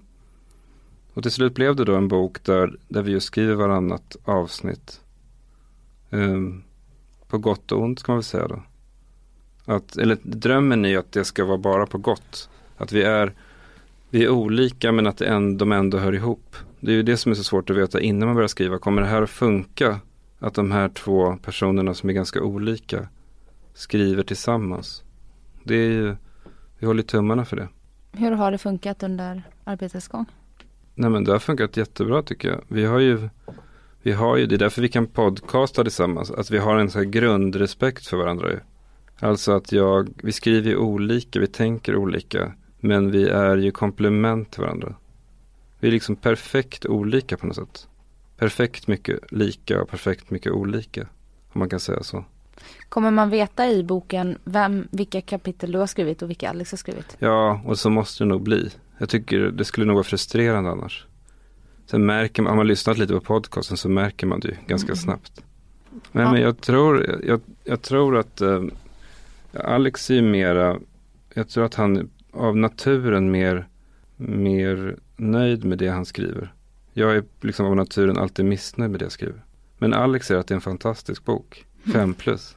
och 1.15 1.23
till 1.23 1.33
slut 1.33 1.55
blev 1.55 1.77
det 1.77 1.85
då 1.85 1.97
en 1.97 2.09
bok 2.09 2.45
där, 2.45 2.77
där 2.89 3.03
vi 3.03 3.13
just 3.13 3.27
skriver 3.27 3.55
varannat 3.55 4.17
avsnitt. 4.25 5.01
Um, 6.11 6.65
på 7.29 7.39
gott 7.39 7.73
och 7.73 7.83
ont 7.83 7.99
ska 7.99 8.13
man 8.13 8.19
väl 8.19 8.25
säga 8.25 8.49
då. 8.49 8.63
Att, 9.65 9.97
eller 9.97 10.19
drömmen 10.23 10.85
är 10.85 10.89
ju 10.89 10.97
att 10.97 11.13
det 11.13 11.25
ska 11.25 11.45
vara 11.45 11.59
bara 11.59 11.87
på 11.87 11.99
gott. 11.99 12.49
Att 12.77 12.93
vi 12.93 13.03
är, 13.03 13.33
vi 14.11 14.25
är 14.25 14.29
olika 14.29 14.93
men 14.93 15.07
att 15.07 15.21
ändå, 15.21 15.59
de 15.59 15.73
ändå 15.73 15.99
hör 15.99 16.15
ihop. 16.15 16.57
Det 16.81 16.93
är 16.93 16.97
ju 16.97 17.03
det 17.03 17.17
som 17.17 17.33
är 17.33 17.37
så 17.37 17.45
svårt 17.45 17.71
att 17.71 17.77
veta 17.77 18.01
innan 18.01 18.29
man 18.29 18.35
börjar 18.35 18.49
skriva. 18.49 18.79
Kommer 18.79 19.03
det 19.03 19.09
här 19.09 19.23
att 19.23 19.31
funka? 19.31 20.01
Att 20.39 20.55
de 20.55 20.73
här 20.73 20.89
två 20.89 21.37
personerna 21.37 21.95
som 21.95 22.09
är 22.09 22.13
ganska 22.13 22.43
olika 22.43 23.09
skriver 23.75 24.23
tillsammans. 24.23 25.03
Det 25.65 25.75
är 25.75 25.91
ju, 25.91 26.17
vi 26.79 26.87
håller 26.87 27.03
tummarna 27.03 27.45
för 27.45 27.57
det. 27.57 27.69
Hur 28.13 28.31
har 28.31 28.51
det 28.51 28.59
funkat 28.59 29.03
under 29.03 29.43
arbetets 29.65 30.09
gång? 30.09 30.27
Nej 30.95 31.11
men 31.11 31.25
det 31.25 31.33
har 31.33 31.39
funkat 31.39 31.77
jättebra 31.77 32.23
tycker 32.23 32.49
jag. 32.49 32.65
Vi 32.69 32.85
har 32.85 32.99
ju, 32.99 33.29
vi 34.03 34.13
har 34.13 34.37
ju, 34.37 34.47
det 34.47 34.55
är 34.55 34.59
därför 34.59 34.83
vi 34.83 34.89
kan 34.89 35.07
podcasta 35.07 35.83
tillsammans. 35.83 36.31
Att 36.31 36.51
vi 36.51 36.59
har 36.59 36.77
en 36.77 36.91
så 36.91 36.99
här 36.99 37.05
grundrespekt 37.05 38.07
för 38.07 38.17
varandra 38.17 38.51
ju. 38.51 38.59
Alltså 39.19 39.53
att 39.53 39.73
jag, 39.73 40.09
vi 40.23 40.33
skriver 40.33 40.77
olika, 40.77 41.41
vi 41.41 41.47
tänker 41.47 41.97
olika. 41.97 42.53
Men 42.81 43.11
vi 43.11 43.29
är 43.29 43.57
ju 43.57 43.71
komplement 43.71 44.51
till 44.51 44.61
varandra. 44.61 44.95
Vi 45.81 45.89
är 45.89 45.93
liksom 45.93 46.17
perfekt 46.17 46.87
olika 46.87 47.37
på 47.37 47.47
något 47.47 47.57
sätt. 47.57 47.89
Perfekt 48.37 48.87
mycket 48.87 49.33
lika 49.33 49.83
och 49.83 49.89
perfekt 49.89 50.31
mycket 50.31 50.53
olika. 50.53 51.01
Om 51.53 51.59
man 51.59 51.69
kan 51.69 51.81
säga 51.81 52.03
så. 52.03 52.25
Kommer 52.89 53.11
man 53.11 53.31
veta 53.31 53.71
i 53.71 53.83
boken 53.83 54.39
vem, 54.45 54.89
vilka 54.91 55.21
kapitel 55.21 55.73
du 55.73 55.79
har 55.79 55.87
skrivit 55.87 56.23
och 56.23 56.31
vilka 56.31 56.51
Alex 56.51 56.71
har 56.71 56.77
skrivit? 56.77 57.17
Ja, 57.19 57.61
och 57.65 57.79
så 57.79 57.91
måste 57.91 58.25
det 58.25 58.29
nog 58.29 58.43
bli. 58.43 58.71
Jag 59.03 59.09
tycker 59.09 59.39
det 59.41 59.65
skulle 59.65 59.87
nog 59.87 59.95
vara 59.95 60.05
frustrerande 60.05 60.71
annars. 60.71 61.07
Sen 61.87 62.07
märker 62.07 62.43
man, 62.43 62.51
har 62.51 62.57
man 62.57 62.67
lyssnat 62.67 62.99
lite 62.99 63.13
på 63.13 63.21
podcasten 63.21 63.77
så 63.77 63.89
märker 63.89 64.27
man 64.27 64.41
det 64.41 64.49
ju 64.49 64.55
ganska 64.67 64.97
snabbt. 64.97 65.43
Men, 66.13 66.23
Ja. 66.25 66.33
men 66.33 66.41
jag 66.43 66.61
tror, 66.61 67.21
jag, 67.25 67.41
jag 67.65 67.83
tror 67.83 68.19
att 68.19 68.41
eh, 68.41 68.63
Alex 69.65 70.11
är 70.11 70.15
ju 70.15 70.23
mera, 70.23 70.79
jag 71.35 71.49
tror 71.49 71.65
att 71.65 71.75
han 71.75 72.11
av 72.33 72.57
naturen 72.57 73.31
mer, 73.31 73.69
mer 74.17 74.97
nöjd 75.17 75.65
med 75.65 75.79
det 75.79 75.89
han 75.89 76.05
skriver. 76.05 76.53
Jag 76.93 77.17
är 77.17 77.25
liksom 77.41 77.67
av 77.67 77.77
naturen 77.77 78.19
alltid 78.19 78.45
missnöjd 78.45 78.91
med 78.91 79.01
det 79.01 79.05
jag 79.05 79.13
skriver. 79.13 79.45
Men 79.79 79.95
Alex 79.95 80.27
säger 80.27 80.41
att 80.41 80.47
det 80.47 80.55
är 80.55 80.57
en 80.57 80.61
fantastisk 80.61 81.25
bok. 81.25 81.67
Fem 81.93 82.15
plus. 82.15 82.57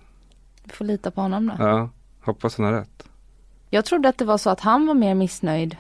Vi 0.64 0.72
får 0.72 0.86
lita 0.86 1.12
på 1.12 1.22
honom 1.22 1.48
då. 1.48 1.54
Ja, 1.66 1.90
hoppas 2.22 2.58
han 2.58 2.66
har 2.66 2.74
rätt. 2.74 3.10
Jag 3.70 3.86
trodde 3.86 4.10
att 4.10 4.18
det 4.18 4.26
var 4.26 4.38
så 4.38 4.50
att 4.50 4.60
han 4.60 4.88
var 4.88 4.94
mer 4.94 5.16
missnöjd. 5.16 5.78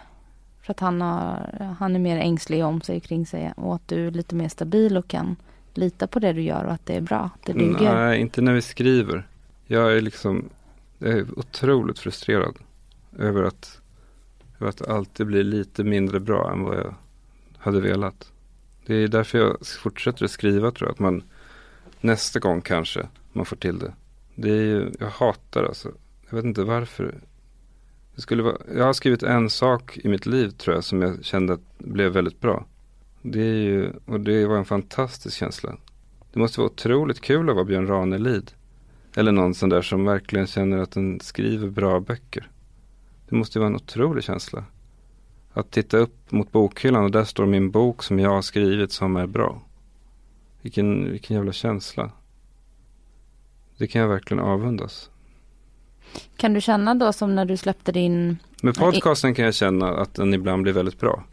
För 0.65 0.71
att 0.71 0.79
han, 0.79 1.01
har, 1.01 1.75
han 1.79 1.95
är 1.95 1.99
mer 1.99 2.17
ängslig 2.17 2.65
om 2.65 2.81
sig 2.81 2.99
kring 2.99 3.25
sig 3.25 3.53
och 3.57 3.75
att 3.75 3.87
du 3.87 4.07
är 4.07 4.11
lite 4.11 4.35
mer 4.35 4.49
stabil 4.49 4.97
och 4.97 5.07
kan 5.07 5.35
lita 5.73 6.07
på 6.07 6.19
det 6.19 6.33
du 6.33 6.41
gör 6.41 6.63
och 6.63 6.71
att 6.71 6.85
det 6.85 6.95
är 6.95 7.01
bra. 7.01 7.29
Det 7.45 7.53
duger. 7.53 7.95
Nej, 7.95 8.19
inte 8.21 8.41
när 8.41 8.53
vi 8.53 8.61
skriver. 8.61 9.27
Jag 9.65 9.97
är 9.97 10.01
liksom, 10.01 10.49
jag 10.97 11.13
är 11.13 11.39
otroligt 11.39 11.99
frustrerad 11.99 12.55
över 13.17 13.43
att, 13.43 13.81
över 14.59 14.69
att 14.69 14.87
alltid 14.87 15.27
blir 15.27 15.43
lite 15.43 15.83
mindre 15.83 16.19
bra 16.19 16.51
än 16.51 16.63
vad 16.63 16.77
jag 16.77 16.95
hade 17.57 17.81
velat. 17.81 18.31
Det 18.85 18.95
är 18.95 19.07
därför 19.07 19.37
jag 19.37 19.57
fortsätter 19.83 20.25
att 20.25 20.31
skriva 20.31 20.71
tror 20.71 20.87
jag. 20.87 20.93
Att 20.93 20.99
man 20.99 21.23
nästa 22.01 22.39
gång 22.39 22.61
kanske 22.61 23.07
man 23.33 23.45
får 23.45 23.55
till 23.55 23.79
det. 23.79 23.93
Det 24.35 24.49
är 24.49 24.63
ju, 24.63 24.91
jag 24.99 25.09
hatar 25.09 25.63
alltså. 25.63 25.91
Jag 26.29 26.35
vet 26.35 26.45
inte 26.45 26.63
varför. 26.63 27.15
Det 28.15 28.21
skulle 28.21 28.43
vara, 28.43 28.57
jag 28.75 28.85
har 28.85 28.93
skrivit 28.93 29.23
en 29.23 29.49
sak 29.49 29.97
i 29.97 30.07
mitt 30.07 30.25
liv 30.25 30.49
tror 30.49 30.75
jag 30.75 30.83
som 30.83 31.01
jag 31.01 31.25
kände 31.25 31.53
att 31.53 31.77
blev 31.77 32.11
väldigt 32.11 32.41
bra. 32.41 32.65
Det 33.21 33.41
är 33.41 33.55
ju, 33.55 33.91
och 34.05 34.19
det 34.19 34.45
var 34.45 34.57
en 34.57 34.65
fantastisk 34.65 35.37
känsla. 35.37 35.77
Det 36.33 36.39
måste 36.39 36.59
vara 36.59 36.69
otroligt 36.69 37.21
kul 37.21 37.49
att 37.49 37.55
vara 37.55 37.65
Björn 37.65 37.87
Ranelid. 37.87 38.51
Eller 39.15 39.31
någon 39.31 39.53
sån 39.53 39.69
där 39.69 39.81
som 39.81 40.05
verkligen 40.05 40.47
känner 40.47 40.77
att 40.77 40.91
den 40.91 41.19
skriver 41.19 41.69
bra 41.69 41.99
böcker. 41.99 42.49
Det 43.29 43.35
måste 43.35 43.59
vara 43.59 43.67
en 43.69 43.75
otrolig 43.75 44.23
känsla. 44.23 44.63
Att 45.53 45.71
titta 45.71 45.97
upp 45.97 46.31
mot 46.31 46.51
bokhyllan 46.51 47.03
och 47.03 47.11
där 47.11 47.23
står 47.23 47.45
min 47.45 47.71
bok 47.71 48.03
som 48.03 48.19
jag 48.19 48.29
har 48.29 48.41
skrivit 48.41 48.91
som 48.91 49.15
är 49.15 49.27
bra. 49.27 49.61
Vilken, 50.61 51.11
vilken 51.11 51.35
jävla 51.35 51.51
känsla. 51.51 52.11
Det 53.77 53.87
kan 53.87 54.01
jag 54.01 54.07
verkligen 54.07 54.43
avundas. 54.43 55.09
Kan 56.37 56.53
du 56.53 56.61
känna 56.61 56.95
då 56.95 57.13
som 57.13 57.35
när 57.35 57.45
du 57.45 57.57
släppte 57.57 57.91
din... 57.91 58.37
Med 58.61 58.75
podcasten 58.75 59.35
kan 59.35 59.45
jag 59.45 59.53
känna 59.53 59.97
att 59.97 60.13
den 60.13 60.33
ibland 60.33 60.63
blir 60.63 60.73
väldigt 60.73 60.99
bra. 60.99 61.23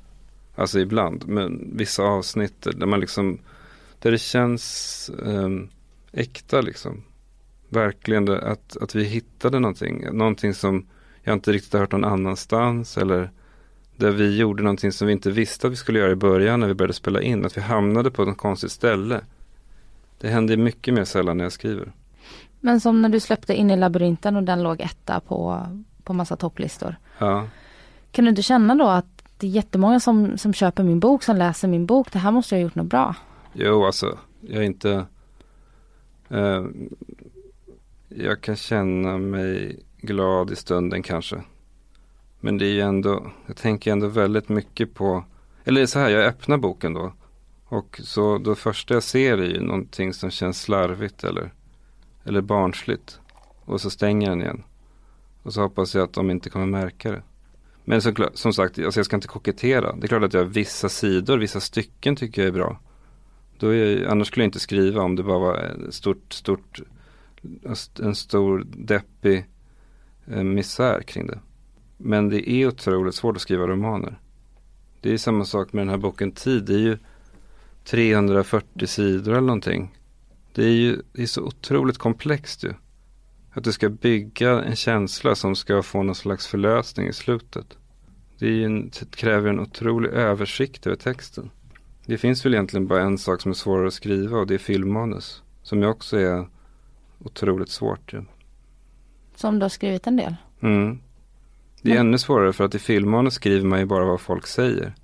Alltså 0.54 0.80
ibland, 0.80 1.28
men 1.28 1.70
vissa 1.76 2.02
avsnitt 2.02 2.66
där 2.76 2.86
man 2.86 3.00
liksom, 3.00 3.38
där 3.98 4.10
det 4.10 4.18
känns 4.18 5.10
um, 5.18 5.68
äkta 6.12 6.60
liksom. 6.60 7.02
Verkligen 7.68 8.24
det, 8.24 8.40
att, 8.40 8.76
att 8.76 8.94
vi 8.94 9.04
hittade 9.04 9.58
någonting, 9.58 10.16
någonting 10.16 10.54
som 10.54 10.86
jag 11.22 11.32
inte 11.32 11.52
riktigt 11.52 11.72
har 11.72 11.80
hört 11.80 11.92
någon 11.92 12.04
annanstans 12.04 12.98
eller 12.98 13.30
där 13.96 14.10
vi 14.10 14.36
gjorde 14.36 14.62
någonting 14.62 14.92
som 14.92 15.06
vi 15.06 15.12
inte 15.12 15.30
visste 15.30 15.66
att 15.66 15.72
vi 15.72 15.76
skulle 15.76 15.98
göra 15.98 16.10
i 16.10 16.16
början 16.16 16.60
när 16.60 16.66
vi 16.66 16.74
började 16.74 16.92
spela 16.92 17.22
in. 17.22 17.46
Att 17.46 17.56
vi 17.56 17.60
hamnade 17.60 18.10
på 18.10 18.22
ett 18.22 18.38
konstigt 18.38 18.72
ställe. 18.72 19.20
Det 20.20 20.28
händer 20.28 20.56
mycket 20.56 20.94
mer 20.94 21.04
sällan 21.04 21.36
när 21.36 21.44
jag 21.44 21.52
skriver. 21.52 21.92
Men 22.64 22.80
som 22.80 23.02
när 23.02 23.08
du 23.08 23.20
släppte 23.20 23.54
in 23.54 23.70
i 23.70 23.76
labyrinten 23.76 24.36
och 24.36 24.42
den 24.42 24.62
låg 24.62 24.80
etta 24.80 25.20
på, 25.20 25.66
på 26.04 26.12
massa 26.12 26.36
topplistor. 26.36 26.96
Ja, 27.18 27.46
Kan 28.10 28.24
du 28.24 28.28
inte 28.28 28.42
känna 28.42 28.74
då 28.74 28.88
att 28.88 29.22
det 29.38 29.46
är 29.46 29.50
jättemånga 29.50 30.00
som, 30.00 30.38
som 30.38 30.52
köper 30.52 30.82
min 30.82 31.00
bok, 31.00 31.22
som 31.22 31.36
läser 31.36 31.68
min 31.68 31.86
bok. 31.86 32.12
Det 32.12 32.18
här 32.18 32.30
måste 32.30 32.54
jag 32.54 32.60
ha 32.60 32.62
gjort 32.62 32.74
något 32.74 32.86
bra. 32.86 33.14
jo 33.52 33.84
alltså, 33.84 34.18
jag 34.40 34.62
är 34.62 34.66
inte... 34.66 35.06
Eh, 36.28 36.64
jag 38.08 38.40
kan 38.40 38.56
känna 38.56 39.18
mig 39.18 39.80
glad 40.00 40.50
i 40.50 40.56
stunden 40.56 41.02
kanske. 41.02 41.42
Men 42.40 42.58
det 42.58 42.66
är 42.66 42.72
ju 42.72 42.80
ändå, 42.80 43.26
jag 43.46 43.56
tänker 43.56 43.92
ändå 43.92 44.06
väldigt 44.06 44.48
mycket 44.48 44.94
på, 44.94 45.24
eller 45.64 45.86
så 45.86 45.98
här, 45.98 46.08
jag 46.08 46.24
öppnar 46.24 46.56
boken 46.56 46.94
då. 46.94 47.12
Och 47.64 48.00
så 48.04 48.38
det 48.38 48.54
första 48.54 48.94
jag 48.94 49.02
ser 49.02 49.38
är 49.38 49.48
ju 49.48 49.60
någonting 49.60 50.12
som 50.14 50.30
känns 50.30 50.60
slarvigt 50.60 51.24
eller, 51.24 51.52
eller 52.24 52.40
barnsligt. 52.40 53.20
Och 53.64 53.80
så 53.80 53.90
stänger 53.90 54.26
jag 54.28 54.38
den 54.38 54.42
igen. 54.42 54.62
Och 55.42 55.52
så 55.52 55.60
hoppas 55.60 55.94
jag 55.94 56.04
att 56.04 56.12
de 56.12 56.30
inte 56.30 56.50
kommer 56.50 56.66
märka 56.66 57.12
det. 57.12 57.22
Men 57.84 58.02
så, 58.02 58.14
som 58.34 58.52
sagt, 58.52 58.78
alltså 58.78 59.00
jag 59.00 59.06
ska 59.06 59.16
inte 59.16 59.28
kokettera. 59.28 59.96
Det 59.96 60.06
är 60.06 60.08
klart 60.08 60.22
att 60.22 60.34
jag 60.34 60.44
vissa 60.44 60.88
sidor, 60.88 61.38
vissa 61.38 61.60
stycken 61.60 62.16
tycker 62.16 62.42
jag 62.42 62.48
är 62.48 62.52
bra. 62.52 62.80
Då 63.58 63.68
är 63.68 63.74
jag, 63.74 64.10
annars 64.10 64.26
skulle 64.26 64.44
jag 64.44 64.48
inte 64.48 64.60
skriva 64.60 65.02
om 65.02 65.16
det 65.16 65.22
bara 65.22 65.38
var 65.38 65.64
eh, 65.64 65.90
stort, 65.90 66.32
stort, 66.32 66.80
alltså 67.68 68.02
en 68.02 68.14
stor 68.14 68.66
deppig 68.68 69.46
eh, 70.26 70.42
misär 70.42 71.02
kring 71.02 71.26
det. 71.26 71.38
Men 71.96 72.28
det 72.28 72.50
är 72.50 72.66
otroligt 72.66 73.14
svårt 73.14 73.36
att 73.36 73.42
skriva 73.42 73.66
romaner. 73.66 74.18
Det 75.00 75.12
är 75.12 75.18
samma 75.18 75.44
sak 75.44 75.72
med 75.72 75.80
den 75.80 75.88
här 75.88 75.96
boken 75.96 76.32
Tid. 76.32 76.64
Det 76.64 76.74
är 76.74 76.78
ju 76.78 76.98
340 77.84 78.86
sidor 78.86 79.32
eller 79.32 79.40
någonting. 79.40 79.98
Det 80.54 80.64
är 80.64 80.70
ju 80.74 81.02
det 81.12 81.22
är 81.22 81.26
så 81.26 81.42
otroligt 81.42 81.98
komplext 81.98 82.64
ju. 82.64 82.74
Att 83.52 83.64
du 83.64 83.72
ska 83.72 83.88
bygga 83.88 84.62
en 84.62 84.76
känsla 84.76 85.34
som 85.34 85.56
ska 85.56 85.82
få 85.82 86.02
någon 86.02 86.14
slags 86.14 86.46
förlösning 86.46 87.08
i 87.08 87.12
slutet. 87.12 87.78
Det, 88.38 88.64
en, 88.64 88.90
det 89.00 89.16
kräver 89.16 89.50
en 89.50 89.60
otrolig 89.60 90.10
översikt 90.10 90.86
över 90.86 90.96
texten. 90.96 91.50
Det 92.06 92.18
finns 92.18 92.44
väl 92.46 92.54
egentligen 92.54 92.86
bara 92.86 93.02
en 93.02 93.18
sak 93.18 93.40
som 93.40 93.50
är 93.50 93.54
svårare 93.54 93.86
att 93.86 93.94
skriva 93.94 94.38
och 94.38 94.46
det 94.46 94.54
är 94.54 94.58
filmmanus. 94.58 95.42
Som 95.62 95.82
ju 95.82 95.86
också 95.86 96.16
är 96.18 96.48
otroligt 97.18 97.68
svårt 97.70 98.12
ju. 98.12 98.24
Som 99.36 99.58
du 99.58 99.64
har 99.64 99.68
skrivit 99.68 100.06
en 100.06 100.16
del. 100.16 100.34
Mm. 100.60 100.98
Det 101.82 101.90
är 101.90 101.94
Men- 101.94 102.06
ännu 102.06 102.18
svårare 102.18 102.52
för 102.52 102.64
att 102.64 102.74
i 102.74 102.78
filmmanus 102.78 103.34
skriver 103.34 103.66
man 103.66 103.78
ju 103.78 103.84
bara 103.86 104.04
vad 104.04 104.20
folk 104.20 104.46
säger. 104.46 104.94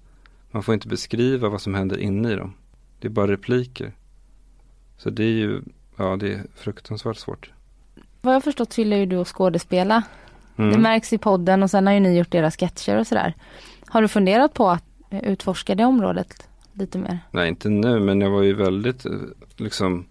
Man 0.51 0.62
får 0.62 0.74
inte 0.74 0.88
beskriva 0.88 1.49
vad 1.49 1.61
som 1.62 1.74
händer 1.74 1.99
inne 1.99 2.32
i 2.32 2.36
dem. 2.36 2.55
Det 3.01 3.09
är 3.09 3.11
bara 3.12 3.30
repliker. 3.32 3.92
Så 4.99 5.11
det 5.11 5.22
är 5.24 5.32
ju, 5.32 5.62
ja 5.96 6.16
det 6.16 6.32
är 6.32 6.42
fruktansvärt 6.55 7.16
svårt. 7.16 7.51
Vad 8.20 8.34
jag 8.34 8.44
förstått 8.44 8.72
så 8.72 8.80
gillar 8.80 8.96
ju 8.96 9.07
du 9.07 9.16
att 9.16 9.28
skådespela. 9.28 10.03
Mm. 10.57 10.72
Det 10.72 10.78
märks 10.78 11.12
i 11.12 11.18
podden 11.18 11.62
och 11.62 11.70
sen 11.70 11.86
har 11.86 11.94
ju 11.94 12.01
ni 12.01 12.18
gjort 12.18 12.34
era 12.34 12.51
sketcher 12.51 12.99
och 12.99 13.07
sådär. 13.07 13.34
Har 13.86 14.03
du 14.03 14.09
funderat 14.09 14.55
på 14.55 14.68
att 14.70 14.84
utforska 15.11 15.74
det 15.74 15.84
området 15.84 16.49
lite 16.72 16.99
mer? 16.99 17.18
Nej, 17.30 17.49
inte 17.49 17.68
nu, 17.68 18.01
men 18.01 18.20
jag 18.20 18.30
var 18.30 18.42
ju 18.42 18.55
väldigt 18.55 19.07
eh, 19.07 19.12
liksom 19.57 20.07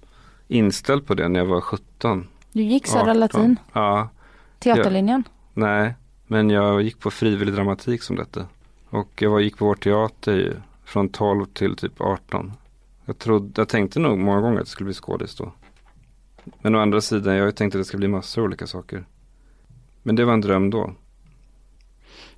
inställd 0.48 1.06
på 1.08 1.14
det 1.14 1.28
när 1.28 1.40
jag 1.40 1.46
var 1.48 1.62
17. 1.62 2.28
Du 2.52 2.64
gick 2.64 2.88
Södra 2.88 3.02
18. 3.12 3.20
Latin, 3.20 3.56
Ja, 3.74 4.10
teaterlinjen. 4.60 5.24
nej, 5.54 5.94
men 6.28 6.50
jag 6.50 6.82
gick 6.82 7.00
på 7.00 7.12
frivillig 7.12 7.56
dramatik 7.56 8.04
som 8.04 8.16
detta. 8.16 8.46
Och 8.90 9.22
jag 9.22 9.30
var, 9.30 9.40
gick 9.40 9.58
på 9.58 9.66
vår 9.66 9.76
teater 9.76 10.34
ju, 10.34 10.54
från 10.86 11.10
12 11.10 11.46
till 11.46 11.76
typ 11.76 12.02
18. 12.02 12.54
Jag, 13.08 13.18
trodde, 13.18 13.62
jag 13.62 13.70
tänkte 13.70 13.99
nog 13.99 14.18
många 14.20 14.41
gånger 14.41 14.60
att 14.60 14.66
det 14.66 14.72
skulle 14.72 14.86
bli 14.86 14.93
skådis 14.93 15.36
då. 15.36 15.53
Men 16.62 16.76
å 16.76 16.80
andra 16.80 17.01
sidan, 17.01 17.36
jag 17.36 17.55
tänkte 17.55 17.78
att 17.78 17.80
det 17.80 17.86
skulle 17.86 17.99
bli 17.99 18.08
massor 18.08 18.41
av 18.41 18.45
olika 18.45 18.68
saker. 18.68 19.05
Men 20.03 20.16
det 20.16 20.26
var 20.26 20.34
en 20.34 20.41
dröm 20.41 20.70
då. 20.70 20.93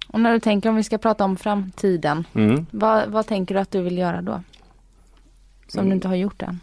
Och 0.07 0.20
när 0.20 0.34
du 0.34 0.39
tänker 0.39 0.70
om 0.70 0.76
vi 0.76 0.84
ska 0.84 0.97
prata 0.97 1.26
om 1.26 1.38
framtiden. 1.38 2.28
Mm. 2.34 2.65
Vad, 2.72 3.09
vad 3.09 3.28
tänker 3.28 3.55
du 3.55 3.61
att 3.61 3.72
du 3.72 3.82
vill 3.82 3.97
göra 3.97 4.22
då? 4.22 4.43
Som 5.67 5.80
Mm. 5.80 5.89
du 5.89 5.95
inte 5.95 6.07
har 6.07 6.15
gjort 6.15 6.41
än. 6.41 6.59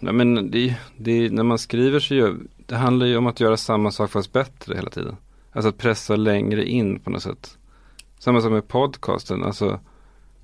Nej, 0.00 0.12
men 0.12 0.50
det, 0.50 0.76
det, 0.96 1.30
när 1.32 1.42
man 1.42 1.58
skriver 1.58 2.00
så 2.00 2.14
gör, 2.14 2.36
det 2.66 2.76
handlar 2.76 3.06
ju 3.06 3.16
om 3.16 3.26
att 3.26 3.40
göra 3.40 3.56
samma 3.56 3.90
sak 3.90 4.10
fast 4.10 4.32
bättre 4.32 4.74
hela 4.74 4.90
tiden. 4.90 5.16
Alltså 5.52 5.68
att 5.68 5.78
pressa 5.78 6.16
längre 6.16 6.64
in 6.68 7.00
på 7.00 7.10
något 7.10 7.22
sätt. 7.22 7.58
Samma 8.18 8.40
sak 8.40 8.50
med 8.50 8.68
podcasten. 8.68 9.44
Alltså, 9.44 9.80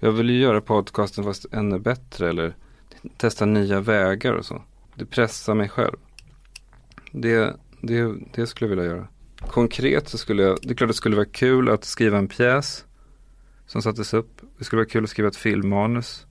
jag 0.04 0.12
vill 0.12 0.30
ju 0.30 0.38
göra 0.38 0.60
podcasten 0.60 1.24
fast 1.24 1.46
ännu 1.52 1.78
bättre 1.78 2.28
eller 2.28 2.56
testa 3.16 3.46
nya 3.46 3.80
vägar 3.80 4.32
och 4.32 4.44
så. 4.44 4.62
Det 4.94 5.06
pressar 5.06 5.54
mig 5.54 5.68
själv. 5.68 5.96
Det, 7.12 7.56
det, 7.80 8.14
det 8.34 8.46
skulle 8.46 8.70
jag 8.70 8.76
vilja 8.76 8.92
göra. 8.92 9.08
Konkret 9.40 10.08
så 10.08 10.18
skulle 10.18 10.42
jag, 10.42 10.58
det 10.62 10.70
är 10.70 10.74
klart 10.74 10.88
det 10.88 10.94
skulle 10.94 11.16
vara 11.16 11.26
kul 11.26 11.68
att 11.68 11.84
skriva 11.84 12.18
en 12.18 12.28
pjäs 12.28 12.84
som 13.66 13.82
sattes 13.82 14.14
upp. 14.14 14.40
Det 14.58 14.64
skulle 14.64 14.80
vara 14.80 14.88
kul 14.88 15.04
att 15.04 15.10
skriva 15.10 15.28
ett 15.28 15.36
filmmanus 15.36 16.26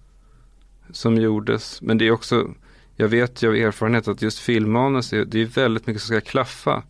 som 0.92 1.16
gjordes. 1.16 1.82
Men 1.82 1.98
det 1.98 2.08
är 2.08 2.12
också, 2.12 2.50
jag 2.96 3.08
vet 3.08 3.44
ju 3.44 3.48
av 3.48 3.56
erfarenhet 3.56 4.08
att 4.08 4.22
just 4.22 4.40
filmmanus, 4.40 5.14
är, 5.14 5.26
det 5.26 5.42
är 5.42 5.46
väldigt 5.46 5.88
mycket 5.88 6.02
som 6.02 6.08
ska 6.08 6.30
klaffa. 6.30 6.84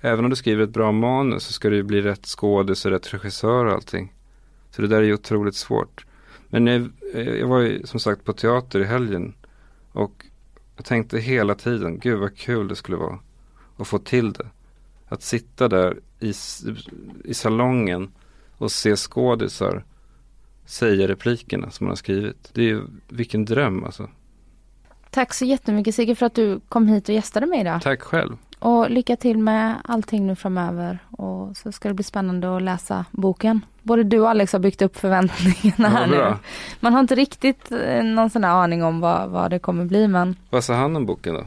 Även 0.00 0.24
om 0.24 0.30
du 0.30 0.36
skriver 0.36 0.64
ett 0.64 0.70
bra 0.70 0.92
manus 0.92 1.42
så 1.42 1.52
ska 1.52 1.70
det 1.70 1.76
ju 1.76 1.82
bli 1.82 2.00
rätt 2.00 2.26
skådis 2.26 2.84
och 2.84 2.90
rätt 2.90 3.14
regissör 3.14 3.64
och 3.64 3.72
allting. 3.72 4.14
Så 4.70 4.82
det 4.82 4.88
där 4.88 4.98
är 4.98 5.06
ju 5.06 5.14
otroligt 5.14 5.56
svårt. 5.56 6.04
Men 6.48 6.66
jag, 6.66 6.90
jag 7.14 7.46
var 7.46 7.60
ju 7.60 7.86
som 7.86 8.00
sagt 8.00 8.24
på 8.24 8.32
teater 8.32 8.80
i 8.80 8.84
helgen. 8.84 9.34
Och 9.92 10.26
jag 10.76 10.84
tänkte 10.84 11.18
hela 11.18 11.54
tiden, 11.54 11.98
gud 11.98 12.18
vad 12.18 12.36
kul 12.36 12.68
det 12.68 12.76
skulle 12.76 12.96
vara 12.96 13.18
att 13.76 13.88
få 13.88 13.98
till 13.98 14.32
det. 14.32 14.46
Att 15.08 15.22
sitta 15.22 15.68
där 15.68 15.98
i, 16.20 16.32
i 17.24 17.34
salongen 17.34 18.10
och 18.56 18.72
se 18.72 18.96
skådisar 18.96 19.84
säga 20.68 21.08
replikerna 21.08 21.70
som 21.70 21.84
man 21.84 21.90
har 21.90 21.96
skrivit. 21.96 22.50
Det 22.52 22.60
är 22.60 22.66
ju, 22.66 22.82
vilken 23.08 23.44
dröm 23.44 23.84
alltså. 23.84 24.10
Tack 25.10 25.34
så 25.34 25.44
jättemycket 25.44 25.94
Sigge 25.94 26.14
för 26.14 26.26
att 26.26 26.34
du 26.34 26.60
kom 26.68 26.88
hit 26.88 27.08
och 27.08 27.14
gästade 27.14 27.46
mig 27.46 27.60
idag. 27.60 27.82
Tack 27.82 28.02
själv. 28.02 28.36
Och 28.58 28.90
lycka 28.90 29.16
till 29.16 29.38
med 29.38 29.74
allting 29.84 30.26
nu 30.26 30.36
framöver. 30.36 30.98
Och 31.10 31.56
så 31.56 31.72
ska 31.72 31.88
det 31.88 31.94
bli 31.94 32.04
spännande 32.04 32.56
att 32.56 32.62
läsa 32.62 33.04
boken. 33.10 33.60
Både 33.82 34.02
du 34.04 34.20
och 34.20 34.30
Alex 34.30 34.52
har 34.52 34.60
byggt 34.60 34.82
upp 34.82 34.96
förväntningarna 34.96 35.88
här 35.88 36.06
nu. 36.06 36.36
Man 36.80 36.92
har 36.92 37.00
inte 37.00 37.14
riktigt 37.14 37.72
eh, 37.72 38.04
någon 38.04 38.30
sån 38.30 38.44
här 38.44 38.50
aning 38.50 38.84
om 38.84 39.00
vad, 39.00 39.30
vad 39.30 39.50
det 39.50 39.58
kommer 39.58 39.84
bli 39.84 40.08
men 40.08 40.36
Vad 40.50 40.64
sa 40.64 40.74
han 40.74 40.96
om 40.96 41.06
boken 41.06 41.34
då? 41.34 41.44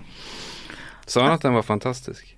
Sa 1.05 1.23
han 1.23 1.33
att 1.33 1.41
den 1.41 1.53
var 1.53 1.61
fantastisk? 1.61 2.37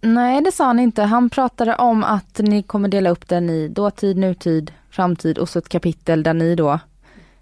Nej 0.00 0.40
det 0.42 0.52
sa 0.52 0.64
han 0.64 0.78
inte. 0.78 1.02
Han 1.02 1.30
pratade 1.30 1.74
om 1.74 2.04
att 2.04 2.38
ni 2.38 2.62
kommer 2.62 2.88
dela 2.88 3.10
upp 3.10 3.28
den 3.28 3.50
i 3.50 3.68
dåtid, 3.68 4.16
nutid, 4.16 4.72
framtid 4.90 5.38
och 5.38 5.48
så 5.48 5.58
ett 5.58 5.68
kapitel 5.68 6.22
där 6.22 6.34
ni 6.34 6.54
då 6.54 6.78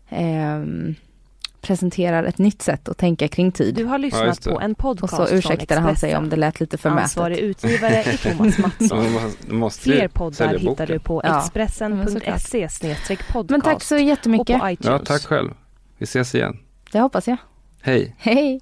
ehm, 0.09 0.95
presenterar 1.63 2.25
ett 2.25 2.39
nytt 2.39 2.63
sätt 2.63 2.89
att 2.89 2.99
tänka 2.99 3.29
kring 3.29 3.53
tid. 3.53 3.75
Du 3.75 3.85
har 3.85 3.93
Ja, 3.93 3.97
lyssnat 3.99 4.43
det. 4.43 4.51
på 4.51 4.61
en 4.61 4.71
och 4.73 4.79
podcast 4.79 5.17
så 5.17 5.27
från 5.27 5.39
ursäktade 5.39 5.81
han 5.81 5.97
sig 5.97 6.17
om 6.17 6.29
det 6.29 6.37
lät 6.37 6.61
lite 6.61 6.79
förmätet. 6.79 7.03
Ansvarig 7.05 7.39
utgivare 7.39 7.95
är 7.97 8.17
Thomas 8.37 8.59
Mattsson. 9.49 9.71
Fler 9.71 10.09
poddar 10.09 10.59
hittar 10.59 10.87
du 10.87 10.99
på 10.99 11.21
Ja, 11.25 11.39
expressen.se 11.39 12.69
podcast 13.33 13.51
Men 13.51 13.61
tack 13.61 13.83
så 13.83 13.95
och 13.95 14.01
jättemycket. 14.01 14.61
på 14.61 14.71
iTunes. 14.71 14.87
Ja, 15.01 15.07
tack 15.07 15.23
själv. 15.23 15.51
Vi 15.99 16.05
ses 16.05 16.35
igen. 16.35 16.57
Det 16.93 17.01
hoppas 17.01 17.29
jag. 17.29 17.37
Hej. 17.83 18.15
Hej! 18.19 18.61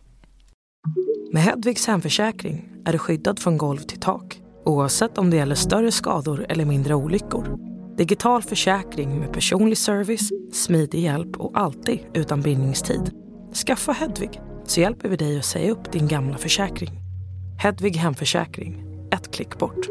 Med 1.33 1.43
Hedvigs 1.43 1.87
hemförsäkring 1.87 2.69
är 2.85 2.93
du 2.93 2.99
skyddad 2.99 3.39
från 3.39 3.59
golv 3.59 3.79
till 3.79 4.01
tak 4.01 4.41
oavsett 4.65 5.19
om 5.19 5.31
det 5.31 5.37
gäller 5.37 5.55
större 5.55 5.93
skador 5.93 6.47
eller 6.49 6.65
mindre 6.65 6.95
olyckor. 6.95 7.70
Digital 8.01 8.43
försäkring 8.43 9.19
med 9.21 9.33
personlig 9.33 9.79
service, 9.79 10.31
smidig 10.53 11.01
hjälp 11.01 11.37
och 11.37 11.59
alltid 11.59 11.99
utan 12.15 12.41
bindningstid. 12.41 13.11
Skaffa 13.67 13.93
Hedvig 13.93 14.41
så 14.65 14.81
hjälper 14.81 15.09
vi 15.09 15.17
dig 15.17 15.39
att 15.39 15.45
säga 15.45 15.73
upp 15.73 15.93
din 15.93 16.09
gamla 16.09 16.39
försäkring. 16.39 16.91
Hedvig 17.59 17.97
hemförsäkring, 17.97 18.85
ett 19.13 19.35
klick 19.35 19.59
bort. 19.59 19.87